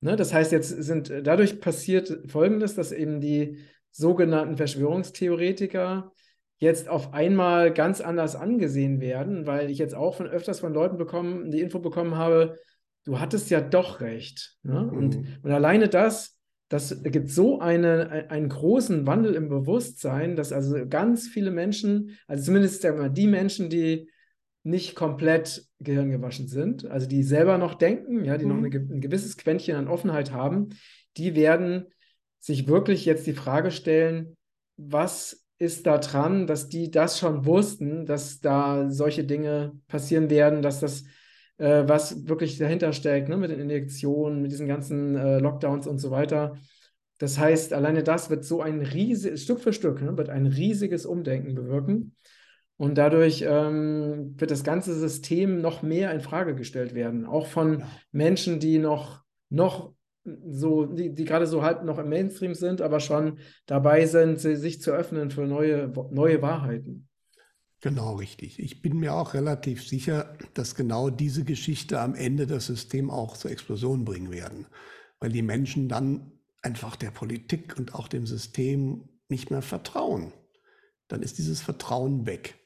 Ne, 0.01 0.17
das 0.17 0.35
heißt, 0.35 0.53
jetzt 0.53 0.69
sind 0.69 1.13
dadurch 1.23 1.61
passiert 1.61 2.31
Folgendes, 2.31 2.75
dass 2.75 2.93
eben 2.93 3.21
die 3.21 3.59
sogenannten 3.91 4.57
Verschwörungstheoretiker 4.57 6.13
jetzt 6.59 6.89
auf 6.89 7.13
einmal 7.13 7.73
ganz 7.73 8.01
anders 8.01 8.37
angesehen 8.37 9.01
werden, 9.01 9.47
weil 9.47 9.71
ich 9.71 9.79
jetzt 9.79 9.95
auch 9.95 10.15
von 10.15 10.27
öfters 10.27 10.61
von 10.61 10.73
Leuten 10.73 10.99
bekommen, 10.99 11.51
die 11.51 11.61
Info 11.61 11.79
bekommen 11.79 12.17
habe, 12.17 12.59
du 13.05 13.21
hattest 13.21 13.51
ja 13.51 13.61
doch 13.61 14.01
recht. 14.01 14.57
Ne? 14.63 14.81
Mhm. 14.81 14.99
Und, 14.99 15.19
und 15.43 15.51
alleine 15.51 15.89
das, 15.89 16.39
das 16.69 17.03
gibt 17.03 17.31
so 17.31 17.61
eine, 17.61 18.31
einen 18.31 18.49
großen 18.49 19.07
Wandel 19.07 19.35
im 19.35 19.49
Bewusstsein, 19.49 20.37
dass 20.37 20.53
also 20.53 20.87
ganz 20.89 21.29
viele 21.29 21.51
Menschen, 21.51 22.17
also 22.27 22.45
zumindest 22.45 22.83
sagen 22.83 22.97
wir 22.97 23.05
mal, 23.05 23.11
die 23.11 23.27
Menschen, 23.27 23.69
die 23.69 24.11
nicht 24.65 24.97
komplett 24.97 25.67
gehirngewaschen 25.79 26.49
sind, 26.49 26.87
also 26.87 27.07
die 27.07 27.23
selber 27.23 27.59
noch 27.59 27.75
denken, 27.75 28.25
ja, 28.25 28.39
die 28.39 28.47
mhm. 28.47 28.51
noch 28.51 28.59
eine, 28.59 28.69
ein 28.69 29.01
gewisses 29.01 29.37
Quäntchen 29.37 29.77
an 29.77 29.89
Offenheit 29.89 30.33
haben, 30.33 30.71
die 31.17 31.37
werden 31.37 31.87
sich 32.41 32.67
wirklich 32.67 33.05
jetzt 33.05 33.27
die 33.27 33.35
Frage 33.35 33.71
stellen, 33.71 34.37
was 34.77 35.45
ist 35.59 35.87
da 35.87 35.99
dran, 35.99 36.47
dass 36.47 36.69
die 36.69 36.91
das 36.91 37.19
schon 37.19 37.45
wussten, 37.47 38.07
dass 38.07 38.41
da 38.41 38.91
solche 38.91 39.25
Dinge 39.25 39.79
passieren 39.87 40.31
werden, 40.31 40.63
dass 40.63 40.81
das, 40.81 41.05
äh, 41.59 41.85
was 41.87 42.27
wirklich 42.27 42.59
dahinter 42.59 42.93
steckt, 42.93 43.29
ne, 43.29 43.37
mit 43.37 43.51
den 43.51 43.61
Injektionen, 43.61 44.43
mit 44.43 44.51
diesen 44.51 44.67
ganzen 44.67 45.15
äh, 45.15 45.39
Lockdowns 45.39 45.87
und 45.87 45.99
so 45.99 46.11
weiter. 46.11 46.57
Das 47.19 47.39
heißt, 47.39 47.73
alleine 47.73 48.03
das 48.03 48.31
wird 48.31 48.45
so 48.45 48.61
ein 48.61 48.81
riesiges, 48.81 49.45
Stück 49.45 49.61
für 49.61 49.73
Stück, 49.73 50.03
ne, 50.03 50.17
wird 50.17 50.31
ein 50.31 50.47
riesiges 50.47 51.07
Umdenken 51.07 51.55
bewirken. 51.55 52.17
Und 52.77 52.99
dadurch 52.99 53.45
ähm, 53.47 54.35
wird 54.37 54.51
das 54.51 54.65
ganze 54.65 54.95
System 54.99 55.61
noch 55.61 55.83
mehr 55.83 56.13
in 56.13 56.21
Frage 56.21 56.55
gestellt 56.55 56.95
werden, 56.95 57.25
auch 57.25 57.47
von 57.47 57.81
ja. 57.81 57.91
Menschen, 58.11 58.59
die 58.59 58.79
noch, 58.79 59.23
noch 59.49 59.93
so, 60.25 60.87
die, 60.87 61.15
die 61.15 61.25
gerade 61.25 61.47
so 61.47 61.63
halb 61.63 61.85
noch 61.85 61.99
im 61.99 62.09
Mainstream 62.09 62.55
sind, 62.55 62.81
aber 62.81 62.99
schon 62.99 63.39
dabei 63.67 64.07
sind, 64.07 64.41
sich 64.41 64.81
zu 64.81 64.91
öffnen 64.91 65.31
für 65.31 65.47
neue, 65.47 65.93
neue 66.11 66.43
Wahrheiten. 66.43 67.09
Genau 67.81 68.15
richtig. 68.15 68.59
Ich 68.59 68.81
bin 68.81 68.99
mir 68.99 69.15
auch 69.15 69.35
relativ 69.35 69.87
sicher, 69.87 70.39
dass 70.55 70.75
genau 70.75 71.11
diese 71.11 71.45
Geschichte 71.45 72.01
am 72.01 72.15
Ende 72.15 72.47
das 72.47 72.67
System 72.67 73.11
auch 73.11 73.37
zur 73.37 73.51
Explosion 73.51 74.07
bringen 74.07 74.33
werden, 74.33 74.67
weil 75.21 75.31
die 75.31 75.43
Menschen 75.43 75.89
dann 75.89 76.33
einfach 76.63 76.97
der 76.97 77.11
Politik 77.11 77.77
und 77.77 77.95
auch 77.95 78.09
dem 78.09 78.27
System 78.27 79.11
nicht 79.29 79.51
mehr 79.51 79.61
vertrauen. 79.61 80.33
Dann 81.09 81.23
ist 81.23 81.37
dieses 81.37 81.61
Vertrauen 81.61 82.25
weg. 82.25 82.59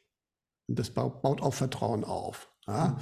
Und 0.69 0.79
das 0.79 0.91
baut, 0.91 1.43
auch 1.43 1.55
Vertrauen 1.55 2.05
auf. 2.05 2.49
Ja? 2.66 2.89
Mhm. 2.89 2.99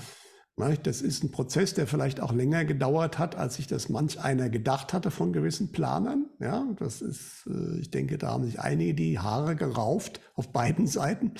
Das 0.83 1.03
ist 1.03 1.23
ein 1.23 1.31
Prozess, 1.31 1.75
der 1.75 1.87
vielleicht 1.87 2.21
auch 2.21 2.33
länger 2.33 2.65
gedauert 2.65 3.19
hat, 3.19 3.37
als 3.37 3.57
sich 3.57 3.67
das 3.67 3.91
manch 3.91 4.19
einer 4.19 4.49
gedacht 4.49 4.95
hatte 4.95 5.11
von 5.11 5.35
gewissen 5.35 5.71
Planern. 5.71 6.31
Ja, 6.41 6.67
das 6.79 7.03
ist, 7.03 7.47
äh, 7.47 7.79
ich 7.79 7.91
denke, 7.91 8.17
da 8.17 8.29
haben 8.29 8.47
sich 8.47 8.59
einige 8.59 8.95
die 8.95 9.19
Haare 9.19 9.55
gerauft 9.55 10.21
auf 10.35 10.53
beiden 10.53 10.87
Seiten. 10.87 11.35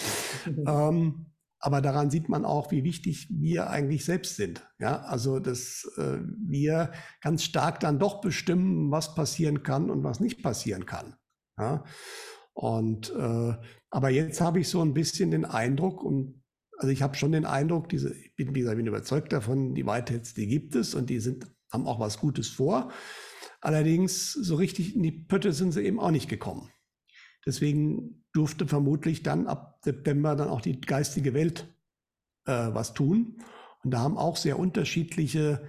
ähm, 0.67 1.33
aber 1.61 1.81
daran 1.81 2.11
sieht 2.11 2.29
man 2.29 2.45
auch, 2.45 2.71
wie 2.71 2.85
wichtig 2.85 3.29
wir 3.31 3.71
eigentlich 3.71 4.05
selbst 4.05 4.37
sind. 4.37 4.69
Ja, 4.79 5.01
also, 5.01 5.41
dass 5.41 5.91
äh, 5.97 6.19
wir 6.47 6.93
ganz 7.23 7.43
stark 7.43 7.81
dann 7.81 7.99
doch 7.99 8.21
bestimmen, 8.21 8.91
was 8.91 9.15
passieren 9.15 9.63
kann 9.63 9.91
und 9.91 10.05
was 10.05 10.21
nicht 10.21 10.43
passieren 10.43 10.85
kann. 10.85 11.15
Ja, 11.59 11.85
und, 12.53 13.11
äh, 13.15 13.55
aber 13.97 14.11
jetzt 14.11 14.43
habe 14.43 14.61
ich 14.61 14.69
so 14.69 14.83
ein 14.83 14.93
bisschen 14.93 15.31
den 15.31 15.47
Eindruck, 15.47 16.05
und 16.05 16.43
also 16.77 16.89
ich 16.89 17.01
habe 17.01 17.17
schon 17.17 17.33
den 17.33 17.47
Eindruck, 17.47 17.89
diese, 17.89 18.15
ich 18.15 18.37
bin, 18.37 18.55
wie 18.55 18.61
gesagt, 18.61 18.77
bin 18.77 18.87
überzeugt 18.87 19.33
davon, 19.33 19.75
die 19.75 19.87
Whiteheads, 19.87 20.35
die 20.35 20.47
gibt 20.47 20.75
es 20.75 20.95
und 20.95 21.09
die 21.09 21.19
sind, 21.19 21.47
haben 21.73 21.87
auch 21.87 21.99
was 21.99 22.19
Gutes 22.19 22.49
vor. 22.49 22.93
Allerdings 23.63 24.35
so 24.35 24.57
richtig 24.57 24.97
in 24.97 25.03
die 25.03 25.13
Pötte 25.13 25.55
sind 25.55 25.73
sie 25.73 25.81
eben 25.81 25.99
auch 25.99 26.11
nicht 26.11 26.29
gekommen. 26.29 26.69
Deswegen 27.47 28.23
durfte 28.35 28.67
vermutlich 28.67 29.23
dann 29.23 29.47
ab 29.47 29.81
September 29.83 30.37
dann 30.37 30.51
auch 30.51 30.61
die 30.61 30.79
geistige 30.79 31.33
Welt 31.33 31.75
äh, 32.45 32.53
was 32.53 32.93
tun. 32.93 33.39
Und 33.83 33.93
da 33.93 34.01
haben 34.01 34.19
auch 34.19 34.37
sehr 34.37 34.59
unterschiedliche 34.59 35.67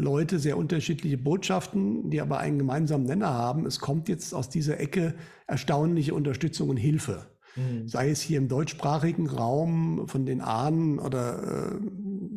Leute 0.00 0.38
sehr 0.38 0.56
unterschiedliche 0.56 1.18
Botschaften, 1.18 2.10
die 2.10 2.20
aber 2.20 2.38
einen 2.38 2.58
gemeinsamen 2.58 3.04
Nenner 3.04 3.32
haben. 3.32 3.66
Es 3.66 3.80
kommt 3.80 4.08
jetzt 4.08 4.34
aus 4.34 4.48
dieser 4.48 4.80
Ecke 4.80 5.14
erstaunliche 5.46 6.14
Unterstützung 6.14 6.68
und 6.70 6.76
Hilfe. 6.76 7.26
Mhm. 7.56 7.88
Sei 7.88 8.10
es 8.10 8.20
hier 8.20 8.38
im 8.38 8.48
deutschsprachigen 8.48 9.28
Raum 9.28 10.06
von 10.08 10.26
den 10.26 10.40
Ahnen 10.40 10.98
oder 10.98 11.72
äh, 11.72 11.78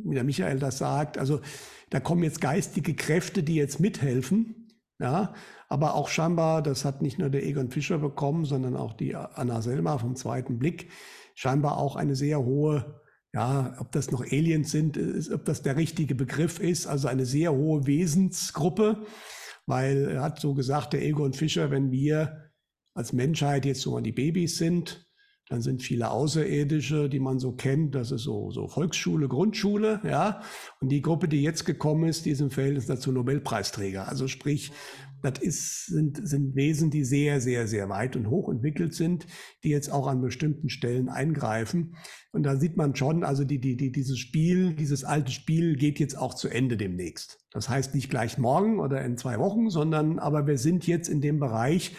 wie 0.06 0.16
der 0.16 0.24
Michael 0.24 0.60
das 0.60 0.78
sagt. 0.78 1.18
Also 1.18 1.42
da 1.90 2.00
kommen 2.00 2.24
jetzt 2.24 2.42
geistige 2.42 2.96
Kräfte, 2.96 3.44
die 3.44 3.56
jetzt 3.56 3.80
mithelfen. 3.80 4.68
Ja, 5.00 5.34
aber 5.68 5.96
auch 5.96 6.10
scheinbar, 6.10 6.62
das 6.62 6.86
hat 6.86 7.02
nicht 7.02 7.18
nur 7.18 7.30
der 7.30 7.44
Egon 7.44 7.72
Fischer 7.72 7.98
bekommen, 7.98 8.46
sondern 8.46 8.76
auch 8.76 8.94
die 8.94 9.16
Anna 9.16 9.64
Selma 9.64 9.98
vom 9.98 10.16
zweiten 10.16 10.60
Blick, 10.60 10.90
scheinbar 11.34 11.78
auch 11.78 11.96
eine 11.96 12.16
sehr 12.16 12.44
hohe 12.44 13.02
ja, 13.34 13.76
ob 13.80 13.92
das 13.92 14.12
noch 14.12 14.22
Aliens 14.24 14.72
sind, 14.72 14.98
ist, 14.98 15.32
ob 15.32 15.46
das 15.46 15.62
der 15.62 15.78
richtige 15.78 16.16
Begriff 16.16 16.60
ist, 16.60 16.88
also 16.88 17.08
eine 17.08 17.26
sehr 17.26 17.54
hohe 17.54 17.88
Wesensgruppe, 17.88 19.06
weil 19.66 20.10
er 20.10 20.22
hat 20.22 20.40
so 20.40 20.54
gesagt, 20.54 20.94
der 20.94 21.04
Egon 21.04 21.34
Fischer, 21.34 21.72
wenn 21.72 21.92
wir 21.92 22.52
als 22.94 23.14
Menschheit 23.14 23.66
jetzt 23.66 23.82
so 23.82 23.96
an 23.96 24.04
die 24.04 24.12
Babys 24.12 24.58
sind, 24.58 25.08
dann 25.52 25.62
sind 25.62 25.82
viele 25.82 26.12
Außerirdische, 26.12 27.10
die 27.10 27.20
man 27.20 27.38
so 27.38 27.52
kennt, 27.52 27.94
das 27.94 28.12
ist 28.12 28.24
so, 28.24 28.52
so 28.52 28.70
Volksschule, 28.70 29.28
Grundschule, 29.28 30.00
ja. 30.06 30.42
Und 30.80 30.88
die 30.90 31.02
Gruppe, 31.02 31.28
die 31.28 31.42
jetzt 31.42 31.66
gekommen 31.66 32.08
ist, 32.08 32.26
die 32.26 32.30
ist 32.30 32.40
im 32.40 32.52
Verhältnis 32.52 32.86
dazu 32.86 33.12
Nobelpreisträger. 33.12 34.08
Also 34.08 34.30
sprich, 34.30 34.72
das 35.22 35.40
ist, 35.40 35.88
sind, 35.88 36.26
sind 36.26 36.56
Wesen, 36.56 36.90
die 36.90 37.04
sehr, 37.04 37.42
sehr, 37.42 37.68
sehr 37.68 37.90
weit 37.90 38.16
und 38.16 38.30
hoch 38.30 38.48
entwickelt 38.48 38.94
sind, 38.94 39.28
die 39.66 39.70
jetzt 39.70 39.92
auch 39.92 40.08
an 40.08 40.22
bestimmten 40.22 40.70
Stellen 40.70 41.10
eingreifen. 41.10 41.98
Und 42.32 42.44
da 42.44 42.56
sieht 42.56 42.78
man 42.78 42.96
schon, 42.96 43.26
also 43.26 43.44
die, 43.44 43.60
die, 43.60 43.76
die, 43.76 43.92
dieses 43.92 44.20
Spiel, 44.20 44.74
dieses 44.74 45.04
alte 45.04 45.34
Spiel 45.34 45.76
geht 45.76 46.00
jetzt 46.00 46.18
auch 46.18 46.34
zu 46.34 46.48
Ende 46.48 46.78
demnächst. 46.78 47.46
Das 47.52 47.68
heißt 47.68 47.94
nicht 47.94 48.10
gleich 48.10 48.38
morgen 48.38 48.80
oder 48.80 49.04
in 49.04 49.18
zwei 49.18 49.38
Wochen, 49.38 49.70
sondern 49.70 50.18
aber 50.18 50.48
wir 50.48 50.58
sind 50.58 50.88
jetzt 50.88 51.10
in 51.10 51.20
dem 51.20 51.42
Bereich, 51.42 51.94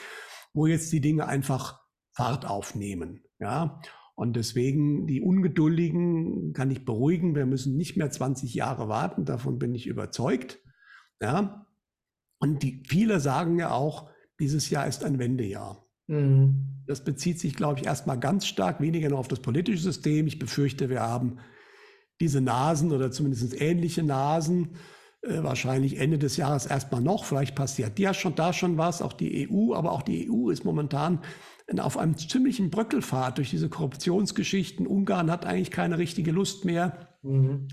wo 0.55 0.67
jetzt 0.67 0.91
die 0.91 1.03
Dinge 1.03 1.27
einfach 1.29 1.83
Fahrt 2.15 2.47
aufnehmen. 2.47 3.23
Ja. 3.43 3.81
Und 4.15 4.37
deswegen 4.37 5.07
die 5.07 5.21
Ungeduldigen 5.21 6.53
kann 6.53 6.71
ich 6.71 6.85
beruhigen. 6.85 7.35
Wir 7.35 7.47
müssen 7.47 7.77
nicht 7.77 7.97
mehr 7.97 8.11
20 8.11 8.55
Jahre 8.55 8.89
warten. 8.89 9.25
Davon 9.25 9.59
bin 9.59 9.75
ich 9.75 9.87
überzeugt. 9.87 10.61
Ja. 11.21 11.67
Und 12.39 12.63
die, 12.63 12.83
viele 12.87 13.21
sagen 13.21 13.59
ja 13.59 13.73
auch, 13.73 14.11
dieses 14.39 14.71
Jahr 14.71 14.87
ist 14.87 15.05
ein 15.05 15.19
Wendejahr. 15.19 15.87
Mhm. 16.07 16.85
Das 16.87 17.05
bezieht 17.05 17.41
sich, 17.41 17.57
glaube 17.57 17.81
ich, 17.81 17.87
erstmal 17.87 18.19
ganz 18.19 18.47
stark 18.47 18.81
weniger 18.81 19.09
noch 19.09 19.19
auf 19.19 19.29
das 19.29 19.41
politische 19.41 19.83
System. 19.83 20.27
Ich 20.27 20.39
befürchte, 20.39 20.89
wir 20.89 21.01
haben 21.01 21.39
diese 22.21 22.41
Nasen 22.41 22.93
oder 22.93 23.11
zumindest 23.11 23.61
ähnliche 23.61 24.03
Nasen 24.03 24.77
äh, 25.23 25.43
wahrscheinlich 25.43 25.99
Ende 25.99 26.19
des 26.19 26.37
Jahres 26.37 26.67
erstmal 26.67 27.01
noch. 27.01 27.25
Vielleicht 27.25 27.55
passiert 27.55 27.99
ja 27.99 28.15
schon 28.15 28.35
da 28.35 28.53
schon 28.53 28.79
was, 28.79 29.03
auch 29.03 29.13
die 29.13 29.49
EU, 29.49 29.75
aber 29.75 29.93
auch 29.93 30.03
die 30.03 30.31
EU 30.31 30.51
ist 30.51 30.65
momentan 30.65 31.21
auf 31.79 31.97
einem 31.97 32.17
ziemlichen 32.17 32.71
Bröckelfahrt 32.71 33.39
durch 33.39 33.51
diese 33.51 33.69
Korruptionsgeschichten. 33.69 34.87
Ungarn 34.87 35.31
hat 35.31 35.47
eigentlich 35.47 35.71
keine 35.71 35.99
richtige 35.99 36.33
Lust 36.33 36.65
mehr. 36.65 37.09
Mhm. 37.23 37.69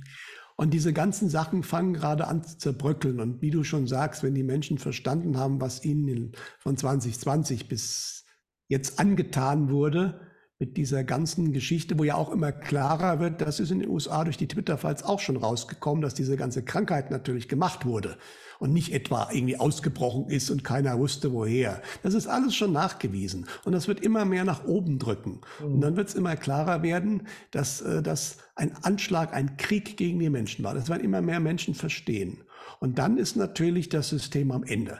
Und 0.56 0.74
diese 0.74 0.92
ganzen 0.92 1.30
Sachen 1.30 1.64
fangen 1.64 1.94
gerade 1.94 2.28
an 2.28 2.44
zu 2.44 2.58
zerbröckeln. 2.58 3.20
Und 3.20 3.42
wie 3.42 3.50
du 3.50 3.64
schon 3.64 3.88
sagst, 3.88 4.24
wenn 4.24 4.36
die 4.36 4.44
Menschen 4.44 4.78
verstanden 4.78 5.38
haben, 5.38 5.62
was 5.62 5.86
ihnen 5.86 6.34
von 6.60 6.76
2020 6.76 7.70
bis 7.70 8.26
jetzt 8.68 9.00
angetan 9.00 9.70
wurde, 9.70 10.20
mit 10.60 10.76
dieser 10.76 11.06
ganzen 11.06 11.54
Geschichte, 11.54 11.98
wo 11.98 12.04
ja 12.04 12.16
auch 12.16 12.32
immer 12.32 12.52
klarer 12.52 13.22
wird, 13.22 13.40
das 13.40 13.62
ist 13.62 13.72
in 13.72 13.80
den 13.80 13.90
USA 13.90 14.26
durch 14.26 14.36
die 14.36 14.48
Twitter-Files 14.48 15.04
auch 15.04 15.22
schon 15.22 15.38
rausgekommen, 15.38 16.02
dass 16.02 16.14
diese 16.14 16.36
ganze 16.36 16.64
Krankheit 16.64 17.12
natürlich 17.12 17.48
gemacht 17.48 17.86
wurde 17.86 18.18
und 18.60 18.74
nicht 18.74 18.94
etwa 18.94 19.30
irgendwie 19.32 19.56
ausgebrochen 19.58 20.30
ist 20.30 20.50
und 20.50 20.66
keiner 20.66 21.00
wusste 21.00 21.32
woher. 21.32 21.82
Das 22.04 22.14
ist 22.14 22.28
alles 22.28 22.56
schon 22.56 22.74
nachgewiesen 22.74 23.48
und 23.64 23.72
das 23.72 23.88
wird 23.88 24.02
immer 24.02 24.26
mehr 24.26 24.44
nach 24.44 24.66
oben 24.66 25.00
drücken. 25.00 25.40
Mhm. 25.62 25.76
Und 25.76 25.82
dann 25.82 25.96
wird 25.96 26.10
es 26.10 26.16
immer 26.16 26.36
klarer 26.36 26.84
werden, 26.84 27.28
dass 27.52 27.80
äh, 27.80 28.04
das 28.04 28.40
ein 28.56 28.76
Anschlag, 28.84 29.34
ein 29.34 29.56
Krieg 29.56 29.96
gegen 29.96 30.20
die 30.20 30.30
Menschen 30.30 30.66
war. 30.66 30.74
Das 30.74 30.90
werden 30.90 31.06
immer 31.06 31.22
mehr 31.22 31.40
Menschen 31.40 31.74
verstehen. 31.74 32.44
Und 32.82 33.00
dann 33.00 33.18
ist 33.18 33.38
natürlich 33.38 33.88
das 33.88 34.10
System 34.10 34.52
am 34.52 34.64
Ende. 34.64 35.00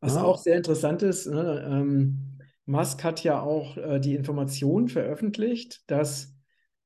Was 0.00 0.14
ja. 0.14 0.22
auch 0.22 0.38
sehr 0.38 0.56
interessant 0.56 1.02
ist, 1.02 1.26
ne, 1.26 1.68
ähm, 1.70 2.33
Musk 2.66 3.04
hat 3.04 3.22
ja 3.22 3.40
auch 3.40 3.76
äh, 3.76 4.00
die 4.00 4.14
Information 4.14 4.88
veröffentlicht, 4.88 5.82
dass 5.86 6.34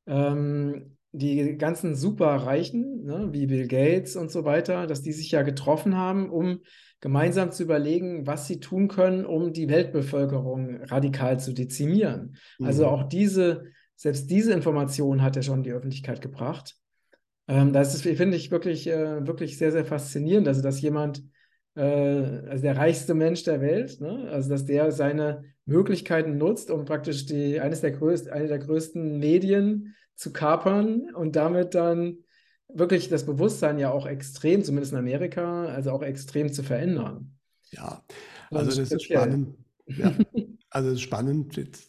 ähm, 0.07 0.97
die 1.13 1.57
ganzen 1.57 1.95
Superreichen, 1.95 3.05
ne, 3.05 3.29
wie 3.33 3.47
Bill 3.47 3.67
Gates 3.67 4.17
und 4.17 4.31
so 4.31 4.45
weiter, 4.45 4.87
dass 4.87 5.03
die 5.03 5.13
sich 5.13 5.31
ja 5.31 5.43
getroffen 5.43 5.97
haben, 5.97 6.31
um 6.31 6.61
gemeinsam 7.01 7.53
zu 7.53 7.63
überlegen, 7.63 8.27
was 8.27 8.47
sie 8.47 8.61
tun 8.61 8.89
können, 8.89 9.25
um 9.25 9.53
die 9.53 9.69
Weltbevölkerung 9.69 10.83
radikal 10.83 11.39
zu 11.39 11.53
dezimieren. 11.53 12.37
Also 12.59 12.59
mhm. 12.59 12.67
Also 12.67 12.87
auch 12.87 13.03
diese, 13.05 13.65
selbst 13.95 14.31
diese 14.31 14.53
Information 14.53 15.23
hat 15.23 15.37
er 15.37 15.43
schon 15.43 15.59
in 15.59 15.65
die 15.65 15.73
Öffentlichkeit 15.73 16.21
gebracht. 16.21 16.77
Ähm, 17.47 17.73
das 17.73 17.95
ist, 17.95 18.03
finde 18.03 18.37
ich, 18.37 18.51
wirklich, 18.51 18.87
äh, 18.87 19.27
wirklich 19.27 19.59
sehr, 19.59 19.73
sehr 19.73 19.85
faszinierend. 19.85 20.49
Also, 20.49 20.61
dass 20.61 20.81
jemand, 20.81 21.23
äh, 21.77 21.83
also 21.83 22.63
der 22.63 22.77
reichste 22.77 23.15
Mensch 23.15 23.45
der 23.45 23.61
Welt, 23.61 24.01
ne, 24.01 24.29
also 24.31 24.51
dass 24.51 24.67
der 24.67 24.93
seine 24.93 25.45
Möglichkeiten 25.69 26.39
nutzt, 26.39 26.71
um 26.71 26.87
praktisch 26.87 27.27
die, 27.27 27.61
eines 27.61 27.83
der 27.83 27.91
größten, 27.93 28.33
eine 28.33 28.49
der 28.49 28.59
größten 28.59 29.19
Medien 29.19 29.95
zu 30.17 30.33
kapern 30.33 31.15
und 31.15 31.37
damit 31.37 31.75
dann 31.75 32.19
wirklich 32.69 33.09
das 33.09 33.27
Bewusstsein 33.27 33.79
ja 33.79 33.91
auch 33.91 34.07
extrem, 34.07 34.65
zumindest 34.65 34.93
in 34.93 34.99
Amerika, 34.99 35.67
also 35.67 35.91
auch 35.93 36.03
extrem 36.03 36.53
zu 36.53 36.63
verändern. 36.63 37.37
Ja, 37.71 38.03
also 38.51 38.81
das 38.81 38.91
ist 38.91 39.05
spannend. 39.05 39.57
Ja, 39.87 40.15
also 40.71 40.89
das 40.89 40.99
ist 40.99 41.03
spannend. 41.03 41.57
Jetzt 41.57 41.87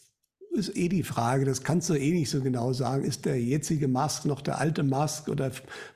ist 0.51 0.75
eh 0.75 0.89
die 0.89 1.03
Frage, 1.03 1.45
das 1.45 1.63
kannst 1.63 1.89
du 1.89 1.93
eh 1.93 2.11
nicht 2.11 2.29
so 2.29 2.41
genau 2.41 2.73
sagen, 2.73 3.05
ist 3.05 3.25
der 3.25 3.41
jetzige 3.41 3.87
Musk 3.87 4.25
noch 4.25 4.41
der 4.41 4.59
alte 4.59 4.83
Musk 4.83 5.29
oder 5.29 5.51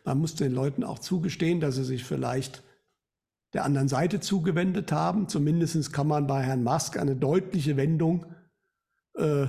man 0.05 0.19
muss 0.19 0.35
den 0.35 0.53
Leuten 0.53 0.85
auch 0.85 0.99
zugestehen, 0.99 1.59
dass 1.59 1.75
sie 1.75 1.83
sich 1.83 2.05
vielleicht 2.05 2.63
der 3.53 3.63
anderen 3.65 3.87
Seite 3.87 4.19
zugewendet 4.19 4.91
haben. 4.91 5.27
Zumindest 5.27 5.93
kann 5.93 6.07
man 6.07 6.27
bei 6.27 6.41
Herrn 6.41 6.63
Musk 6.63 6.97
eine 6.97 7.15
deutliche 7.15 7.77
Wendung 7.77 8.25
äh, 9.17 9.43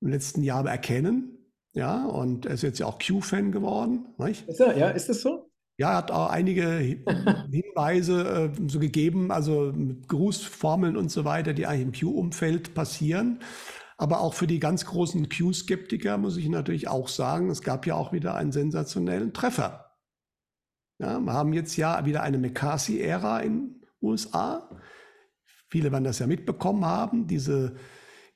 im 0.00 0.08
letzten 0.08 0.42
Jahr 0.42 0.66
erkennen. 0.66 1.32
Ja, 1.72 2.06
und 2.06 2.46
er 2.46 2.54
ist 2.54 2.62
jetzt 2.62 2.78
ja 2.78 2.86
auch 2.86 2.98
Q-Fan 2.98 3.52
geworden. 3.52 4.06
Nicht? 4.18 4.48
Ist 4.48 4.60
er, 4.60 4.76
ja, 4.76 4.88
ist 4.90 5.08
das 5.08 5.20
so? 5.20 5.50
Ja, 5.78 5.90
er 5.90 5.96
hat 5.98 6.10
auch 6.10 6.30
einige 6.30 6.68
Hinweise 7.50 8.50
äh, 8.56 8.68
so 8.68 8.78
gegeben, 8.78 9.30
also 9.30 9.72
mit 9.74 10.08
Grußformeln 10.08 10.96
und 10.96 11.10
so 11.10 11.24
weiter, 11.24 11.52
die 11.52 11.66
eigentlich 11.66 12.04
im 12.04 12.12
Q-Umfeld 12.14 12.74
passieren. 12.74 13.40
Aber 13.98 14.20
auch 14.20 14.34
für 14.34 14.46
die 14.46 14.60
ganz 14.60 14.84
großen 14.86 15.28
Q-Skeptiker 15.28 16.18
muss 16.18 16.36
ich 16.36 16.48
natürlich 16.48 16.88
auch 16.88 17.08
sagen, 17.08 17.50
es 17.50 17.62
gab 17.62 17.86
ja 17.86 17.94
auch 17.94 18.12
wieder 18.12 18.34
einen 18.34 18.52
sensationellen 18.52 19.32
Treffer. 19.32 19.85
Ja, 20.98 21.20
wir 21.20 21.32
haben 21.32 21.52
jetzt 21.52 21.76
ja 21.76 22.04
wieder 22.06 22.22
eine 22.22 22.38
McCarthy-Ära 22.38 23.40
in 23.40 23.82
USA. 24.00 24.70
Viele 25.68 25.92
werden 25.92 26.04
das 26.04 26.20
ja 26.20 26.26
mitbekommen 26.26 26.84
haben, 26.84 27.26
diese 27.26 27.76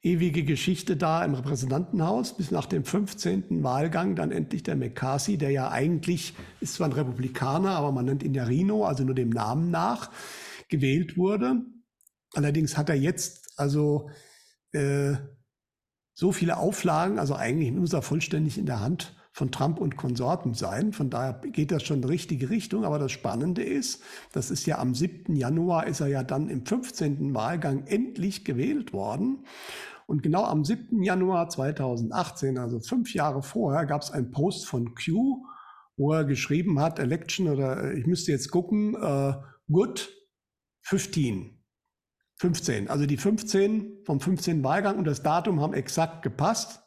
ewige 0.02 0.44
Geschichte 0.44 0.96
da 0.96 1.24
im 1.24 1.34
Repräsentantenhaus, 1.34 2.36
bis 2.36 2.50
nach 2.50 2.66
dem 2.66 2.84
15. 2.84 3.62
Wahlgang 3.62 4.16
dann 4.16 4.30
endlich 4.30 4.62
der 4.62 4.76
McCarthy, 4.76 5.36
der 5.36 5.50
ja 5.50 5.70
eigentlich 5.70 6.34
ist 6.60 6.74
zwar 6.74 6.88
ein 6.88 6.92
Republikaner, 6.92 7.70
aber 7.70 7.92
man 7.92 8.06
nennt 8.06 8.22
ihn 8.22 8.34
ja 8.34 8.44
Rino, 8.44 8.84
also 8.84 9.04
nur 9.04 9.14
dem 9.14 9.30
Namen 9.30 9.70
nach, 9.70 10.10
gewählt 10.68 11.16
wurde. 11.16 11.62
Allerdings 12.34 12.76
hat 12.76 12.88
er 12.88 12.94
jetzt 12.94 13.58
also 13.58 14.10
äh, 14.72 15.14
so 16.14 16.32
viele 16.32 16.56
Auflagen, 16.56 17.18
also 17.18 17.34
eigentlich 17.34 17.72
muss 17.72 17.92
er 17.92 18.02
vollständig 18.02 18.58
in 18.58 18.66
der 18.66 18.80
Hand 18.80 19.19
von 19.32 19.52
Trump 19.52 19.78
und 19.78 19.96
Konsorten 19.96 20.54
sein. 20.54 20.92
Von 20.92 21.10
daher 21.10 21.34
geht 21.34 21.70
das 21.70 21.84
schon 21.84 21.96
in 21.96 22.02
die 22.02 22.08
richtige 22.08 22.50
Richtung. 22.50 22.84
Aber 22.84 22.98
das 22.98 23.12
Spannende 23.12 23.62
ist, 23.62 24.02
das 24.32 24.50
ist 24.50 24.66
ja 24.66 24.78
am 24.78 24.94
7. 24.94 25.36
Januar, 25.36 25.86
ist 25.86 26.00
er 26.00 26.08
ja 26.08 26.22
dann 26.22 26.48
im 26.48 26.66
15. 26.66 27.32
Wahlgang 27.34 27.86
endlich 27.86 28.44
gewählt 28.44 28.92
worden. 28.92 29.44
Und 30.06 30.24
genau 30.24 30.44
am 30.44 30.64
7. 30.64 31.02
Januar 31.02 31.48
2018, 31.48 32.58
also 32.58 32.80
fünf 32.80 33.14
Jahre 33.14 33.42
vorher, 33.42 33.86
gab 33.86 34.02
es 34.02 34.10
einen 34.10 34.32
Post 34.32 34.66
von 34.66 34.94
Q, 34.96 35.44
wo 35.96 36.12
er 36.12 36.24
geschrieben 36.24 36.80
hat, 36.80 36.98
Election 36.98 37.48
oder 37.48 37.84
äh, 37.84 37.98
ich 37.98 38.06
müsste 38.06 38.32
jetzt 38.32 38.50
gucken, 38.50 38.96
uh, 38.96 39.34
good 39.70 40.10
15. 40.80 41.62
15. 42.38 42.88
Also 42.88 43.06
die 43.06 43.18
15 43.18 43.98
vom 44.04 44.18
15. 44.18 44.64
Wahlgang 44.64 44.98
und 44.98 45.04
das 45.04 45.22
Datum 45.22 45.60
haben 45.60 45.74
exakt 45.74 46.22
gepasst. 46.22 46.82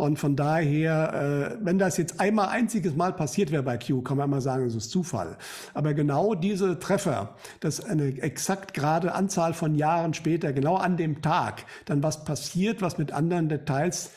Und 0.00 0.18
von 0.18 0.34
daher, 0.34 1.58
äh, 1.60 1.64
wenn 1.64 1.78
das 1.78 1.98
jetzt 1.98 2.20
einmal 2.20 2.48
einziges 2.48 2.96
Mal 2.96 3.12
passiert 3.12 3.50
wäre 3.50 3.62
bei 3.62 3.76
Q, 3.76 4.00
kann 4.00 4.16
man 4.16 4.30
immer 4.30 4.40
sagen, 4.40 4.64
es 4.64 4.74
ist 4.74 4.90
Zufall. 4.90 5.36
Aber 5.74 5.92
genau 5.92 6.34
diese 6.34 6.78
Treffer, 6.78 7.36
dass 7.60 7.84
eine 7.84 8.20
exakt 8.22 8.72
gerade 8.72 9.12
Anzahl 9.12 9.52
von 9.52 9.74
Jahren 9.74 10.14
später, 10.14 10.54
genau 10.54 10.76
an 10.76 10.96
dem 10.96 11.20
Tag, 11.20 11.66
dann 11.84 12.02
was 12.02 12.24
passiert, 12.24 12.80
was 12.80 12.96
mit 12.96 13.12
anderen 13.12 13.50
Details 13.50 14.10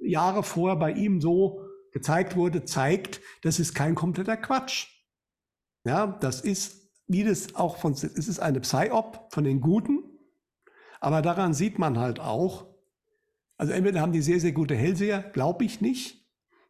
Jahre 0.00 0.44
vorher 0.44 0.76
bei 0.76 0.92
ihm 0.92 1.20
so 1.20 1.60
gezeigt 1.92 2.36
wurde, 2.36 2.64
zeigt, 2.64 3.20
das 3.42 3.58
ist 3.58 3.74
kein 3.74 3.96
kompletter 3.96 4.36
Quatsch. 4.36 4.86
Ja, 5.84 6.06
das 6.20 6.40
ist, 6.40 6.92
wie 7.08 7.24
das 7.24 7.56
auch 7.56 7.78
von, 7.78 7.94
es 7.94 8.04
ist 8.04 8.38
eine 8.38 8.60
Psy-Op 8.60 9.26
von 9.30 9.42
den 9.42 9.60
Guten, 9.60 10.04
aber 11.00 11.20
daran 11.20 11.52
sieht 11.52 11.80
man 11.80 11.98
halt 11.98 12.20
auch, 12.20 12.65
also 13.56 13.72
entweder 13.72 14.00
haben 14.00 14.12
die 14.12 14.22
sehr, 14.22 14.40
sehr 14.40 14.52
gute 14.52 14.74
Hellseher, 14.74 15.22
glaube 15.22 15.64
ich 15.64 15.80
nicht. 15.80 16.26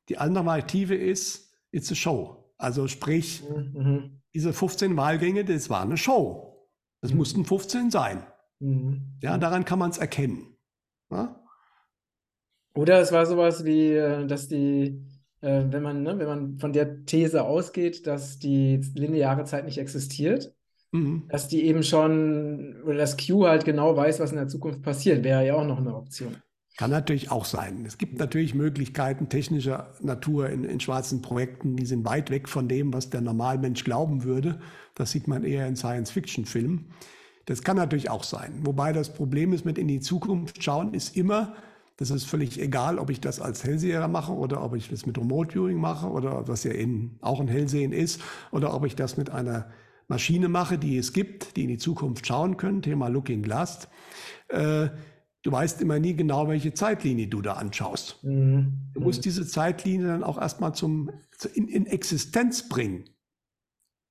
Die 0.08 0.18
andere 0.18 0.50
Alternative 0.50 0.94
ist, 0.94 1.52
it's 1.72 1.90
a 1.90 1.94
show. 1.94 2.52
Also 2.58 2.86
sprich, 2.88 3.42
mhm. 3.48 4.22
diese 4.34 4.52
15 4.52 4.96
Wahlgänge, 4.96 5.44
das 5.44 5.68
war 5.68 5.82
eine 5.82 5.96
Show. 5.96 6.68
Das 7.00 7.10
mhm. 7.10 7.18
mussten 7.18 7.44
15 7.44 7.90
sein. 7.90 8.24
Mhm. 8.60 9.18
Ja, 9.20 9.36
daran 9.36 9.64
kann 9.64 9.78
man 9.78 9.90
es 9.90 9.98
erkennen. 9.98 10.56
Ja? 11.10 11.40
Oder 12.74 13.00
es 13.00 13.12
war 13.12 13.26
sowas 13.26 13.64
wie, 13.64 13.92
äh, 13.92 14.26
dass 14.26 14.48
die, 14.48 15.02
äh, 15.40 15.64
wenn 15.68 15.82
man, 15.82 16.02
ne, 16.02 16.18
wenn 16.18 16.26
man 16.26 16.58
von 16.58 16.72
der 16.72 17.04
These 17.04 17.42
ausgeht, 17.42 18.06
dass 18.06 18.38
die 18.38 18.80
lineare 18.94 19.44
Zeit 19.44 19.64
nicht 19.64 19.78
existiert, 19.78 20.54
mhm. 20.92 21.24
dass 21.28 21.48
die 21.48 21.64
eben 21.64 21.82
schon, 21.82 22.82
oder 22.84 22.98
dass 22.98 23.16
Q 23.16 23.46
halt 23.46 23.64
genau 23.64 23.96
weiß, 23.96 24.20
was 24.20 24.30
in 24.30 24.36
der 24.36 24.48
Zukunft 24.48 24.82
passiert, 24.82 25.24
wäre 25.24 25.44
ja 25.44 25.54
auch 25.54 25.66
noch 25.66 25.78
eine 25.78 25.94
Option. 25.94 26.36
Kann 26.76 26.90
natürlich 26.90 27.30
auch 27.30 27.46
sein. 27.46 27.84
Es 27.86 27.96
gibt 27.96 28.18
natürlich 28.18 28.54
Möglichkeiten 28.54 29.30
technischer 29.30 29.94
Natur 30.00 30.50
in, 30.50 30.64
in, 30.64 30.78
schwarzen 30.78 31.22
Projekten, 31.22 31.76
die 31.76 31.86
sind 31.86 32.04
weit 32.04 32.30
weg 32.30 32.50
von 32.50 32.68
dem, 32.68 32.92
was 32.92 33.08
der 33.08 33.22
Normalmensch 33.22 33.82
glauben 33.82 34.24
würde. 34.24 34.60
Das 34.94 35.10
sieht 35.10 35.26
man 35.26 35.42
eher 35.42 35.66
in 35.66 35.76
Science-Fiction-Filmen. 35.76 36.90
Das 37.46 37.62
kann 37.62 37.76
natürlich 37.76 38.10
auch 38.10 38.24
sein. 38.24 38.60
Wobei 38.64 38.92
das 38.92 39.14
Problem 39.14 39.54
ist 39.54 39.64
mit 39.64 39.78
in 39.78 39.88
die 39.88 40.00
Zukunft 40.00 40.62
schauen, 40.62 40.92
ist 40.92 41.16
immer, 41.16 41.54
das 41.96 42.10
ist 42.10 42.26
völlig 42.26 42.60
egal, 42.60 42.98
ob 42.98 43.08
ich 43.08 43.20
das 43.20 43.40
als 43.40 43.64
Hellseher 43.64 44.06
mache 44.08 44.32
oder 44.32 44.62
ob 44.62 44.74
ich 44.74 44.90
das 44.90 45.06
mit 45.06 45.16
Remote 45.16 45.52
Viewing 45.54 45.78
mache 45.78 46.08
oder 46.08 46.46
was 46.46 46.64
ja 46.64 46.72
in, 46.72 47.16
auch 47.22 47.40
ein 47.40 47.48
Hellsehen 47.48 47.92
ist 47.92 48.20
oder 48.50 48.74
ob 48.74 48.84
ich 48.84 48.96
das 48.96 49.16
mit 49.16 49.30
einer 49.30 49.70
Maschine 50.08 50.50
mache, 50.50 50.76
die 50.76 50.98
es 50.98 51.14
gibt, 51.14 51.56
die 51.56 51.62
in 51.62 51.68
die 51.68 51.78
Zukunft 51.78 52.26
schauen 52.26 52.58
können. 52.58 52.82
Thema 52.82 53.08
Looking 53.08 53.42
Glass. 53.42 53.88
Äh, 54.48 54.88
du 55.46 55.52
weißt 55.52 55.80
immer 55.80 56.00
nie 56.00 56.16
genau, 56.16 56.48
welche 56.48 56.74
Zeitlinie 56.74 57.28
du 57.28 57.40
da 57.40 57.52
anschaust. 57.52 58.18
Mhm. 58.24 58.90
Du 58.94 59.00
musst 59.00 59.24
diese 59.24 59.46
Zeitlinie 59.46 60.08
dann 60.08 60.24
auch 60.24 60.38
erstmal 60.38 60.74
zum, 60.74 61.10
in, 61.54 61.68
in 61.68 61.86
Existenz 61.86 62.68
bringen. 62.68 63.04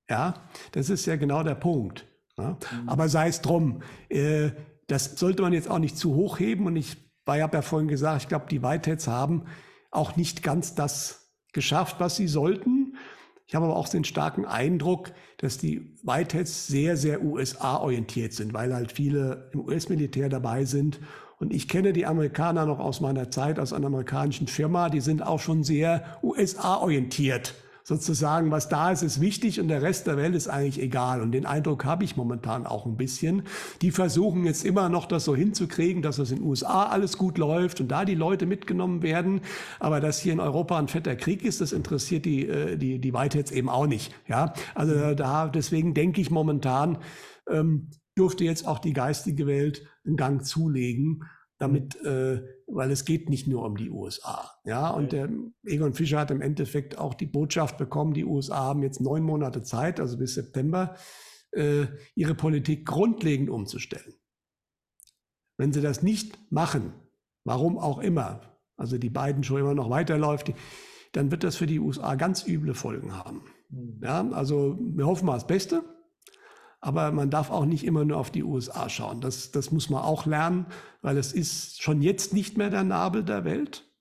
Ja, 0.09 0.47
das 0.71 0.89
ist 0.89 1.05
ja 1.05 1.17
genau 1.17 1.43
der 1.43 1.55
Punkt. 1.55 2.07
Ja? 2.37 2.51
Mhm. 2.51 2.87
Aber 2.87 3.09
sei 3.09 3.27
es 3.27 3.41
drum, 3.41 3.81
äh, 4.07 4.51
das 4.87 5.19
sollte 5.19 5.41
man 5.41 5.51
jetzt 5.51 5.69
auch 5.69 5.79
nicht 5.79 5.97
zu 5.97 6.15
hoch 6.15 6.39
heben. 6.39 6.67
Und 6.67 6.77
ich 6.77 6.95
habe 7.27 7.57
ja 7.57 7.61
vorhin 7.61 7.89
gesagt, 7.89 8.21
ich 8.21 8.27
glaube, 8.29 8.45
die 8.49 8.63
Whiteheads 8.63 9.09
haben 9.09 9.43
auch 9.91 10.15
nicht 10.15 10.41
ganz 10.41 10.73
das 10.73 11.33
geschafft, 11.51 11.97
was 11.99 12.15
sie 12.15 12.29
sollten. 12.29 12.95
Ich 13.45 13.55
habe 13.55 13.65
aber 13.65 13.75
auch 13.75 13.89
den 13.89 14.05
starken 14.05 14.45
Eindruck, 14.45 15.11
dass 15.37 15.57
die 15.57 15.97
Whiteheads 16.03 16.67
sehr, 16.67 16.95
sehr 16.95 17.23
USA-orientiert 17.23 18.31
sind, 18.31 18.53
weil 18.53 18.73
halt 18.73 18.93
viele 18.93 19.49
im 19.51 19.65
US-Militär 19.65 20.29
dabei 20.29 20.63
sind 20.63 20.99
und 21.39 21.53
ich 21.53 21.67
kenne 21.67 21.93
die 21.93 22.05
Amerikaner 22.05 22.65
noch 22.65 22.79
aus 22.79 23.01
meiner 23.01 23.29
Zeit 23.29 23.59
aus 23.59 23.73
einer 23.73 23.87
amerikanischen 23.87 24.47
Firma. 24.47 24.89
Die 24.89 25.01
sind 25.01 25.21
auch 25.21 25.39
schon 25.39 25.63
sehr 25.63 26.17
USA-orientiert. 26.23 27.53
Sozusagen, 27.87 28.49
was 28.49 28.67
da 28.67 28.91
ist, 28.91 29.03
ist 29.03 29.21
wichtig 29.21 29.59
und 29.59 29.67
der 29.67 29.83
Rest 29.83 30.07
der 30.07 30.17
Welt 30.17 30.33
ist 30.33 30.47
eigentlich 30.47 30.81
egal. 30.81 31.21
Und 31.21 31.33
den 31.33 31.45
Eindruck 31.45 31.85
habe 31.85 32.03
ich 32.03 32.17
momentan 32.17 32.65
auch 32.65 32.87
ein 32.87 32.97
bisschen. 32.97 33.43
Die 33.83 33.91
versuchen 33.91 34.43
jetzt 34.43 34.65
immer 34.65 34.89
noch 34.89 35.05
das 35.05 35.23
so 35.23 35.35
hinzukriegen, 35.35 36.01
dass 36.01 36.17
es 36.17 36.31
in 36.31 36.37
den 36.37 36.47
USA 36.47 36.85
alles 36.85 37.15
gut 37.15 37.37
läuft 37.37 37.81
und 37.81 37.89
da 37.89 38.03
die 38.03 38.15
Leute 38.15 38.47
mitgenommen 38.47 39.03
werden. 39.03 39.41
Aber 39.79 39.99
dass 39.99 40.17
hier 40.17 40.33
in 40.33 40.39
Europa 40.39 40.79
ein 40.79 40.87
fetter 40.87 41.15
Krieg 41.15 41.45
ist, 41.45 41.61
das 41.61 41.73
interessiert 41.73 42.25
die, 42.25 42.47
äh, 42.47 42.75
die, 42.75 42.97
die 42.97 43.13
Whiteheads 43.13 43.51
eben 43.51 43.69
auch 43.69 43.85
nicht. 43.85 44.15
Ja, 44.27 44.53
also 44.73 45.13
da, 45.13 45.47
deswegen 45.47 45.93
denke 45.93 46.21
ich 46.21 46.31
momentan, 46.31 46.97
ähm, 47.47 47.91
dürfte 48.17 48.45
jetzt 48.45 48.67
auch 48.67 48.79
die 48.79 48.93
geistige 48.93 49.45
Welt 49.45 49.83
einen 50.05 50.17
Gang 50.17 50.45
zulegen, 50.45 51.23
damit, 51.57 52.01
mhm. 52.01 52.09
äh, 52.09 52.41
weil 52.67 52.91
es 52.91 53.05
geht 53.05 53.29
nicht 53.29 53.47
nur 53.47 53.65
um 53.65 53.77
die 53.77 53.89
USA. 53.89 54.51
Ja, 54.65 54.89
und 54.89 55.11
der 55.11 55.29
Egon 55.65 55.93
Fischer 55.93 56.19
hat 56.19 56.31
im 56.31 56.41
Endeffekt 56.41 56.97
auch 56.97 57.13
die 57.13 57.25
Botschaft 57.25 57.77
bekommen, 57.77 58.13
die 58.13 58.25
USA 58.25 58.57
haben 58.57 58.83
jetzt 58.83 59.01
neun 59.01 59.23
Monate 59.23 59.63
Zeit, 59.63 59.99
also 59.99 60.17
bis 60.17 60.33
September, 60.33 60.95
äh, 61.51 61.85
ihre 62.15 62.35
Politik 62.35 62.85
grundlegend 62.85 63.49
umzustellen. 63.49 64.13
Wenn 65.57 65.71
sie 65.71 65.81
das 65.81 66.03
nicht 66.03 66.51
machen, 66.51 66.93
warum 67.45 67.77
auch 67.77 67.99
immer, 67.99 68.41
also 68.75 68.97
die 68.97 69.09
beiden 69.09 69.43
schon 69.43 69.61
immer 69.61 69.73
noch 69.73 69.89
weiterläuft, 69.89 70.53
dann 71.13 71.31
wird 71.31 71.45
das 71.45 71.55
für 71.55 71.67
die 71.67 71.79
USA 71.79 72.15
ganz 72.15 72.45
üble 72.45 72.73
Folgen 72.73 73.15
haben. 73.15 73.43
Mhm. 73.69 74.01
Ja, 74.03 74.29
also 74.31 74.77
wir 74.79 75.05
hoffen 75.05 75.25
mal 75.25 75.35
das 75.35 75.47
Beste. 75.47 75.83
Aber 76.81 77.11
man 77.11 77.29
darf 77.29 77.49
auch 77.49 77.65
nicht 77.65 77.83
immer 77.83 78.05
nur 78.05 78.17
auf 78.17 78.31
die 78.31 78.43
USA 78.43 78.89
schauen. 78.89 79.21
Das, 79.21 79.51
das 79.51 79.71
muss 79.71 79.89
man 79.89 80.03
auch 80.03 80.25
lernen, 80.25 80.67
weil 81.01 81.17
es 81.17 81.33
ist 81.33 81.81
schon 81.81 82.01
jetzt 82.01 82.33
nicht 82.33 82.57
mehr 82.57 82.69
der 82.69 82.83
Nabel 82.83 83.23
der 83.23 83.43
Welt. 83.43 83.91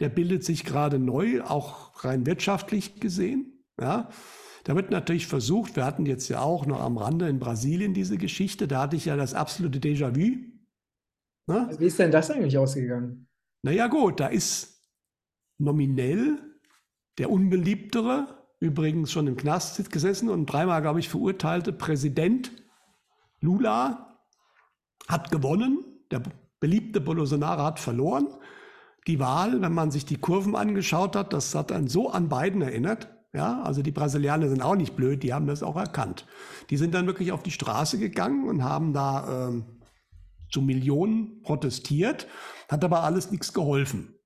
Der 0.00 0.08
bildet 0.08 0.44
sich 0.44 0.64
gerade 0.64 0.98
neu, 0.98 1.42
auch 1.42 2.04
rein 2.04 2.26
wirtschaftlich 2.26 3.00
gesehen. 3.00 3.64
Ja. 3.80 4.08
Da 4.64 4.76
wird 4.76 4.90
natürlich 4.90 5.26
versucht, 5.26 5.76
wir 5.76 5.84
hatten 5.84 6.06
jetzt 6.06 6.28
ja 6.28 6.40
auch 6.40 6.66
noch 6.66 6.80
am 6.80 6.98
Rande 6.98 7.28
in 7.28 7.38
Brasilien 7.38 7.94
diese 7.94 8.18
Geschichte, 8.18 8.68
da 8.68 8.82
hatte 8.82 8.96
ich 8.96 9.06
ja 9.06 9.16
das 9.16 9.34
absolute 9.34 9.78
Déjà-vu. 9.78 10.36
Ne? 11.46 11.76
Wie 11.78 11.86
ist 11.86 11.98
denn 11.98 12.10
das 12.10 12.30
eigentlich 12.30 12.58
ausgegangen? 12.58 13.26
Naja 13.62 13.86
gut, 13.86 14.20
da 14.20 14.26
ist 14.28 14.86
nominell 15.58 16.38
der 17.18 17.30
unbeliebtere 17.30 18.39
übrigens 18.60 19.10
schon 19.10 19.26
im 19.26 19.36
Knast 19.36 19.90
gesessen 19.90 20.28
und 20.28 20.46
dreimal, 20.46 20.82
glaube 20.82 21.00
ich, 21.00 21.08
verurteilte 21.08 21.72
Präsident 21.72 22.52
Lula 23.40 24.18
hat 25.08 25.30
gewonnen. 25.30 25.84
Der 26.10 26.22
beliebte 26.60 27.00
Bolsonaro 27.00 27.62
hat 27.62 27.80
verloren. 27.80 28.28
Die 29.06 29.18
Wahl, 29.18 29.60
wenn 29.62 29.72
man 29.72 29.90
sich 29.90 30.04
die 30.04 30.18
Kurven 30.18 30.54
angeschaut 30.54 31.16
hat, 31.16 31.32
das 31.32 31.54
hat 31.54 31.72
einen 31.72 31.88
so 31.88 32.10
an 32.10 32.28
Biden 32.28 32.60
erinnert. 32.60 33.08
Ja, 33.32 33.62
also 33.62 33.80
die 33.80 33.92
Brasilianer 33.92 34.48
sind 34.48 34.60
auch 34.60 34.74
nicht 34.74 34.96
blöd, 34.96 35.22
die 35.22 35.32
haben 35.32 35.46
das 35.46 35.62
auch 35.62 35.76
erkannt. 35.76 36.26
Die 36.68 36.76
sind 36.76 36.94
dann 36.94 37.06
wirklich 37.06 37.32
auf 37.32 37.42
die 37.42 37.52
Straße 37.52 37.98
gegangen 37.98 38.48
und 38.48 38.64
haben 38.64 38.92
da 38.92 39.48
ähm, 39.48 39.80
zu 40.50 40.60
Millionen 40.60 41.40
protestiert, 41.42 42.26
hat 42.68 42.84
aber 42.84 43.04
alles 43.04 43.30
nichts 43.30 43.52
geholfen. 43.54 44.19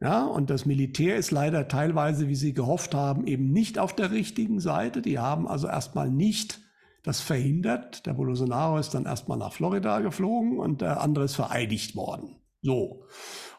Ja, 0.00 0.24
und 0.26 0.50
das 0.50 0.66
Militär 0.66 1.16
ist 1.16 1.30
leider 1.30 1.68
teilweise, 1.68 2.28
wie 2.28 2.34
Sie 2.34 2.52
gehofft 2.52 2.94
haben, 2.94 3.26
eben 3.26 3.50
nicht 3.50 3.78
auf 3.78 3.94
der 3.94 4.10
richtigen 4.10 4.60
Seite. 4.60 5.00
Die 5.00 5.18
haben 5.18 5.48
also 5.48 5.68
erstmal 5.68 6.10
nicht 6.10 6.60
das 7.02 7.20
verhindert. 7.20 8.04
Der 8.04 8.12
Bolsonaro 8.12 8.78
ist 8.78 8.92
dann 8.92 9.06
erstmal 9.06 9.38
nach 9.38 9.54
Florida 9.54 10.00
geflogen 10.00 10.58
und 10.58 10.82
der 10.82 11.00
andere 11.00 11.24
ist 11.24 11.36
vereidigt 11.36 11.96
worden. 11.96 12.36
So. 12.60 13.04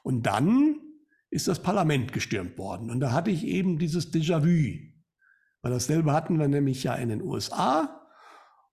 Und 0.04 0.28
dann 0.28 0.76
ist 1.30 1.48
das 1.48 1.62
Parlament 1.62 2.14
gestürmt 2.14 2.58
worden. 2.58 2.92
Und 2.92 3.00
da 3.00 3.14
hatte 3.14 3.32
ich 3.32 3.46
eben 3.46 3.80
dieses 3.80 4.14
Déjà-vu. 4.14 4.78
Weil 5.62 5.72
dasselbe 5.72 6.14
hatten 6.14 6.40
wir 6.40 6.48
nämlich 6.48 6.84
ja 6.84 6.94
in 6.94 7.10
den 7.10 7.22
USA. 7.22 8.07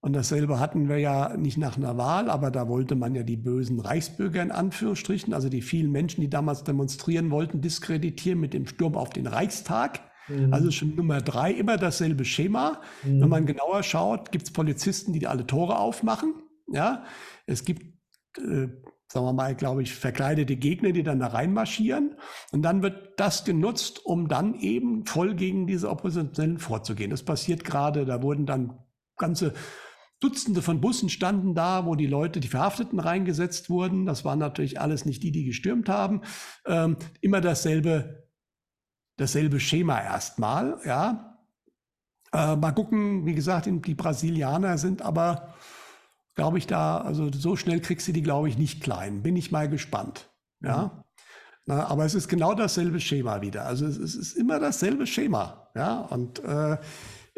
Und 0.05 0.13
dasselbe 0.13 0.61
hatten 0.61 0.91
wir 0.91 0.99
ja 0.99 1.35
nicht 1.35 1.57
nach 1.57 1.79
einer 1.79 1.97
Wahl, 1.97 2.29
aber 2.29 2.51
da 2.51 2.69
wollte 2.69 2.95
man 2.95 3.15
ja 3.15 3.23
die 3.23 3.39
bösen 3.39 3.81
Reichsbürger 3.81 4.43
in 4.43 4.51
Anführungsstrichen, 4.51 5.33
also 5.33 5.49
die 5.49 5.63
vielen 5.63 5.91
Menschen, 5.91 6.21
die 6.21 6.29
damals 6.29 6.63
demonstrieren 6.63 7.31
wollten, 7.31 7.63
diskreditieren 7.63 8.39
mit 8.39 8.53
dem 8.53 8.67
Sturm 8.67 8.97
auf 8.97 9.09
den 9.09 9.27
Reichstag. 9.27 10.01
Mhm. 10.29 10.53
Also 10.53 10.71
schon 10.71 10.95
Nummer 10.95 11.23
drei, 11.23 11.53
immer 11.53 11.79
dasselbe 11.79 12.27
Schema. 12.27 12.83
Mhm. 13.03 13.23
Wenn 13.23 13.29
man 13.31 13.47
genauer 13.47 13.83
schaut, 13.83 14.31
gibt 14.31 14.45
es 14.45 14.53
Polizisten, 14.53 15.15
die 15.15 15.27
alle 15.27 15.47
Tore 15.47 15.79
aufmachen. 15.79 16.35
Ja, 16.71 17.05
es 17.47 17.65
gibt, 17.65 17.81
äh, 18.37 18.69
sagen 19.09 19.27
wir 19.27 19.33
mal, 19.33 19.55
glaube 19.55 19.81
ich, 19.81 19.95
verkleidete 19.95 20.57
Gegner, 20.57 20.93
die 20.93 21.03
dann 21.03 21.21
da 21.21 21.29
reinmarschieren. 21.29 22.17
Und 22.53 22.61
dann 22.61 22.83
wird 22.83 23.19
das 23.19 23.47
genutzt, 23.47 24.05
um 24.05 24.29
dann 24.29 24.53
eben 24.53 25.07
voll 25.07 25.35
gegen 25.35 25.67
diese 25.67 25.89
Oppositionellen 25.89 26.59
vorzugehen. 26.59 27.09
Das 27.09 27.23
passiert 27.23 27.65
gerade, 27.65 28.05
da 28.05 28.21
wurden 28.23 28.45
dann 28.45 28.81
ganze 29.17 29.55
Dutzende 30.25 30.63
von 30.63 30.81
Bussen 30.81 31.11
standen 31.11 31.55
da, 31.55 31.85
wo 31.85 31.97
die 31.97 32.07
Leute, 32.07 32.41
die 32.41 32.49
Verhafteten 32.49 32.99
reingesetzt 32.99 33.69
wurden. 33.69 34.07
Das 34.07 34.25
waren 34.25 34.39
natürlich 34.39 34.81
alles 34.81 35.05
nicht 35.05 35.23
die, 35.23 35.33
die 35.33 35.45
gestürmt 35.45 35.91
haben. 35.91 36.23
Ähm, 36.67 36.97
immer 37.21 37.43
dasselbe, 37.43 38.31
dasselbe 39.19 39.61
Schema 39.61 40.01
erstmal, 40.01 40.81
ja. 40.87 41.39
Äh, 42.33 42.57
mal 42.57 42.73
gucken, 42.73 43.27
wie 43.27 43.35
gesagt, 43.35 43.67
die 43.69 43.95
Brasilianer 43.95 44.79
sind 44.79 45.03
aber, 45.03 45.55
glaube 46.37 46.57
ich, 46.57 46.67
da, 46.67 46.99
also 47.03 47.31
so 47.31 47.55
schnell 47.55 47.81
kriegst 47.81 48.09
du 48.09 48.13
die, 48.13 48.23
glaube 48.23 48.49
ich, 48.49 48.57
nicht 48.57 48.83
klein. 48.83 49.23
Bin 49.23 49.37
ich 49.37 49.53
mal 49.53 49.69
gespannt, 49.69 50.31
ja. 50.63 51.05
Na, 51.67 51.87
aber 51.87 52.07
es 52.07 52.15
ist 52.15 52.29
genau 52.29 52.55
dasselbe 52.55 52.99
Schema 52.99 53.43
wieder. 53.43 53.67
Also 53.67 53.87
es, 53.87 53.99
es 53.99 54.15
ist 54.15 54.33
immer 54.33 54.59
dasselbe 54.59 55.07
Schema. 55.07 55.69
Ja, 55.75 56.01
und 56.01 56.43
äh, 56.45 56.79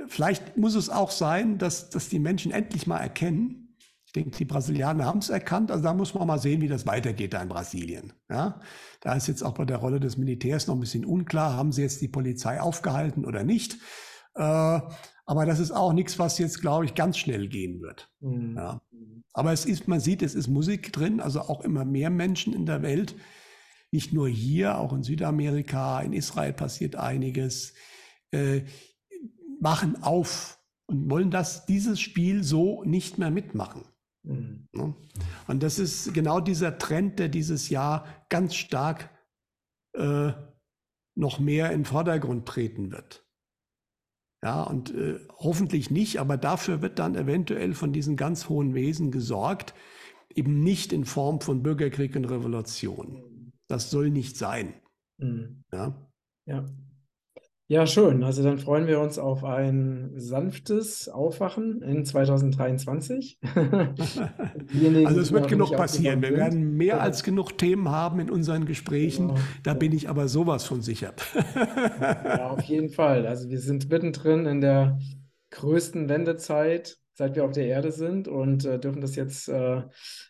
vielleicht 0.06 0.56
muss 0.56 0.74
es 0.74 0.90
auch 0.90 1.10
sein, 1.10 1.58
dass, 1.58 1.90
dass 1.90 2.08
die 2.08 2.18
Menschen 2.18 2.52
endlich 2.52 2.86
mal 2.86 2.98
erkennen, 2.98 3.76
ich 4.06 4.12
denke, 4.12 4.30
die 4.30 4.44
Brasilianer 4.44 5.04
haben 5.04 5.18
es 5.18 5.28
erkannt. 5.28 5.70
Also 5.70 5.82
da 5.82 5.92
muss 5.92 6.14
man 6.14 6.26
mal 6.26 6.38
sehen, 6.38 6.60
wie 6.62 6.68
das 6.68 6.86
weitergeht 6.86 7.34
da 7.34 7.42
in 7.42 7.48
Brasilien. 7.48 8.12
Ja, 8.30 8.60
da 9.00 9.14
ist 9.14 9.26
jetzt 9.26 9.42
auch 9.42 9.52
bei 9.54 9.64
der 9.64 9.78
Rolle 9.78 10.00
des 10.00 10.16
Militärs 10.16 10.66
noch 10.68 10.74
ein 10.74 10.80
bisschen 10.80 11.04
unklar. 11.04 11.54
Haben 11.54 11.72
sie 11.72 11.82
jetzt 11.82 12.00
die 12.00 12.08
Polizei 12.08 12.60
aufgehalten 12.60 13.24
oder 13.24 13.44
nicht? 13.44 13.78
Äh, 14.34 14.80
aber 15.28 15.44
das 15.44 15.58
ist 15.58 15.72
auch 15.72 15.92
nichts, 15.92 16.18
was 16.18 16.38
jetzt, 16.38 16.60
glaube 16.60 16.84
ich, 16.84 16.94
ganz 16.94 17.18
schnell 17.18 17.48
gehen 17.48 17.82
wird. 17.82 18.08
Mhm. 18.20 18.56
Ja. 18.56 18.80
Aber 19.32 19.52
es 19.52 19.66
ist, 19.66 19.88
man 19.88 20.00
sieht, 20.00 20.22
es 20.22 20.34
ist 20.34 20.48
Musik 20.48 20.92
drin, 20.92 21.20
also 21.20 21.40
auch 21.40 21.62
immer 21.62 21.84
mehr 21.84 22.10
Menschen 22.10 22.54
in 22.54 22.64
der 22.64 22.82
Welt. 22.82 23.16
Nicht 23.90 24.12
nur 24.12 24.28
hier, 24.28 24.78
auch 24.78 24.92
in 24.92 25.02
Südamerika, 25.02 26.00
in 26.00 26.12
Israel 26.12 26.52
passiert 26.52 26.96
einiges, 26.96 27.74
äh, 28.30 28.62
machen 29.66 30.00
auf 30.00 30.60
und 30.88 31.10
wollen 31.10 31.32
das, 31.32 31.66
dieses 31.66 31.98
Spiel 31.98 32.44
so 32.44 32.84
nicht 32.84 33.18
mehr 33.18 33.32
mitmachen. 33.32 33.82
Mhm. 34.22 34.68
Ne? 34.70 34.94
Und 35.48 35.64
das 35.64 35.80
ist 35.80 36.14
genau 36.14 36.38
dieser 36.38 36.78
Trend, 36.78 37.18
der 37.18 37.28
dieses 37.28 37.68
Jahr 37.68 38.06
ganz 38.28 38.54
stark 38.54 39.10
äh, 39.94 40.30
noch 41.16 41.40
mehr 41.40 41.72
in 41.72 41.80
den 41.80 41.84
Vordergrund 41.84 42.46
treten 42.46 42.92
wird. 42.92 43.26
Ja, 44.40 44.62
und 44.62 44.94
äh, 44.94 45.18
hoffentlich 45.36 45.90
nicht, 45.90 46.20
aber 46.20 46.36
dafür 46.36 46.80
wird 46.80 47.00
dann 47.00 47.16
eventuell 47.16 47.74
von 47.74 47.92
diesen 47.92 48.16
ganz 48.16 48.48
hohen 48.48 48.72
Wesen 48.72 49.10
gesorgt, 49.10 49.74
eben 50.32 50.62
nicht 50.62 50.92
in 50.92 51.04
Form 51.04 51.40
von 51.40 51.64
Bürgerkrieg 51.64 52.14
und 52.14 52.26
Revolution. 52.26 53.52
Das 53.66 53.90
soll 53.90 54.10
nicht 54.10 54.36
sein. 54.36 54.74
Mhm. 55.18 55.64
Ja. 55.72 56.08
ja. 56.46 56.64
Ja, 57.68 57.84
schön. 57.84 58.22
Also 58.22 58.44
dann 58.44 58.58
freuen 58.58 58.86
wir 58.86 59.00
uns 59.00 59.18
auf 59.18 59.42
ein 59.42 60.12
sanftes 60.14 61.08
Aufwachen 61.08 61.82
in 61.82 62.04
2023. 62.04 63.40
also 65.04 65.20
es 65.20 65.32
wird 65.32 65.48
genug 65.48 65.72
passieren. 65.72 66.22
Wir 66.22 66.36
werden 66.36 66.76
mehr 66.76 66.96
ja. 66.96 66.98
als 66.98 67.24
genug 67.24 67.58
Themen 67.58 67.88
haben 67.88 68.20
in 68.20 68.30
unseren 68.30 68.66
Gesprächen. 68.66 69.28
Genau. 69.28 69.40
Da 69.64 69.74
bin 69.74 69.90
ich 69.90 70.08
aber 70.08 70.28
sowas 70.28 70.64
von 70.64 70.80
sicher. 70.80 71.12
ja, 72.24 72.50
auf 72.50 72.62
jeden 72.62 72.90
Fall. 72.90 73.26
Also 73.26 73.48
wir 73.50 73.58
sind 73.58 73.90
mittendrin 73.90 74.46
in 74.46 74.60
der 74.60 75.00
größten 75.50 76.08
Wendezeit, 76.08 76.98
seit 77.14 77.34
wir 77.34 77.44
auf 77.44 77.52
der 77.52 77.66
Erde 77.66 77.90
sind 77.90 78.28
und 78.28 78.64
äh, 78.64 78.78
dürfen 78.78 79.00
das 79.00 79.16
jetzt 79.16 79.48
äh, 79.48 79.82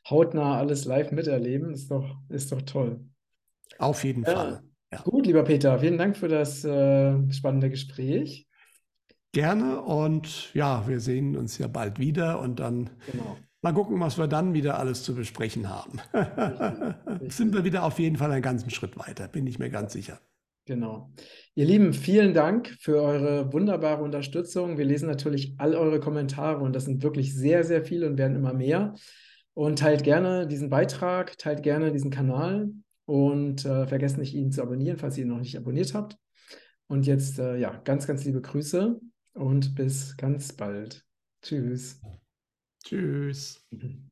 hautnah 0.08 0.56
alles 0.56 0.86
live 0.86 1.10
miterleben. 1.12 1.74
Ist 1.74 1.90
doch, 1.90 2.16
ist 2.30 2.50
doch 2.50 2.62
toll. 2.62 3.04
Auf 3.78 4.04
jeden 4.04 4.24
ja. 4.24 4.32
Fall. 4.32 4.62
Ja. 4.92 5.02
Gut, 5.02 5.26
lieber 5.26 5.42
Peter, 5.42 5.78
vielen 5.78 5.98
Dank 5.98 6.16
für 6.16 6.28
das 6.28 6.64
äh, 6.64 7.32
spannende 7.32 7.70
Gespräch. 7.70 8.46
Gerne 9.32 9.82
und 9.82 10.54
ja, 10.54 10.86
wir 10.86 11.00
sehen 11.00 11.36
uns 11.36 11.58
ja 11.58 11.66
bald 11.66 11.98
wieder 11.98 12.40
und 12.40 12.60
dann 12.60 12.90
genau. 13.10 13.36
mal 13.60 13.74
gucken, 13.74 14.00
was 14.00 14.16
wir 14.16 14.28
dann 14.28 14.54
wieder 14.54 14.78
alles 14.78 15.02
zu 15.02 15.14
besprechen 15.14 15.68
haben. 15.68 16.00
Richtig. 17.10 17.34
Sind 17.34 17.52
wir 17.52 17.64
wieder 17.64 17.84
auf 17.84 17.98
jeden 17.98 18.16
Fall 18.16 18.30
einen 18.30 18.42
ganzen 18.42 18.70
Schritt 18.70 18.96
weiter, 18.96 19.28
bin 19.28 19.46
ich 19.46 19.58
mir 19.58 19.68
ganz 19.68 19.92
sicher. 19.92 20.20
Genau. 20.66 21.12
Ihr 21.54 21.66
Lieben, 21.66 21.92
vielen 21.92 22.34
Dank 22.34 22.76
für 22.80 23.00
eure 23.00 23.52
wunderbare 23.52 24.02
Unterstützung. 24.02 24.78
Wir 24.78 24.84
lesen 24.84 25.06
natürlich 25.06 25.54
all 25.58 25.76
eure 25.76 26.00
Kommentare 26.00 26.64
und 26.64 26.74
das 26.74 26.86
sind 26.86 27.04
wirklich 27.04 27.34
sehr, 27.34 27.62
sehr 27.62 27.84
viele 27.84 28.08
und 28.08 28.18
werden 28.18 28.36
immer 28.36 28.52
mehr. 28.52 28.94
Und 29.54 29.78
teilt 29.78 30.02
gerne 30.02 30.46
diesen 30.48 30.68
Beitrag, 30.68 31.38
teilt 31.38 31.62
gerne 31.62 31.92
diesen 31.92 32.10
Kanal. 32.10 32.70
Und 33.06 33.64
äh, 33.64 33.86
vergesst 33.86 34.18
nicht, 34.18 34.34
ihn 34.34 34.52
zu 34.52 34.62
abonnieren, 34.62 34.98
falls 34.98 35.16
ihr 35.16 35.24
ihn 35.24 35.30
noch 35.30 35.38
nicht 35.38 35.56
abonniert 35.56 35.94
habt. 35.94 36.18
Und 36.88 37.06
jetzt, 37.06 37.38
äh, 37.38 37.56
ja, 37.56 37.80
ganz, 37.84 38.06
ganz 38.06 38.24
liebe 38.24 38.40
Grüße 38.40 39.00
und 39.32 39.74
bis 39.74 40.16
ganz 40.16 40.52
bald. 40.52 41.04
Tschüss. 41.42 42.00
Tschüss. 42.84 43.64